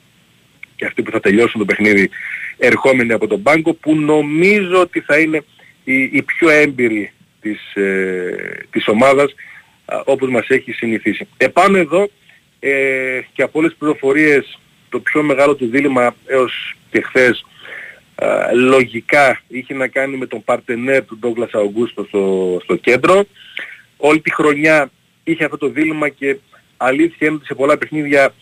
[0.77, 2.11] και αυτοί που θα τελειώσουν το παιχνίδι
[2.59, 5.45] ερχόμενοι από τον Πάγκο που νομίζω ότι θα είναι
[5.85, 9.35] οι, οι πιο έμπειροι της, ε, της ομάδας α,
[10.05, 11.29] όπως μας έχει συνηθίσει.
[11.37, 12.11] Επάνω εδώ
[12.61, 14.59] ε, και από όλες τις πληροφορίες
[14.89, 17.45] το πιο μεγάλο του δίλημα έως και χθες
[18.55, 23.25] λογικά είχε να κάνει με τον παρτενέρ του Ντόγκλας Αουγκούστο στο, στο κέντρο.
[23.97, 24.91] Όλη τη χρονιά
[25.25, 26.39] είχε αυτό το δίλημα και
[26.77, 28.35] αλήθεια είναι ότι σε πολλά παιχνίδια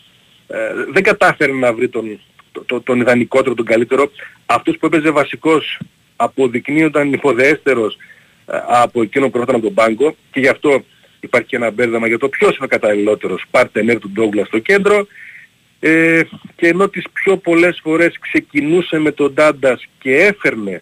[0.47, 0.57] ε,
[0.91, 2.19] δεν κατάφερε να βρει τον,
[2.65, 4.11] το, τον ιδανικότερο, τον καλύτερο.
[4.45, 5.79] Αυτός που έπαιζε βασικός
[6.15, 7.97] αποδεικνύονταν υποδεέστερος
[8.45, 10.83] ε, από εκείνο που έρχονταν από τον πάγκο και γι' αυτό
[11.23, 15.07] υπάρχει και ένα μπέρδεμα για το ποιος είναι ο καταλληλότερος παρτενέρ του Ντόγκλας στο κέντρο
[15.79, 16.21] ε,
[16.55, 20.81] και ενώ τις πιο πολλές φορές ξεκινούσε με τον Ντάντας και έφερνε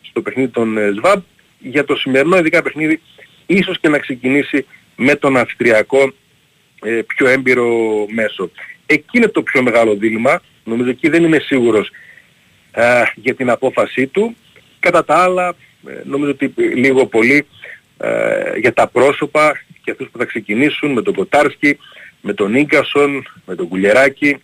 [0.00, 1.20] στο παιχνίδι των ε, ΣΒΑΜ
[1.58, 3.00] για το σημερινό ειδικά παιχνίδι
[3.46, 4.66] ίσως και να ξεκινήσει
[4.96, 6.12] με τον Αυστριακό
[6.82, 7.68] ε, πιο έμπειρο
[8.08, 8.50] μέσο.
[8.86, 11.90] Εκεί είναι το πιο μεγάλο δίλημα, νομίζω εκεί δεν είμαι σίγουρος
[12.72, 14.36] ε, για την απόφασή του.
[14.80, 15.54] Κατά τα άλλα,
[15.86, 17.46] ε, νομίζω ότι λίγο πολύ
[17.98, 21.78] ε, για τα πρόσωπα και αυτούς που θα ξεκινήσουν με τον Κοτάρσκι,
[22.20, 24.36] με τον Ίγκασον, με τον Κουλιεράκη,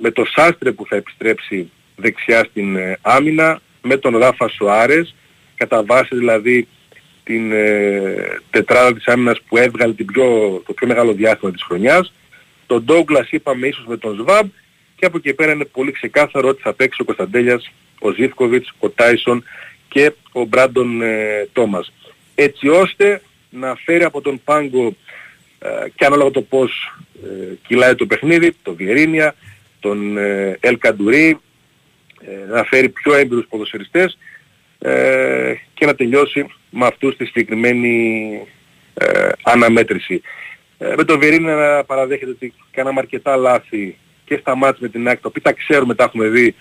[0.00, 5.14] με τον Σάστρε που θα επιστρέψει δεξιά στην άμυνα, με τον Ράφα Σοάρες,
[5.54, 6.68] κατά βάση δηλαδή
[7.24, 10.24] την ε, τετράδα της άμυνας που έβγαλε την πιο,
[10.66, 12.12] το πιο μεγάλο διάστημα της χρονιάς.
[12.66, 14.48] Τον Ντόγκλας είπαμε ίσως με τον Σβάμπ
[14.96, 18.90] και από εκεί πέρα είναι πολύ ξεκάθαρο ότι θα παίξει ο Κωνσταντέλιας, ο Ζίφκοβιτς, ο
[18.90, 19.44] Τάισον
[19.88, 21.92] και ο Μπράντον ε, Τόμας.
[22.34, 24.96] Έτσι ώστε να φέρει από τον Πάγκο
[25.58, 26.94] ε, και ανάλογα το πώς
[27.24, 29.34] ε, κυλάει το παιχνίδι, τον Βιερίνια,
[29.80, 31.38] τον ε, Ελ Καντουρί,
[32.20, 34.18] ε, να φέρει πιο έμπειρους ποδοσφαιριστές
[34.78, 38.46] ε, και να τελειώσει με αυτούς τη συγκεκριμένη
[38.94, 40.22] ε, αναμέτρηση.
[40.78, 45.08] Ε, με τον Βιερίνια να παραδέχεται ότι κάναμε αρκετά λάθη και στα μάτια με την
[45.08, 46.54] άκρη, τα οποία τα ξέρουμε, τα έχουμε δει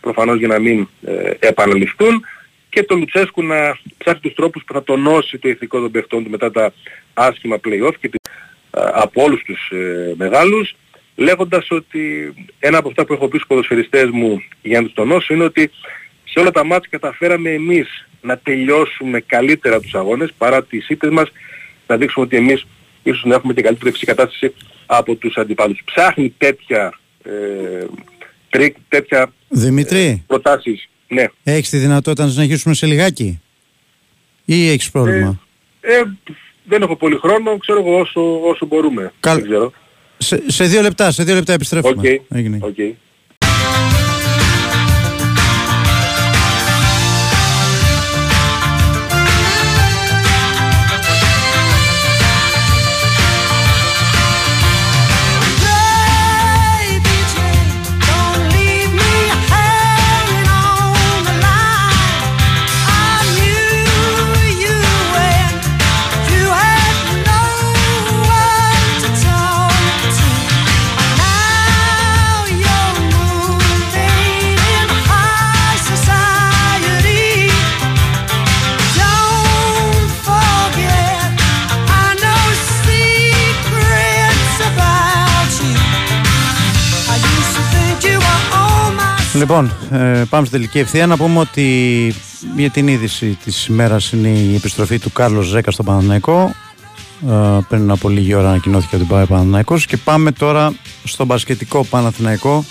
[0.00, 2.24] προφανώς για να μην ε, επαναληφθούν
[2.70, 6.30] και τον Λουτσέσκου να ψάχνει τους τρόπους που θα τονώσει το ηθικό των παιχτών του
[6.30, 6.72] μετά τα
[7.14, 8.10] άσχημα play-off και
[8.92, 10.74] από όλους τους ε, μεγάλους
[11.16, 15.34] λέγοντας ότι ένα από αυτά που έχω πει στους ποδοσφαιριστές μου για να τους τονώσω
[15.34, 15.70] είναι ότι
[16.24, 21.32] σε όλα τα ματς καταφέραμε εμείς να τελειώσουμε καλύτερα τους αγώνες παρά τις ήττες μας
[21.86, 22.66] να δείξουμε ότι εμείς
[23.02, 24.54] ίσως να έχουμε την καλύτερη κατάσταση
[24.86, 25.80] από τους αντιπάλους.
[25.84, 27.84] Ψάχνει τέτοια, ε,
[28.48, 30.88] τρικ, τέτοια Δημητρή, ε, προτάσεις.
[31.12, 31.26] Ναι.
[31.42, 33.40] Έχεις τη δυνατότητα να συνεχίσουμε σε λιγάκι;
[34.44, 35.40] Ή έχεις πρόβλημα;
[35.80, 36.02] Ε, ε,
[36.64, 39.12] δεν έχω πολύ χρόνο, ξέρω εγώ όσο, όσο μπορούμε.
[39.20, 39.38] Καλ...
[39.38, 39.72] Δεν ξέρω.
[40.18, 42.02] Σε, σε, δύο λεπτά, σε δύο λεπτά επιστρέφουμε.
[42.04, 42.36] Okay.
[42.36, 42.58] Έγινε.
[42.62, 42.92] Okay.
[89.40, 91.06] Λοιπόν, ε, πάμε στην τελική ευθεία.
[91.06, 92.14] Να πούμε ότι
[92.56, 96.54] για την είδηση της ημέρας είναι η επιστροφή του Κάρλος Ζέκα στο Παναναϊκό.
[97.28, 100.72] Ε, πριν από λίγη ώρα ανακοινώθηκε ότι πάει Παναναϊκός και πάμε τώρα
[101.04, 102.64] στο μπασκετικό Παναθηναϊκό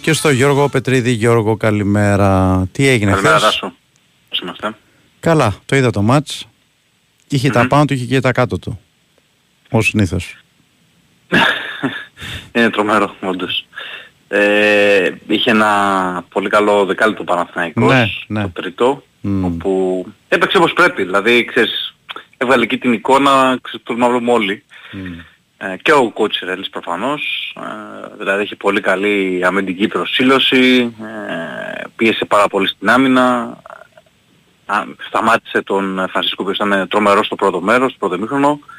[0.00, 1.10] και στο Γιώργο Πετρίδη.
[1.10, 2.62] Γιώργο, καλημέρα.
[2.72, 3.72] Τι έγινε Καλημέρα, Ράσο.
[4.28, 4.76] Πώς είμαστε.
[5.20, 6.48] Καλά, το είδα το μάτς.
[7.28, 8.80] Είχε τα πάνω του, είχε και τα κάτω του.
[9.70, 10.36] Ως συνήθως.
[12.52, 13.66] είναι τρομερό, όντως.
[14.28, 18.42] Ε, είχε ένα πολύ καλό δεκάλεπτο Παναθηναϊκός, Ναι, ναι.
[18.42, 19.02] το τρίτο,
[19.44, 21.04] όπου έπαιξε όπως πρέπει.
[21.04, 21.96] Δηλαδή, ξέρεις,
[22.36, 24.64] έβγαλε εκεί την εικόνα, ξέρεις, το να βλέπουμε όλοι.
[25.58, 30.94] Ε, και ο Κότσιρελς προφανώς, ε, δηλαδή είχε πολύ καλή αμυντική προσήλωση,
[31.78, 33.58] ε, πίεσε πάρα πολύ στην άμυνα,
[34.66, 38.75] α, σταμάτησε τον Φρανσίσκο που ήταν τρομερός στο πρώτο μέρος, στο πρώτο μήχρονο, ε,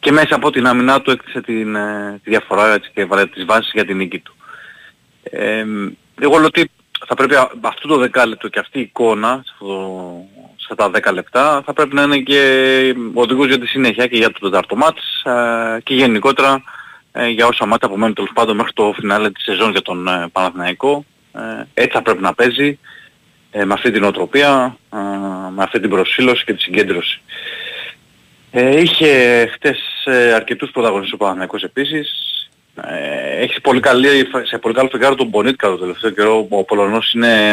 [0.00, 3.44] και μέσα από την άμυνά του έκτισε την, ε, τη διαφορά έτσι, και βάλε τις
[3.44, 4.34] βάσεις για την νίκη του.
[5.22, 5.64] Ε,
[6.20, 6.70] εγώ λέω ότι
[7.06, 10.24] θα πρέπει α- αυτό το δεκάλεπτο και αυτή η εικόνα σε αυτό, το-
[10.56, 14.16] σε στα τα 10 λεπτά θα πρέπει να είναι και οδηγός για τη συνέχεια και
[14.16, 16.62] για το τετάρτο μάτς ε, και γενικότερα
[17.12, 20.28] ε, για όσα μάτια απομένουν τέλος πάντων μέχρι το φινάλε της σεζόν για τον ε,
[20.32, 21.04] Παναθηναϊκό.
[21.32, 21.40] Ε,
[21.74, 22.78] έτσι θα πρέπει να παίζει
[23.50, 24.96] ε, με αυτή την οτροπία, ε,
[25.54, 27.20] με αυτή την προσήλωση και τη συγκέντρωση.
[28.56, 32.08] Ε, είχε χτες ε, αρκετούς πρωταγωνιστές ο Παναθηναϊκός επίσης.
[32.74, 36.46] Ε, έχει πολύ καλή, σε πολύ καλό φεγγάρο τον Μπονίτκα το τελευταίο καιρό.
[36.50, 37.48] Ο Πολωνός είναι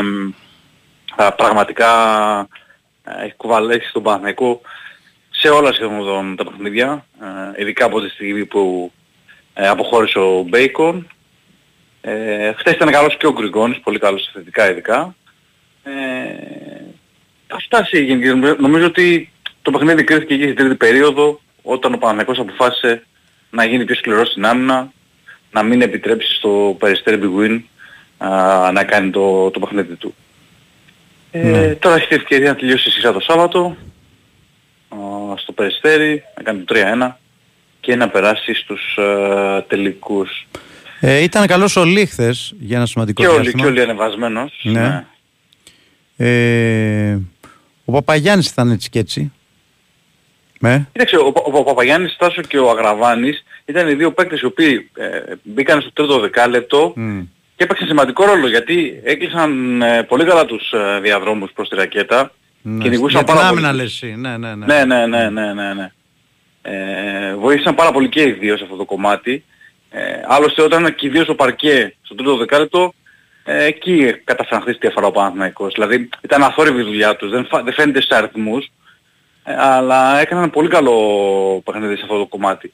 [1.16, 1.92] ε, πραγματικά
[3.04, 4.62] ε, έχει κουβαλέσει τον Παναθηναϊκό
[5.30, 7.06] σε όλα σχεδόν τα παιχνίδια.
[7.56, 8.92] Ε, ειδικά από τη στιγμή που
[9.54, 11.08] ε, αποχώρησε ο Μπέικον.
[12.02, 15.16] Ε, χθες ήταν καλός και ο Γκριγκόνης, πολύ καλός θετικά ειδικά.
[15.84, 15.92] Ε,
[17.48, 17.88] αυτά
[18.58, 23.06] Νομίζω ότι το παιχνίδι κρίθηκε εκεί στην τρίτη περίοδο όταν ο Παναθηναϊκός αποφάσισε
[23.50, 24.92] να γίνει πιο σκληρός στην άμυνα,
[25.52, 27.62] να μην επιτρέψει στο Περιστέρι Big
[28.74, 30.16] να κάνει το, το παιχνίδι του.
[31.32, 31.76] Ε, ναι.
[31.76, 33.78] Τώρα έχει την ευκαιρία να τελειώσει η σειρά το Σάββατο
[34.90, 34.98] α,
[35.38, 37.12] στο Περιστέρι, να κάνει το 3-1
[37.80, 40.48] και να περάσει στους α, τελικούς.
[41.00, 43.64] Ε, ήταν καλός ο Λίχθες για ένα σημαντικό και διάστημα.
[43.64, 44.60] Και όλοι ανεβασμένος.
[44.64, 44.80] Ναι.
[44.80, 45.06] ναι.
[46.18, 47.20] Ε,
[47.86, 49.32] ο Παπαγιάννης ήταν έτσι και έτσι.
[50.62, 50.86] Ναι.
[50.92, 54.90] Κοίταξε, ο, ο, ο Παπαγιάννης, Στάσο και ο Αγραβάνης ήταν οι δύο παίκτες οι οποίοι
[54.94, 57.26] ε, μπήκαν στο τρίτο δεκάλεπτο mm.
[57.56, 62.32] και έπαιξαν σημαντικό ρόλο γιατί έκλεισαν ε, πολύ καλά τους ε, διαδρόμους προς τη ρακέτα
[62.62, 62.84] ναι.
[62.84, 63.62] και νικούσαν πάρα πολύ.
[63.62, 64.66] Να λες, ναι, ναι, ναι.
[64.66, 65.92] Ναι, ναι, ναι, ναι, ναι, ναι.
[66.62, 69.44] Ε, βοήθησαν πάρα πολύ και οι δύο σε αυτό το κομμάτι.
[69.90, 72.94] Ε, άλλωστε όταν και οι δύο στο παρκέ στο τρίτο δεκάλεπτο
[73.44, 75.74] ε, εκεί καταφέραν να χτίσει διαφορά ο Παναθηναϊκός.
[75.74, 78.72] Δηλαδή ήταν αθόρυβη η δουλειά τους, δεν, δεν φαίνεται στους αριθμούς, ε,
[79.44, 80.96] αλλά έκαναν πολύ καλό
[81.66, 82.74] παιχνίδι σε αυτό το κομμάτι.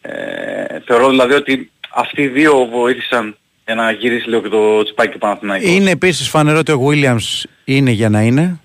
[0.00, 5.18] Ε, θεωρώ δηλαδή ότι αυτοί οι δύο βοήθησαν για να γυρίσει λίγο και το τσιπάκι
[5.18, 5.70] Παναθηναϊκός.
[5.70, 8.60] Είναι επίσης φανερό ότι ο Williams είναι για να είναι.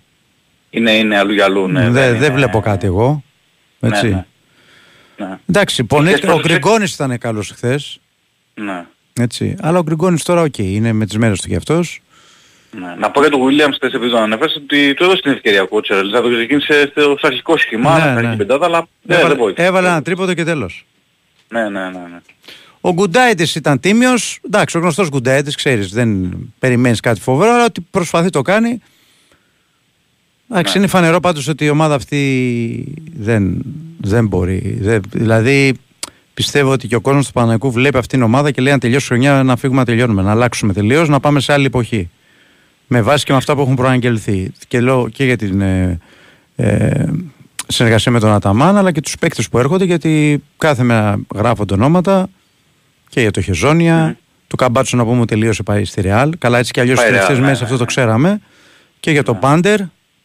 [0.69, 1.89] Είναι, είναι αλλού για αλλού, ναι.
[1.89, 3.23] Δεν δε βλέπω κάτι εγώ.
[3.80, 4.07] Έτσι.
[4.07, 4.26] Ναι,
[5.18, 5.26] ναι.
[5.27, 5.39] ναι.
[5.49, 7.99] Εντάξει, πονέ, ο Γκριγκόνης ήταν καλός χθες.
[8.53, 8.85] Ναι.
[9.14, 9.56] Έτσι.
[9.61, 12.01] Αλλά ο Γκριγκόνης τώρα OK, okay, είναι με τις μέρες του κι αυτός.
[12.72, 12.96] Ναι.
[13.00, 15.68] Να πω για τον Williams θες επειδή τον ανέφερες ότι του έδωσε την ευκαιρία ο
[15.68, 16.00] Κότσερ.
[16.00, 18.36] Δηλαδή το ξεκίνησε στο αρχικό σχήμα, ναι, ναι.
[18.36, 19.68] πεντάδα, αλλά έβαλε, δεν βοήθησε.
[19.68, 20.86] Έβαλε ένα τρίποντο και τέλος.
[21.48, 21.90] Ναι, ναι, ναι.
[21.90, 22.20] ναι.
[22.82, 27.82] Ο Γκουντάιτης ήταν τίμιος, εντάξει ο γνωστός Γκουντάιτης, ξέρεις, δεν περιμένεις κάτι φοβερό, αλλά ότι
[27.91, 28.82] προσπαθεί το κάνει.
[30.52, 30.80] Εντάξει, ναι.
[30.80, 33.62] είναι φανερό πάντως ότι η ομάδα αυτή δεν,
[34.02, 34.78] δεν μπορεί.
[34.82, 35.74] Δεν, δηλαδή
[36.34, 39.08] πιστεύω ότι και ο κόσμος του Παναγικού βλέπει αυτήν την ομάδα και λέει να τελειώσει
[39.08, 42.10] χρονιά να φύγουμε να τελειώνουμε, να αλλάξουμε τελείως, να πάμε σε άλλη εποχή.
[42.91, 44.52] Με βάση και με αυτά που έχουν προαγγελθεί.
[44.68, 45.99] Και, λέω, και για την ε,
[46.56, 47.06] ε,
[47.68, 52.30] συνεργασία με τον Αταμάν, αλλά και τους παίκτες που έρχονται, γιατί κάθε μέρα γράφονται ονόματα
[53.10, 54.18] και για το Χεζόνια, mm.
[54.48, 56.38] του Καμπάτσου να πούμε τελείωσε πάει στη Ρεάλ.
[56.38, 58.41] Καλά έτσι και αλλιώς στις τελευταίες μέρες αυτό το ξέραμε.
[58.99, 59.80] Και για το Πάντερ,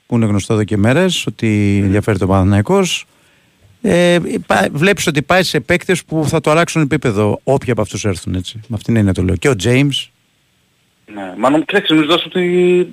[0.07, 3.07] που είναι γνωστό εδώ και μέρες, ότι ενδιαφέρει το Παναθηναϊκός.
[3.82, 4.19] Ε,
[4.73, 8.61] βλέπεις ότι πάει σε παίκτες που θα το αλλάξουν επίπεδο όποιοι από αυτούς έρθουν έτσι.
[8.66, 9.36] Με αυτήν είναι το λέω.
[9.36, 10.09] Και ο James.
[11.06, 12.43] Ναι, μάλλον κοιτάξτε νομίζω ότι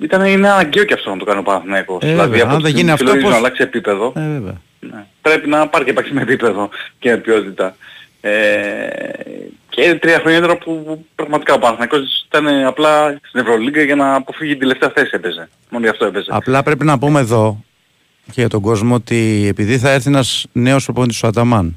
[0.02, 2.02] ήταν, είναι αναγκαίο και αυτό να το κάνει ο Παναθηναϊκός.
[2.02, 3.30] Ε, δηλαδή από αν δεν γίνει αυτό πώς...
[3.30, 4.12] να αλλάξει επίπεδο.
[4.16, 4.60] Ε, βέβαια.
[4.80, 5.04] Ναι.
[5.22, 6.68] Πρέπει να πάρει και υπάρξει με επίπεδο
[6.98, 7.76] και με ποιότητα.
[8.20, 8.30] Ε,
[9.68, 14.50] και τρία χρόνια τώρα που πραγματικά ο Παναθηναϊκός ήταν απλά στην Ευρωλίγκα για να αποφύγει
[14.50, 15.48] την τελευταία θέση έπαιζε.
[15.70, 16.26] Μόνο γι' αυτό έπαιζε.
[16.30, 17.64] Απλά πρέπει να πούμε εδώ
[18.26, 21.76] και για τον κόσμο ότι επειδή θα έρθει ένας νέος προπονητής ο Αταμάν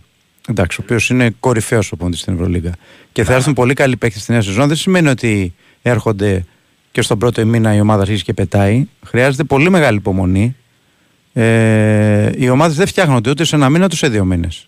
[0.49, 2.71] εντάξει, ο οποίος είναι κορυφαίος προπονητής στην Ευρωλίγα
[3.11, 5.53] και θα έρθουν πολύ καλοί παίκτες στη νέα σεζόν δεν σημαίνει ότι
[5.89, 6.45] έρχονται
[6.91, 10.55] και στον πρώτο μήνα η ομάδα αρχίζει και πετάει χρειάζεται πολύ μεγάλη υπομονή
[11.33, 14.67] ε, οι ομάδες δεν φτιάχνονται ούτε σε ένα μήνα ούτε σε δύο μήνες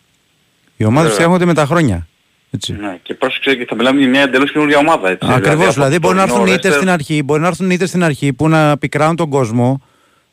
[0.77, 2.07] οι ομάδες φτιάχνονται με τα χρόνια
[2.51, 2.73] έτσι.
[2.73, 5.09] Ναι, και πρόσεξε και θα μιλάμε για μια εντελώς καινούργια ομάδα.
[5.09, 5.27] Έτσι.
[5.31, 8.33] Ακριβώς, δηλαδή, δηλαδή μπορεί να έρθουν είτε στην αρχή, μπορεί να έρθουν είτε στην αρχή
[8.33, 9.81] που να πικράνουν τον κόσμο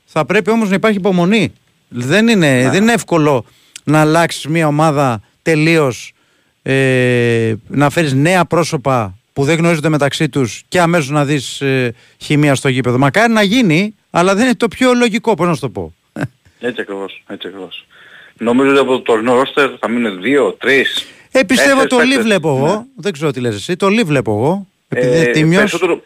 [0.04, 1.52] θα πρέπει όμως να υπάρχει υπομονή.
[1.88, 2.70] Δεν είναι, ναι.
[2.70, 3.44] δεν είναι εύκολο
[3.84, 6.12] να αλλάξεις μια ομάδα τελείως,
[6.62, 11.94] ε, να φέρεις νέα πρόσωπα που δεν γνωρίζονται μεταξύ τους και αμέσως να δεις ε,
[12.18, 12.98] χημεία στο γήπεδο.
[12.98, 15.94] Μακάρι να γίνει, αλλά δεν είναι το πιο λογικό, πώς να σου το πω.
[16.60, 17.86] Έτσι ακριβώς, έτσι ακριβώς.
[18.38, 21.06] Νομίζω ότι από το τωρινό ρόστερ θα μείνουν δύο, τρεις.
[21.30, 22.66] Ε, πιστεύω το Λί βλέπω εγώ.
[22.66, 22.82] Ναι.
[22.96, 23.76] Δεν ξέρω τι λες εσύ.
[23.76, 24.66] Το Λί βλέπω εγώ.
[24.88, 25.60] Επειδή ε, τίμιος.
[25.60, 26.02] Περισσότερο,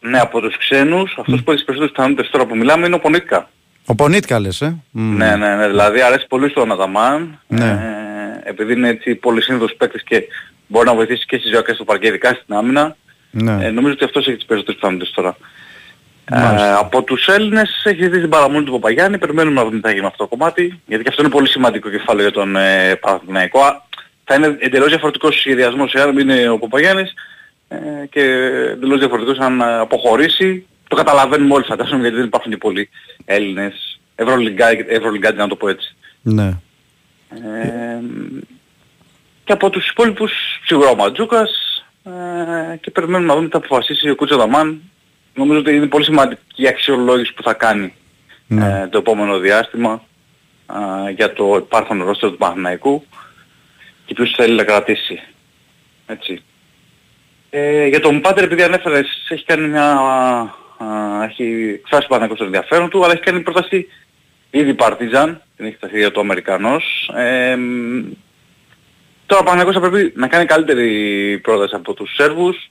[0.00, 2.98] ναι, από τους ξένους, αυτός που έχεις τις περισσότερες πιθανότητες τώρα που μιλάμε είναι ο
[2.98, 3.50] Πονίτκα.
[3.84, 4.76] Ο Πονίτκα λες, ε.
[4.90, 5.68] Ναι, ναι, ναι.
[5.68, 7.40] Δηλαδή αρέσει πολύ στον Αδαμάν.
[7.46, 7.70] Ναι.
[8.44, 10.22] Ε, επειδή είναι έτσι πολύ σύνδος παίκτης και
[10.70, 12.96] μπορεί να βοηθήσει και στις ζωακές του παρκέ, ειδικά στην άμυνα.
[13.30, 13.64] Ναι.
[13.64, 15.36] Ε, νομίζω ότι αυτός έχει τις περισσότερες πιθανότητες τώρα.
[16.32, 19.88] Ε, από τους Έλληνες έχει δει την παραμονή του Παπαγιάννη, περιμένουμε να δούμε τι θα
[19.88, 22.94] γίνει με αυτό το κομμάτι, γιατί και αυτό είναι πολύ σημαντικό κεφάλαιο για τον ε,
[22.94, 23.60] Παναθηναϊκό.
[24.24, 27.14] Θα είναι εντελώς διαφορετικός σχεδιασμός εάν είναι ο Παπαγιάννης
[27.68, 27.76] ε,
[28.10, 28.22] και
[28.72, 30.66] εντελώς διαφορετικός αν αποχωρήσει.
[30.88, 32.88] Το καταλαβαίνουμε όλοι φαντάζομαι γιατί δεν υπάρχουν και πολλοί
[33.24, 34.00] Έλληνες
[34.88, 35.96] Ευρωλυγκάτη να το πω έτσι.
[36.22, 36.52] Ναι.
[37.30, 38.00] Ε,
[39.50, 40.32] και από τους υπόλοιπους
[40.64, 41.50] σίγουρα ο Ματζούκας
[42.04, 44.80] ε, και περιμένουμε να δούμε τι θα αποφασίσει ο Κούτσα Δαμάν.
[45.34, 47.94] Νομίζω ότι είναι πολύ σημαντική η αξιολόγηση που θα κάνει
[48.46, 48.80] Ναι.
[48.80, 50.02] ε, το επόμενο διάστημα
[51.06, 53.04] ε, για το υπάρχον ρόστερ του Παναθηναϊκού
[54.06, 55.20] και ποιους θέλει να κρατήσει.
[56.06, 56.42] Έτσι.
[57.50, 59.90] Ε, για τον Πάντερ επειδή ανέφερες έχει κάνει μια...
[60.78, 63.88] α, έχει εκφράσει ο Παναθηναϊκός το ενδιαφέρον του αλλά έχει κάνει πρόταση
[64.50, 67.10] ήδη Παρτίζαν, την έχει ταθεί για το Αμερικανός.
[67.16, 68.02] Ε, μ,
[69.30, 72.70] τώρα ο Παναθηναϊκός θα πρέπει να κάνει καλύτερη πρόταση από τους Σέρβους.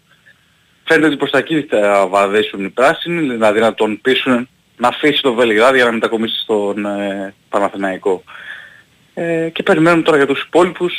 [0.84, 5.22] Φαίνεται ότι προς τα εκεί θα βαδίσουν οι πράσινοι, δηλαδή να τον πείσουν να αφήσει
[5.22, 8.24] το Βελιγράδι για να μετακομίσει στον ε, Παναθηναϊκό.
[9.14, 10.94] Ε, και περιμένουμε τώρα για τους υπόλοιπους.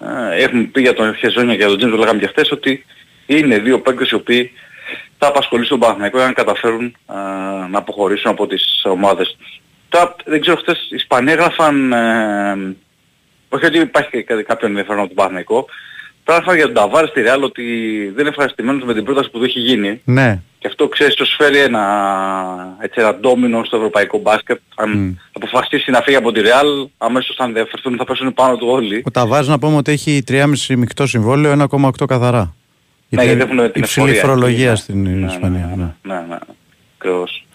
[0.00, 2.84] Ε, έχουμε πει για τον Χεζόνια και για τον Τζίντζο, λέγαμε και χθες, ότι
[3.26, 4.52] είναι δύο παίκτες οι οποίοι
[5.18, 7.14] θα απασχολήσουν τον Παναθηναϊκό για να καταφέρουν ε,
[7.70, 9.60] να αποχωρήσουν από τις ομάδες τους.
[9.88, 12.76] Τώρα δεν ξέρω χθες οι Ισπανοί έγραφαν, ε,
[13.48, 15.66] όχι ότι υπάρχει και κα- κάποιο ενδιαφέρον από τον Παναθηναϊκό,
[16.24, 17.62] πράγμα για τον Ταβάρη στη Ρεάλ ότι
[18.08, 20.00] δεν είναι ευχαριστημένος με την πρόταση που του έχει γίνει.
[20.04, 20.40] Ναι.
[20.58, 21.82] Και αυτό ξέρεις τους φέρει ένα,
[22.80, 24.60] έτσι, ένα ντόμινο στο ευρωπαϊκό μπάσκετ.
[24.74, 29.02] Αν αποφασίσει να φύγει από τη Ρεάλ, αμέσως θα ενδιαφερθούν, θα πέσουν πάνω του όλοι.
[29.06, 32.54] Ο Ταβάρης να πούμε ότι έχει 3,5 μεικτό συμβόλαιο, 1,8 καθαρά.
[33.08, 34.22] Ναι, γιατί έχουν την υψηλή εφορία.
[34.22, 35.72] φορολογία Ναι, στην Ισπανία.
[35.76, 36.14] Ναι.
[36.14, 36.36] Ναι, ναι,
[36.98, 37.46] ακριβώς.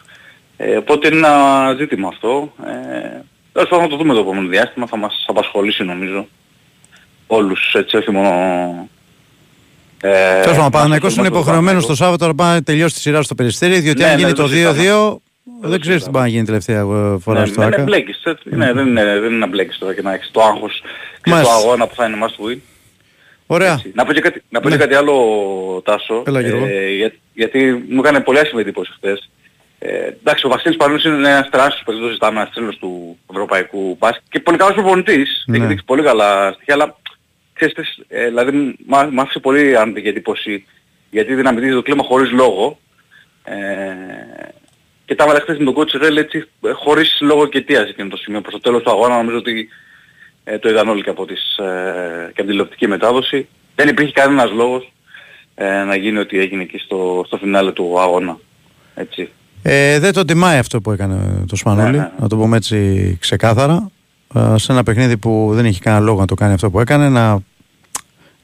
[0.58, 2.54] Ε, οπότε είναι ένα ζήτημα αυτό.
[2.66, 3.20] Ε,
[3.54, 6.28] τέλος πάντων θα το δούμε το επόμενο διάστημα, θα μας απασχολήσει νομίζω
[7.28, 8.30] όλους, έτσι όχι μόνο...
[10.04, 10.10] Ε,
[10.42, 12.64] Τέλος πάντων, ο μας Παναθηναϊκός είναι ασχολούμαστε με τον υποχρεωμένος στο Σάββατο να πάει να
[12.64, 15.20] τελειώσει τη σειρά στο Περιστέρι, διότι Ναι, αν ναι, γίνει δεν το το συζητάμε.
[15.64, 17.84] 2-2, δεν ξέρεις τι πάει να γίνει τελευταία ε, φορά Ναι, στο ναι, ναι, ΆΚΑ.
[17.84, 18.50] μπλέκεις, έτσι.
[18.56, 20.82] Ναι, δεν είναι, δεν είναι να μπλέκεις τώρα και να έχεις το άγχος
[21.24, 21.54] και Μάλιστα.
[21.54, 22.58] το αγώνα που θα είναι must win.
[23.46, 23.82] Ωραία.
[23.94, 24.82] Να πω και κάτι, να πω και Ναι.
[24.82, 25.14] κάτι άλλο,
[25.86, 26.24] Τάσο.
[26.28, 26.66] Έλα, Γιώργο.
[26.98, 29.30] για, γιατί μου έκανε πολύ άσχημη εντύπωση χθες.
[29.84, 33.96] Ε, εντάξει, ο Βασίλης Πανούς είναι ένας τεράστιος παίκτης, το ζητάμε, ένας τρέλος του ευρωπαϊκού
[34.00, 35.44] μπάσκετ και πολύ καλός προπονητής.
[35.48, 35.58] Ναι.
[35.58, 36.98] Έχει δείξει πολύ καλά στοιχεία, αλλά
[37.54, 40.66] ξέρεις, τι, ε, δηλαδή μ' μ' άφησε πολύ αρνητική εντύπωση
[41.10, 42.80] γιατί δυναμητίζει το κλίμα χωρίς λόγο.
[43.44, 43.54] Ε,
[45.06, 48.10] και τα έβαλε χθες με τον coach Ρέλ έτσι ε, χωρίς λόγο και αιτίας εκείνο
[48.10, 48.42] το σημείο.
[48.42, 49.70] Προς το τέλος του αγώνα νομίζω ότι
[50.44, 51.64] ε, το είδαν όλοι και από, τις, ε,
[52.24, 53.48] και από την τηλεοπτική μετάδοση.
[53.76, 54.92] Δεν υπήρχε κανένας λόγος
[55.56, 58.38] ε, να γίνει ό,τι έγινε εκεί στο, στο φινάλε του αγώνα.
[58.96, 59.30] Έτσι.
[59.62, 62.12] Ε, δεν το τιμάει αυτό που έκανε το Σπανούλη, Ναι, ναι.
[62.20, 63.92] να το πούμε έτσι ξεκάθαρα.
[64.36, 67.10] Ε, σε ένα παιχνίδι που δεν έχει κανένα λόγο να το κάνει αυτό που έκανε,
[67.10, 67.40] να,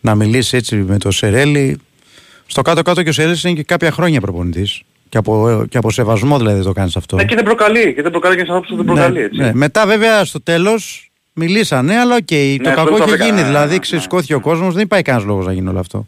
[0.02, 1.80] να μιλήσει έτσι με το Σερέλι.
[2.48, 4.82] Στο κάτω-κάτω και ο Σερέλης είναι και κάποια χρόνια προπονητής.
[5.10, 7.16] Και από, και από σεβασμό δηλαδή το κάνεις αυτό.
[7.16, 9.40] Ναι, και δεν προκαλεί, και δεν προκαλεί και σαν που δεν προκαλεί, έτσι.
[9.40, 9.52] ναι.
[9.54, 13.28] Μετά βέβαια στο τέλος μιλήσανε, αλλά οκ, το Ναι, κακό αυτό είχε το γίνει.
[13.28, 16.06] έκανα, δηλαδή ναι, ξεσηκώθηκε ο κόσμος, δεν υπάρχει κανένας λόγος να γίνει όλο αυτό.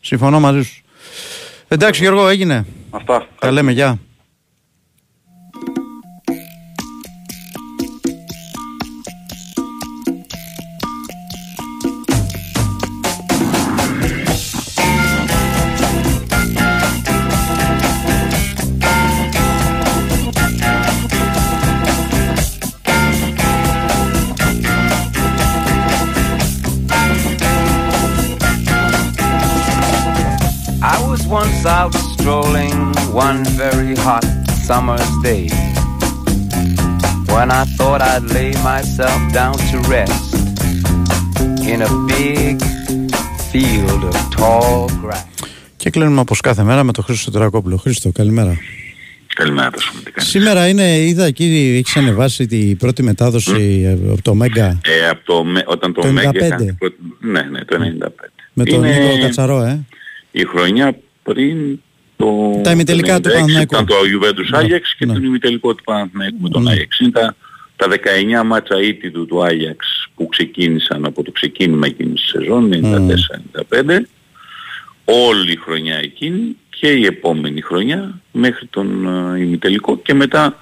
[0.00, 0.82] Συμφωνώ μαζί σου.
[1.68, 2.66] Εντάξει Γιώργο, έγινε.
[2.90, 3.26] Αυτά.
[3.38, 3.98] Τα λέμε, γεια.
[32.30, 32.78] Strolling
[33.26, 34.24] one very hot
[34.68, 35.44] summer's day
[37.34, 40.30] when I thought I'd lay myself down to rest
[41.72, 42.54] in a big
[43.50, 45.24] field of tall grass.
[45.76, 47.76] Και κλείνουμε όπως κάθε μέρα με τον Χρήστο Τερακόπουλο.
[47.76, 48.56] Χρήστο, καλημέρα.
[49.34, 53.92] Καλημέρα, τόσο μου τι κάνεις; Σήμερα είναι, είδα εκεί, έχεις ανεβάσει την πρώτη μετάδοση ε,
[54.12, 56.34] από το Μέγκα Ε, από το, με- όταν το, Το Μέγκα 95.
[56.34, 58.30] έκανε την πρώτη- Ναι, ναι, το 95.
[58.52, 59.84] με τον Είναι Νίκο Κατσαρό, ε.
[60.30, 61.80] η χρονιά πριν
[62.16, 62.60] το...
[62.62, 63.74] Τα ημιτελικά το του 96 Παναθηναϊκού.
[63.74, 66.70] Ήταν το Juventus Ναι, Άγιαξ και το ημιτελικό του Παναθηναϊκού με τον Ναι.
[66.70, 66.98] Άγιαξ.
[66.98, 67.36] Είναι τα,
[67.76, 67.86] τα
[68.42, 72.70] 19 μάτσα ήττητου του Άγιαξ που ξεκίνησαν από το ξεκίνημα εκείνης της σεζόν,
[73.70, 74.00] 94-95.
[75.04, 80.58] Όλη η χρονιά εκείνη και η επόμενη χρονιά μέχρι τον ε, ημιτελικό και μετά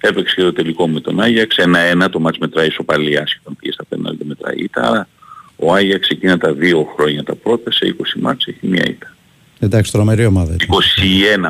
[0.00, 1.56] έπαιξε και το τελικό με τον Άγιαξ.
[1.56, 4.88] Ένα-ένα το μάτς μετράει ισοπαλία, άσχετα αν πήγε στα πέναλτι μετράει ήττα.
[4.88, 5.08] Άρα
[5.56, 9.14] ο Άγιαξ εκείνα τα δύο χρόνια τα πρώτα σε 20 μάτς έχει μία ήττα.
[9.60, 10.54] Εντάξει, τρομερή ομάδα.
[10.54, 10.68] ήταν.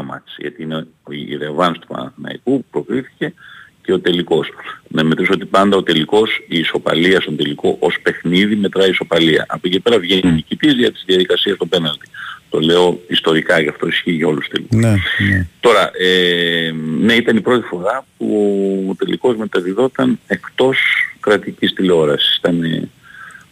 [0.00, 3.34] 21 μάτς, γιατί είναι η ρεβάνς του Παναθηναϊκού που προκρίθηκε
[3.82, 4.48] και ο τελικός.
[4.88, 9.44] Να μετρήσω ότι πάντα ο τελικός, η ισοπαλία στον τελικό ως παιχνίδι μετράει ισοπαλία.
[9.48, 12.08] Από εκεί πέρα βγαίνει νικητής για τις διαδικασίες των πέναλτι.
[12.50, 14.78] Το λέω ιστορικά, γι' αυτό ισχύει για όλους τους τελικούς.
[14.78, 14.90] Ναι,
[15.30, 15.46] ναι.
[15.60, 20.78] Τώρα, ε, ναι, ήταν η πρώτη φορά που ο τελικός μεταδιδόταν εκτός
[21.20, 22.36] κρατικής τηλεόρασης.
[22.36, 22.88] Ήταν ε,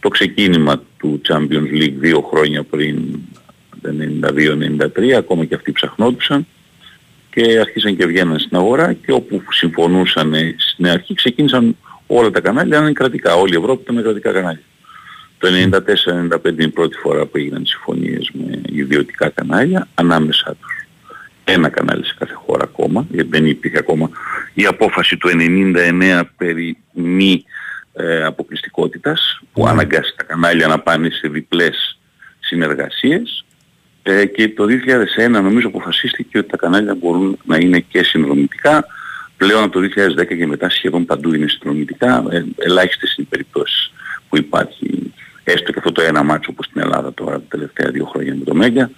[0.00, 2.96] το ξεκίνημα του Champions League δύο χρόνια πριν,
[3.34, 3.37] το
[3.84, 6.46] 92-93, ακόμα και αυτοί ψαχνόντουσαν.
[7.30, 11.76] Και και αρχίσαν και βγαίναν στην αγορά και όπου συμφωνούσαν στην αρχή ξεκίνησαν
[12.06, 13.34] όλα τα κανάλια να είναι κρατικά.
[13.34, 14.62] Όλη η Ευρώπη ήταν με κρατικά κανάλια.
[15.38, 20.86] Το 94-95 είναι η πρώτη φορά που έγιναν συμφωνίες με ιδιωτικά κανάλια ανάμεσά τους.
[21.44, 24.10] Ένα κανάλι σε κάθε χώρα ακόμα, γιατί δεν υπήρχε ακόμα
[24.54, 27.44] η απόφαση του 99 περί μη
[27.92, 29.70] ε, αποκλειστικότητας που Ναι.
[29.70, 31.98] αναγκάσει τα κανάλια να πάνε σε διπλές
[32.40, 33.44] συνεργασίες
[34.10, 34.66] ε, και το
[35.26, 38.86] 2001 νομίζω αποφασίστηκε ότι τα κανάλια μπορούν να είναι και συνδρομητικά.
[39.36, 39.88] Πλέον από το
[40.20, 42.24] 2010 και μετά σχεδόν παντού είναι συνδρομητικά.
[42.30, 43.92] Ε, ελάχιστες είναι οι περιπτώσεις
[44.28, 45.12] που υπάρχει
[45.44, 48.44] έστω και αυτό το ένα μάτσο όπως στην Ελλάδα τώρα τα τελευταία δύο χρόνια με
[48.44, 48.90] το Μέγκα.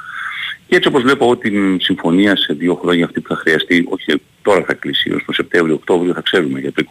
[0.67, 4.23] Και έτσι όπως βλέπω εγώ την συμφωνία σε δύο χρόνια αυτή που θα χρειαστεί, όχι
[4.43, 6.85] τώρα θα κλείσει, ως το Σεπτέμβριο-Οκτώβριο θα ξέρουμε για το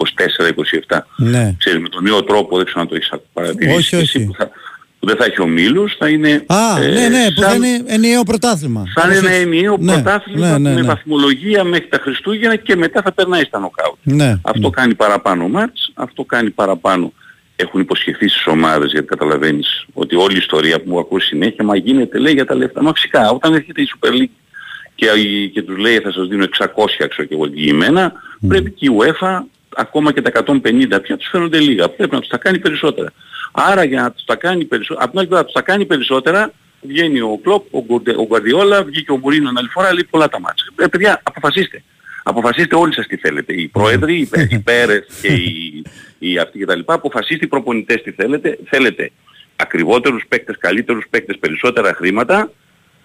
[0.87, 0.99] 24-27.
[1.17, 1.55] Ναι.
[1.57, 3.77] Ξέρεις με τον νέο τρόπο, δεν ξέρω αν το έχεις παρατηρήσει.
[3.77, 4.25] Όχι, και εσύ, όχι.
[4.25, 4.49] Που, θα,
[4.99, 6.43] που δεν θα έχει ομίλους, θα είναι...
[6.47, 8.83] Α, ε, ναι, ναι, που θα σαν- είναι ενιαίο πρωτάθλημα.
[8.95, 10.87] θα είναι ένα ενιαίο Ναι, πρωτάθλημα ναι, ναι, με ναι.
[10.87, 13.95] βαθμολογία μέχρι τα Χριστούγεννα και μετά θα περνάει στα νοκάουτ.
[14.03, 14.35] Ναι.
[14.41, 17.13] Αυτό κάνει παραπάνω μάτς, αυτό κάνει παραπάνω.
[17.55, 21.75] Έχουν υποσχεθεί στις ομάδες γιατί καταλαβαίνεις ότι όλη η ιστορία που μου ακούω συνέχεια μα
[21.75, 22.83] γίνεται λέει για τα λεφτά.
[22.83, 24.29] Μα φυσικά όταν έρχεται η Super League
[24.95, 28.13] και, η- και τους λέει θα σας δίνω 600 ξέρω και εγώ εγγυημένα,
[28.47, 29.39] πρέπει και η UEFA
[29.75, 31.89] ακόμα και τα 150 πια τους φαίνονται λίγα.
[31.89, 33.11] Πρέπει να τους τα κάνει περισσότερα.
[33.51, 36.51] Άρα για να τους τα κάνει περισσότερα, από την άλλη πλευρά τους τα κάνει περισσότερα,
[36.81, 40.39] βγαίνει ο Κλόπ, ο, Γκοντε- ο Γκουαρδιόλα, βγήκε ο Μουρίνο άλλη φορά, λέει πολλά τα
[40.39, 40.65] μάτια.
[40.75, 41.83] Ε, παιδιά, αποφασίστε.
[42.23, 43.53] Αποφασίστε όλοι σας τι θέλετε.
[43.53, 45.83] Οι πρόεδροι, οι, Πε- οι Πέρες και οι,
[46.19, 46.79] οι αυτοί κτλ.
[46.85, 48.57] Αποφασίστε οι προπονητές τι θέλετε.
[48.69, 49.11] Θέλετε
[49.55, 52.51] ακριβότερους παίκτες, καλύτερους παίκτες, περισσότερα χρήματα.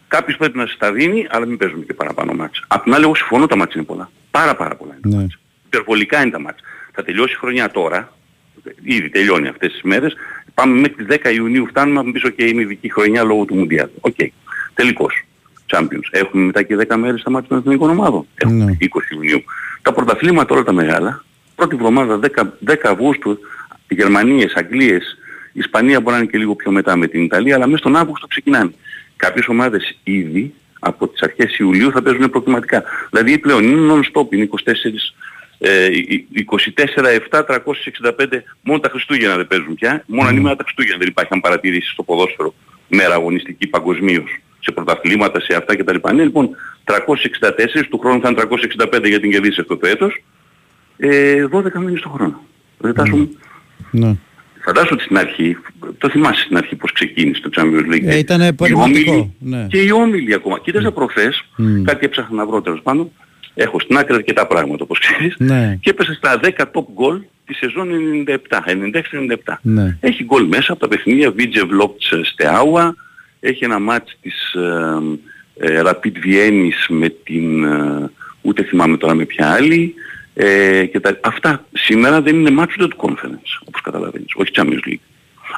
[0.08, 2.64] Κάποιος πρέπει να σας τα δίνει, αλλά μην παίζουμε και παραπάνω ματς.
[2.68, 4.10] Απ' την άλλη, εγώ συμφωνώ τα ματς είναι πολλά.
[4.30, 4.96] Πάρα πάρα πολλά.
[5.04, 5.16] είναι.
[5.16, 5.26] Ναι.
[5.66, 6.62] Υπερβολικά είναι τα ματς.
[6.92, 8.13] Θα τελειώσει η χρονιά τώρα.
[8.82, 10.14] Ήδη τελειώνει αυτές τις μέρες.
[10.54, 13.88] Πάμε μέχρι τις 10 Ιουνίου φτάνουμε να πίσω και είναι ειδική χρονιά λόγω του Μουντιάλ.
[14.00, 14.16] Οκ.
[14.74, 15.24] Τελικός.
[15.72, 16.08] Champions.
[16.10, 18.26] Έχουμε μετά και 10 μέρες τα ματς των εθνικών ομάδων.
[18.34, 19.42] Έχουμε 20 Ιουνίου.
[19.82, 21.24] Τα πρωταθλήματα όλα τα μεγάλα,
[21.54, 23.38] πρώτη εβδομάδα 10, 10 Αυγούστου,
[23.88, 25.18] Γερμανίες, Αγγλίες,
[25.52, 27.96] η Ισπανία μπορεί να είναι και λίγο πιο μετά με την Ιταλία, αλλά μέσα στον
[27.96, 28.74] Αύγουστο ξεκινάνε.
[29.16, 32.82] Κάποιες ομάδες ήδη από τις αρχές Ιουλίου θα παίζουν προκριματικά.
[33.10, 35.14] Δηλαδή πλέον είναι non-stop, είναι 24,
[35.58, 35.88] ε,
[37.30, 41.40] 24-7, 365, μόνο τα Χριστούγεννα δεν παίζουν πια, μόνο ανήμερα τα Χριστούγεννα δεν υπάρχει αν
[41.40, 42.54] παρατηρήσεις στο ποδόσφαιρο
[42.88, 45.96] μέρα αγωνιστική παγκοσμίως σε πρωταθλήματα, σε αυτά κτλ.
[46.14, 46.50] Ναι, λοιπόν,
[46.84, 50.22] 364, του χρόνου θα είναι 365 για την κερδίσει αυτό το έτος,
[50.96, 52.40] ε, 12 μήνες το χρόνο.
[52.78, 53.28] Δεν τάσουμε.
[53.90, 54.16] Ναι.
[54.64, 55.56] Φαντάζομαι ότι στην αρχή,
[55.98, 58.04] το θυμάσαι στην αρχή πώς ξεκίνησε το Champions League.
[58.04, 59.12] Ε, ήταν Οι παρεμβατικό.
[59.12, 59.66] όμιλοι Ναι.
[59.70, 60.58] Και οι όμιλοι ακόμα.
[60.58, 61.44] Κοίταζα προχθές,
[61.84, 63.10] κάτι έψαχνα να βρω τέλος πάντων,
[63.54, 65.78] έχω στην άκρη αρκετά πράγματα όπως ξέρεις, Ναι.
[65.80, 67.88] και έπεσε στα 10 top goal τη σεζόν
[68.26, 69.58] 97, 96-97.
[69.62, 69.96] Ναι.
[70.00, 72.94] Έχει γκολ μέσα από τα παιχνίδια Βίτζε Βλόπτς Στεάουα,
[73.40, 78.10] έχει ένα μάτς της ε, ε, Rapid Βιέννης με την, ε,
[78.40, 79.94] ούτε θυμάμαι τώρα με ποια άλλη,
[80.34, 84.88] ε, και τα, αυτά σήμερα δεν είναι μάτς ούτε του conference, όπως καταλαβαίνεις, όχι Champions
[84.88, 85.04] League.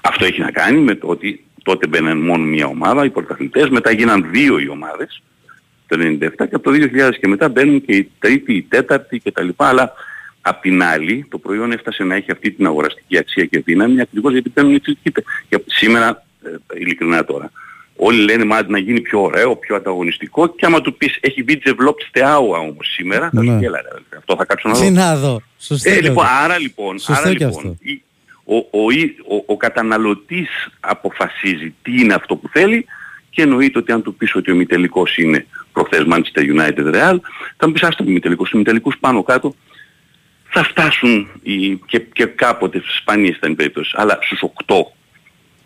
[0.03, 3.91] Αυτό έχει να κάνει με το ότι τότε μπαίναν μόνο μία ομάδα, οι πρωταθλητές, μετά
[3.91, 5.23] γίναν δύο οι ομάδες,
[5.89, 9.49] το 97 και από το 2000 και μετά μπαίνουν και η τρίτη, η τέταρτη κτλ.
[9.57, 9.93] Αλλά
[10.41, 14.33] απ' την άλλη το προϊόν έφτασε να έχει αυτή την αγοραστική αξία και δύναμη ακριβώς
[14.33, 15.13] γιατί παίρνουν οι τρίτη.
[15.49, 17.51] Και σήμερα, ε, ειλικρινά τώρα,
[17.97, 21.61] όλοι λένε μα να γίνει πιο ωραίο, πιο ανταγωνιστικό και άμα του πεις έχει μπει
[21.65, 23.59] developed στεάουα όμως σήμερα, θα σου Ναι.
[23.59, 24.81] πει έλα ρε, αδελφέ, αυτό θα κάτσω να δω.
[24.85, 25.43] Τι να δω.
[25.59, 26.45] Σωστό Ε, και λοιπόν, αυτό.
[26.45, 27.77] άρα λοιπόν, Σωστό άρα και λοιπόν αυτό.
[27.81, 28.03] η-
[28.49, 28.83] ο, ο,
[29.37, 30.49] ο, ο καταναλωτής
[30.81, 32.87] αποφασίζει τι είναι αυτό που θέλει
[33.37, 37.17] και εννοείται ότι αν του πεις ότι ο μητελικός είναι προχθές Manchester United Real,
[37.57, 39.55] θα μου πεις άστο μητελικός, οι μητελικούς πάνω κάτω
[40.49, 44.75] θα φτάσουν οι, και, και κάποτε σπανίες ήταν οι περιπτώσεις, αλλά στους 8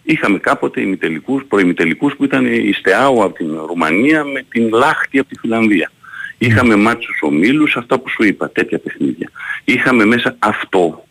[0.02, 5.28] είχαμε κάποτε ημιτελικούς, προημιτελικούς που ήταν η Στεάου από την Ρουμανία με την Λάχτη από
[5.28, 5.90] τη Φιλανδία.
[6.38, 9.30] Είχαμε μάτς στους ομίλους, αυτά που σου είπα, τέτοια παιχνίδια.
[9.64, 11.05] Είχαμε μέσα αυτό.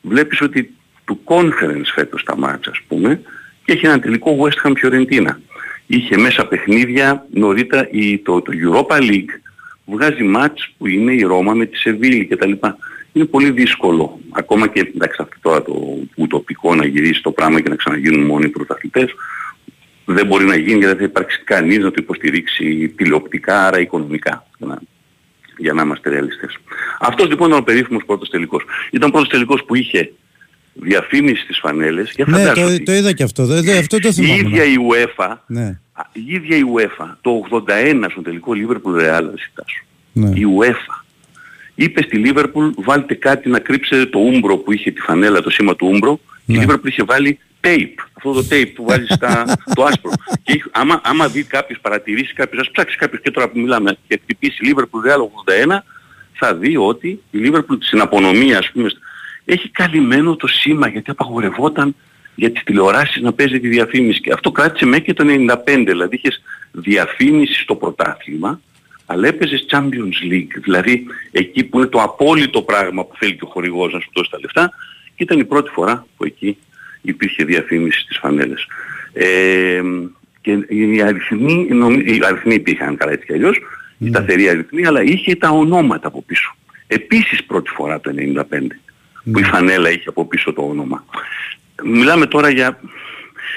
[0.00, 0.74] Βλέπεις ότι
[1.04, 3.20] του conference φέτος τα μάτς ας πούμε
[3.66, 5.34] και έχει ένα τελικό West Ham Fiorentina.
[5.86, 9.40] Είχε μέσα παιχνίδια νωρίτερα η, το, το Europa League
[9.84, 12.52] βγάζει μάτς που είναι η Ρώμα με τη Σεβίλη κτλ.
[13.12, 14.20] Είναι πολύ δύσκολο.
[14.30, 18.44] Ακόμα και εντάξει αυτό τώρα το ουτοπικό να γυρίσει το πράγμα και να ξαναγίνουν μόνοι
[18.44, 19.14] οι πρωταθλητές
[20.04, 24.46] δεν μπορεί να γίνει γιατί δεν θα υπάρξει κανείς να το υποστηρίξει τηλεοπτικά άρα οικονομικά.
[24.58, 24.78] Για να,
[25.56, 26.58] για να είμαστε ρεαλιστές.
[27.00, 28.64] Αυτός λοιπόν ήταν ο περίφημος πρώτος τελικός.
[28.90, 30.12] Ήταν ο πρώτος τελικός που είχε
[30.80, 33.46] διαφήμιση στις φανέλες και Ναι, φαντάζομαι το, ότι το είδα και αυτό.
[33.46, 34.34] δε- δε- αυτό το η θυμάμαι.
[34.36, 35.78] ίδια η UEFA Ναι.
[35.92, 39.84] Α, η ίδια η UEFA το 81 στο τελικό Liverpool Real ζητάσου.
[40.12, 40.28] Ναι.
[40.28, 41.04] Η UEFA
[41.74, 45.76] είπε στη Liverpool βάλτε κάτι να κρύψετε το Umbro που είχε τη φανέλα, το σήμα
[45.76, 46.20] του Umbro.
[46.44, 46.58] Ναι.
[46.58, 49.44] Η Liverpool είχε βάλει tape, αυτό το tape που βάζεις στα,
[49.76, 50.10] το άσπρο.
[50.42, 53.96] και είχ- άμα, άμα δει κάποιος παρατηρήσει κάποιος, ας ψάξει κάποιος και τώρα που μιλάμε
[54.08, 55.82] και χτυπήσει Liverpool Real 81,
[56.32, 58.88] θα δει ότι η Liverpool στην απονομία ας πούμε
[59.46, 61.94] έχει καλυμμένο το σήμα γιατί απαγορευόταν
[62.34, 65.24] για τις τηλεοράσεις να παίζει τη διαφήμιση και αυτό κράτησε μέχρι και το
[65.66, 66.42] 95 δηλαδή είχες
[66.72, 68.60] διαφήμιση στο πρωτάθλημα
[69.06, 73.48] αλλά έπαιζες Champions League δηλαδή εκεί που είναι το απόλυτο πράγμα που θέλει και ο
[73.48, 74.72] χορηγός να σου δώσει τα λεφτά
[75.16, 76.56] και ήταν η πρώτη φορά που εκεί
[77.06, 78.66] υπήρχε διαφήμιση στις φανέλες.
[79.12, 79.82] Ε,
[80.40, 83.60] και οι αριθμοί, νομι- οι αριθμοί υπήρχαν καλά έτσι κι αλλιώς,
[83.98, 86.56] οι σταθεροί αριθμοί, αλλά είχε τα ονόματα από πίσω.
[86.86, 88.76] Επίσης πρώτη φορά το 95
[89.32, 91.04] που η φανέλα είχε από πίσω το όνομα.
[91.84, 92.80] Μιλάμε τώρα για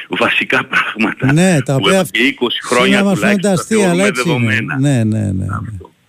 [0.09, 3.85] βασικά πράγματα Ναι, τα που οποία εδώ και 20 χρόνια σήμερα μας φαίνονται τουλάχιστον τα
[3.85, 4.75] αστεία, αλλά θεωρούμε έτσι είναι.
[4.75, 4.79] δεδομένα.
[4.79, 5.45] Ναι, ναι, ναι.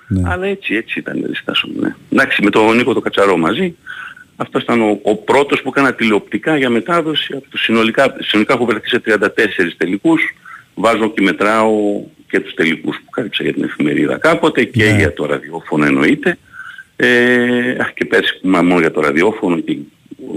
[0.06, 0.30] ναι.
[0.30, 1.94] Αλλά έτσι, έτσι ήταν η στάση μου, ναι.
[2.12, 3.74] Εντάξει, με τον Νίκο το Κατσαρό μαζί,
[4.36, 7.34] αυτό ήταν ο, ο πρώτος που έκανα τηλεοπτικά για μετάδοση.
[7.36, 9.26] Από τους συνολικά, συνολικά έχω βρεθεί σε 34
[9.76, 10.22] τελικούς.
[10.74, 11.70] Βάζω και μετράω
[12.28, 16.38] και τους τελικούς που κάλυψα για την εφημερίδα κάποτε και για το ραδιόφωνο εννοείται.
[17.02, 19.76] Ε, αχ, και πέρσι που ήμουν μόνο για το ραδιόφωνο και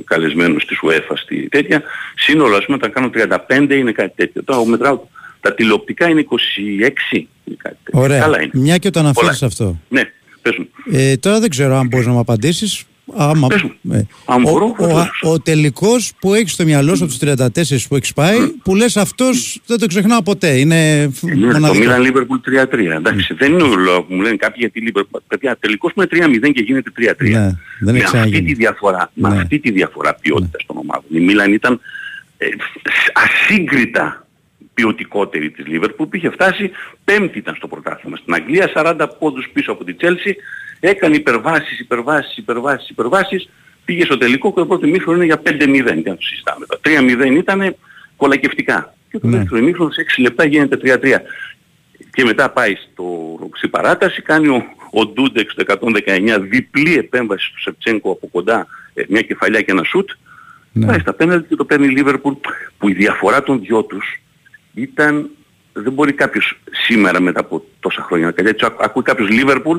[0.06, 1.84] καλεσμένος της UEFA στη τέτοια.
[2.15, 4.44] Σύνολο ας πούμε τα κάνω 35 είναι κάτι τέτοιο.
[4.44, 4.99] Τώρα μετράω
[5.40, 7.99] τα τηλεοπτικά είναι 26 είναι κάτι τέτοιο.
[8.02, 8.19] Ωραία.
[8.19, 8.52] Καλά είναι.
[8.53, 9.14] Μια και το Πολλά.
[9.19, 9.80] αναφέρεις αυτό.
[9.90, 10.02] Ναι,
[10.41, 10.68] πες μου.
[10.91, 12.84] Ε, τώρα δεν ξέρω αν μπορείς να μου απαντήσεις.
[13.16, 13.48] Άμα,
[13.92, 15.22] ε, Αν ο, μπορώ, ο, βεβαίως.
[15.24, 17.22] ο, τελικός που έχεις στο μυαλό σου από τους
[17.84, 20.60] 34 που έχεις πάει, που λες αυτός δεν το ξεχνάω ποτέ.
[20.60, 21.84] Είναι Είναι το μοναδικό.
[21.92, 22.80] Milan Liverpool 3-3.
[22.96, 25.20] Εντάξει, δεν είναι ο λόγος που μου λένε κάποιοι γιατί Liverpool.
[25.28, 27.02] Παιδιά, τελικώς με 3-0 και γίνεται 3-3.
[27.30, 28.46] Ναι, δεν έχει με αυτή ξαναγίνει.
[28.48, 29.36] τη διαφορά, με Ναι.
[29.36, 31.06] αυτή τη διαφορά ποιότητας των ομάδων.
[31.10, 31.80] Η Μίλαν ήταν
[32.38, 32.46] ε,
[33.14, 34.28] ασύγκριτα
[34.74, 36.72] ποιοτικότερη της Liverpool που είχε φτάσει
[37.04, 38.18] πέμπτη ήταν στο πρωτάθλημα.
[38.18, 40.32] Στην Αγγλία 40 πόντους πίσω από τη Chelsea
[40.80, 43.50] έκανε υπερβάσεις, υπερβάσεις, υπερβάσεις, υπερβάσεις
[43.86, 46.66] πήγε στο τελικό και το πρώτο ημίχρονο είναι για 5-0 τι να το συζητάμε.
[46.66, 47.76] Το 3-0 ήταν
[48.16, 49.38] κολακευτικά και το Ναι.
[49.38, 51.22] δεύτερο ημίχρονο σε 6 λεπτά γίνεται 3-3
[52.14, 53.06] και μετά πάει στο,
[53.54, 55.64] στην παράταση, κάνει ο, ο Ντούντεξ το
[56.06, 60.10] 119 διπλή επέμβαση του Σεπτσένκο από κοντά, ε, μια κεφαλιά και ένα σουτ.
[60.72, 60.86] Ναι.
[60.86, 62.34] Πάει στα πέναλτι και το παίρνει η Λίβερπουλ
[62.78, 64.22] που η διαφορά των δυο τους
[64.74, 65.30] ήταν,
[65.74, 68.66] δεν μπορεί κάποιος σήμερα μετά από τόσα χρόνια να κάνει έτσι.
[68.66, 69.78] Ακού- Ακούει κάποιος Λίβερπουλ,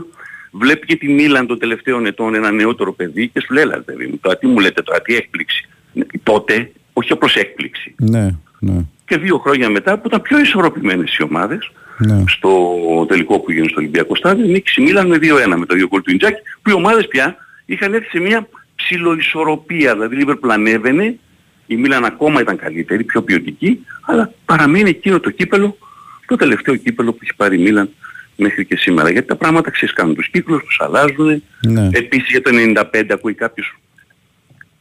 [0.50, 4.06] βλέπει και τη Μίλαν των τελευταίων ετών ένα νεότερο παιδί και σου λέει, έλα παιδί
[4.06, 5.68] μου, τώρα τι μου λέτε τώρα, τι έκπληξη.
[5.92, 7.94] Ναι, Τότε, όχι απλώς έκπληξη.
[7.98, 8.80] Ναι, ναι.
[9.06, 12.24] Και δύο χρόνια μετά που ήταν πιο ισορροπημένες οι ομάδες, ναι.
[12.28, 12.68] στο
[13.08, 16.02] τελικό που έγινε στο Ολυμπιακό Στάδιο, νίκησε η Μίλαν με 2-1 με το δύο γκολ
[16.02, 19.92] του Ιντζάκη, που οι ομάδες πια είχαν έρθει σε μια ψιλοϊσορροπία.
[19.92, 21.18] Δηλαδή η Λίβερπουλ ανέβαινε,
[21.66, 25.78] η Μίλαν ακόμα ήταν καλύτερη, πιο ποιοτική, αλλά παραμένει εκείνο το κύπελο,
[26.26, 27.90] το τελευταίο κύπελο που έχει πάρει η Μίλαν
[28.36, 29.10] μέχρι και σήμερα.
[29.10, 31.42] Γιατί τα πράγματα ξέρεις κάνουν τους κύκλους, τους αλλάζουν.
[31.66, 31.88] Ναι.
[31.92, 32.50] Επίσης για το
[32.92, 33.76] 95 ακούει κάποιος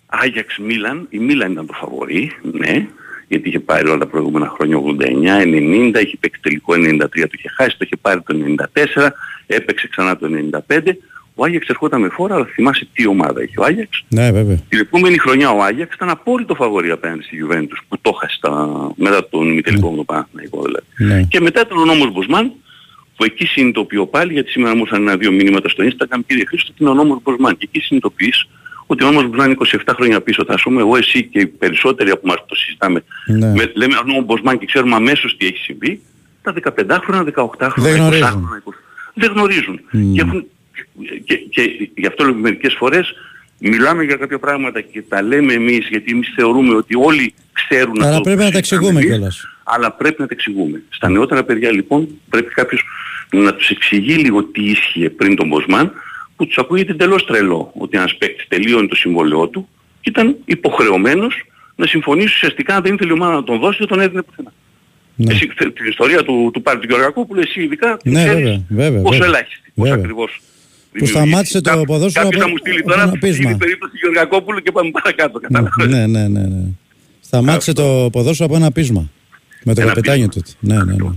[0.05, 2.87] Άγιαξ Μίλαν, η Μίλαν ήταν το φαβορή, ναι,
[3.27, 7.49] γιατί είχε πάρει όλα τα προηγούμενα χρόνια 89, 90, είχε παίξει τελικό 93, το είχε
[7.49, 8.35] χάσει, το είχε πάρει το
[8.93, 9.07] 94,
[9.47, 10.29] έπαιξε ξανά το
[10.67, 10.79] 95.
[11.35, 14.03] Ο Άγιαξ ερχόταν με φόρα, αλλά θυμάσαι τι ομάδα είχε ο Άγιαξ.
[14.07, 14.57] Ναι, βέβαια.
[14.69, 18.91] Την επόμενη χρονιά ο Άγιαξ ήταν απόλυτο φαβορή απέναντι στη Juventus που το έχασε στα-
[18.95, 20.85] μετά τον ημιτελικό με τον Παναθηναϊκό δηλαδή.
[20.97, 21.23] Ναι.
[21.29, 22.51] Και μετά ήταν ο νόμος Μποσμάν
[23.15, 26.83] που εκεί συνειδητοποιώ πάλι γιατί σήμερα μου ήρθαν ένα-δύο μηνύματα στο Instagram κύριε Χρήστο ότι
[26.83, 28.47] είναι ο νόμος Μποσμάν και εκεί συνειδητοποιείς
[28.85, 32.09] ότι ο νόμος Μποσμάν είναι 27 χρόνια πίσω θα πούμε εγώ εσύ και οι περισσότεροι
[32.09, 33.47] από εμάς που το συζητάμε Ναι.
[33.47, 36.01] με, λέμε ο νόμος Μποσμάν και ξέρουμε αμέσως τι έχει συμβεί
[36.41, 38.49] τα 15χρονα, 18χρονα, Δεν 20χρονα, γνωρίζουν.
[38.65, 38.73] 20.
[39.13, 40.13] δεν γνωρίζουν Μμ.
[40.13, 40.45] και, έχουν,
[41.25, 43.13] και, και γι' αυτό λέω μερικές φορές
[43.59, 48.09] μιλάμε για κάποια πράγματα και τα λέμε εμείς γιατί εμείς θεωρούμε ότι όλοι ξέρουν Αλλά
[48.09, 49.47] αυτό πρέπει που να τα συζητάμε εξηγούμε εμείς, κιόλας.
[49.63, 50.81] αλλά πρέπει να τα εξηγούμε.
[50.89, 52.83] Στα νεότερα παιδιά λοιπόν πρέπει κάποιος
[53.31, 55.91] να τους εξηγεί λίγο τι ίσχυε πριν τον Μποσμάν
[56.35, 59.67] που τους ακούγεται εντελώς τρελό ότι ένας παίκτης τελείωνε το συμβόλαιό του
[60.01, 61.43] και ήταν υποχρεωμένος
[61.75, 64.53] να συμφωνήσει ουσιαστικά αν δεν ήθελε η ομάδα να τον δώσει δεν τον έδινε πουθενά.
[65.27, 68.61] Εσύ, θε- την ιστορία του, του Πάρη του Γεωργακόπουλου εσύ ειδικά την Ναι, ξέρεις βέβαια,
[68.69, 69.27] βέβαια, πόσο βέβαια.
[69.27, 70.03] ελάχιστη, πόσο Βέβαια.
[70.03, 70.41] ακριβώς
[70.97, 73.43] Που σταμάτησε το ποδόσφαιρο Κάποιος θα από- μου στείλει από τώρα ένα πείσμα.
[73.43, 75.39] είναι η περίπτωση Γεωργακόπουλου και πάμε παρακάτω.
[75.39, 75.87] κατάλαβες.
[75.87, 76.63] Ναι, ναι, ναι, ναι.
[77.21, 79.09] Σταμάτησε το ποδόσφαιρο από ένα πείσμα.
[79.63, 80.41] Με το Ένα καπετάνιο του.
[80.59, 81.09] Ναι, ναι, ναι.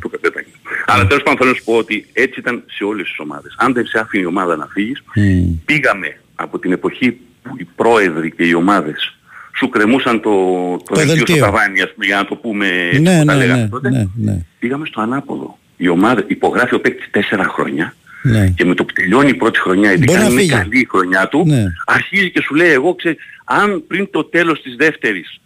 [0.86, 3.54] Αλλά τέλος πάντων θέλω να σου πω ότι έτσι ήταν σε όλες τις ομάδες.
[3.58, 5.54] Αν δεν σε άφηνε η ομάδα να φύγεις, Μμ.
[5.64, 7.10] πήγαμε από την εποχή
[7.42, 9.16] που οι πρόεδροι και οι ομάδες
[9.58, 10.30] σου κρεμούσαν το,
[10.84, 11.44] το, δελτίο στο δελτίο.
[11.44, 12.66] ταβάνι, ας πούμε, για να το πούμε
[13.00, 13.90] Ναι, που τα ναι, λέγαμε ναι, τότε.
[13.90, 14.38] ναι, ναι.
[14.58, 15.58] Πήγαμε στο ανάποδο.
[15.76, 17.94] Η ομάδα υπογράφει ο παίκτης τέσσερα χρόνια
[18.30, 18.48] Ναι.
[18.56, 20.52] και με το που τελειώνει η πρώτη χρονιά, ειδικά Μπορεί να αν είναι φύγει.
[20.52, 21.64] καλή η χρονιά του, Ναι.
[21.86, 25.40] αρχίζει και σου λέει εγώ ξέρω, αν πριν το τέλος της δεύτερης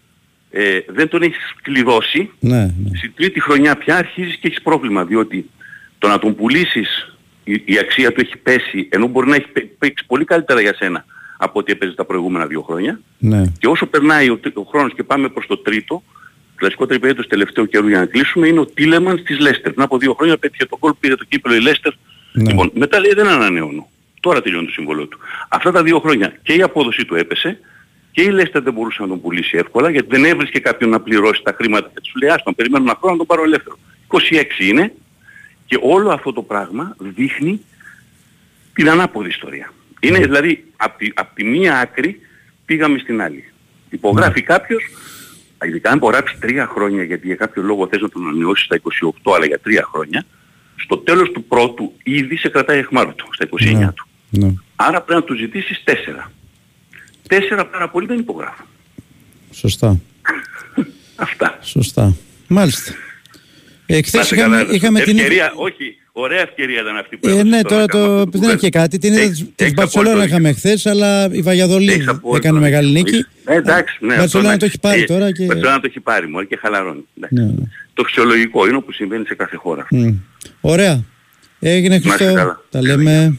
[0.51, 2.97] ε, δεν τον έχεις κλειδώσει, Ναι, ναι.
[2.97, 5.51] στην τρίτη χρονιά πια αρχίζεις και έχεις πρόβλημα διότι
[5.99, 9.67] το να τον πουλήσεις η, η αξία του έχει πέσει ενώ μπορεί να έχει πέ-
[9.79, 11.05] παίξει πολύ καλύτερα για σένα
[11.37, 13.43] από ό,τι έπαιζε τα προηγούμενα δύο χρόνια ναι.
[13.59, 16.03] και όσο περνάει ο, τρί- ο χρόνος και πάμε προς το τρίτο
[16.57, 19.73] κλασικό τριπέδιο του τελευταίου καιρού για να κλείσουμε είναι ο Τίλεμανς της Λέστερ.
[19.73, 21.93] Πριν από δύο χρόνια πέτυχε το κόλ, πήγε το κύπελο η Λέστερ.
[22.33, 23.89] Λοιπόν, μετά λέει δεν ανανεώνω.
[24.21, 25.19] Τώρα τελειώνει το συμβόλαιο του.
[25.49, 27.61] Αυτά τα δύο χρόνια και η απόδοση του έπεσε
[28.13, 31.43] και η Λέστερ δεν μπορούσε να τον πουλήσει εύκολα γιατί δεν έβρισκε κάποιον να πληρώσει
[31.43, 33.79] τα χρήματα και τους λέει άστον περιμένω ένα χρόνο να τον πάρω ελεύθερο.
[34.59, 34.93] 26 είναι
[35.67, 37.61] και όλο αυτό το πράγμα δείχνει
[38.73, 39.73] την ανάποδη ιστορία.
[40.01, 42.21] Είναι δηλαδή από τη, απ' τη μία άκρη
[42.65, 43.45] πήγαμε στην άλλη.
[43.91, 44.83] Υπογράφει κάποιος,
[45.65, 48.81] ειδικά αν υπογράψει τρία χρόνια γιατί για κάποιο λόγο θες να τον ανανεώσεις στα
[49.25, 50.25] 28 αλλά για τρία χρόνια,
[50.85, 53.49] στο τέλος του πρώτου ήδη σε κρατάει εχμάρωτο στα
[53.89, 54.07] 29 του.
[54.31, 54.53] Ναι.
[54.77, 56.33] Άρα πρέπει να του ζητήσεις τέσσερα.
[57.29, 58.67] Τέσσερα πάρα πολύ δεν υπογράφουν.
[59.53, 60.01] Σωστά.
[61.17, 61.59] Αυτά.
[61.63, 62.17] Σωστά.
[62.47, 62.93] Μάλιστα.
[63.87, 64.73] Ε, Να χθες είστε είχαμε, καλά.
[64.75, 65.19] είχαμε την...
[65.19, 68.21] ευκαιρία, όχι, ωραία ευκαιρία ήταν αυτή που Ε, έδωσες ναι, τώρα τώρα να κάνουμε το,
[68.21, 68.79] αυτή την δεν είχε κουβέντα.
[68.79, 68.99] κάτι.
[68.99, 72.59] Την είδα Έχεις- της έχεις Μπαρσελόνα απόλυτο είχαμε χθες, αλλά η Βαγιαδολίδη Έχεις απόλυτο έκανε
[72.59, 72.71] δίκιο.
[72.71, 73.15] μεγάλη νίκη.
[73.15, 74.15] Έχεις- Ε, εντάξει, ναι.
[74.15, 76.45] Η Μπαρσελόνα αυτό το έχει πάρει Ε, τώρα και- Η Μπαρσελόνα το έχει πάρει μόνο
[76.45, 77.05] και χαλαρώνει.
[77.17, 77.35] Εντάξει.
[77.35, 77.67] Ναι, ναι.
[77.95, 79.87] Το φυσιολογικό είναι που συμβαίνει σε κάθε χώρα.
[80.45, 80.51] Μμ.
[80.61, 81.05] Ωραία.
[81.59, 82.35] Έγινε είστε Χριστό.
[82.35, 82.61] καλά.
[82.71, 83.39] Τα λέμε.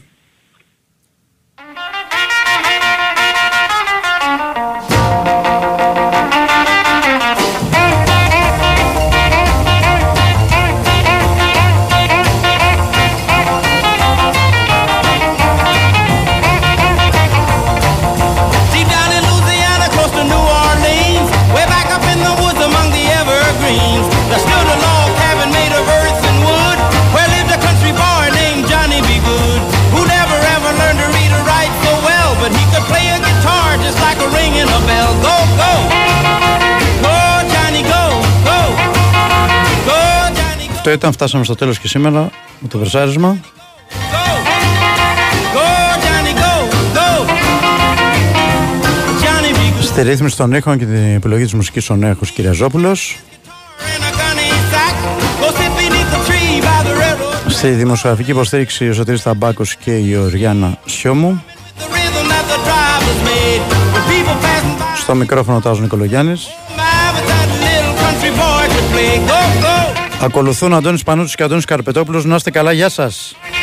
[40.83, 42.29] Αυτό ήταν, φτάσαμε στο τέλος και σήμερα
[42.59, 43.37] με το βερσάρισμα.
[45.55, 45.65] Go,
[46.03, 46.53] Johnny, go,
[46.97, 47.09] go!
[49.23, 49.79] Johnny B.
[49.79, 49.83] Good.
[49.83, 53.17] Στη ρύθμιση των ήχων και την επιλογή της μουσικής ο Νέχος Κυριαζόπουλος.
[55.41, 57.51] Go sit beneath the tree by the railroad.
[57.51, 61.43] Στη δημοσιογραφική υποστήριξη ο Σωτήρης Ταμπάκος και η Οριάννα Σιώμου.
[61.77, 63.61] The rhythm that the drivers made.
[63.93, 66.47] With people passing by Στο μικρόφωνο Τάζος Νικολογιάννης.
[70.21, 70.71] With that little country boy to play.
[70.71, 72.25] Go, go, Ακολουθούν ο Αντώνης Πανούτσης και ο Αντώνης Καρπετόπουλος.
[72.25, 73.35] Να είστε καλά, γεια σας.
[73.41, 73.60] go,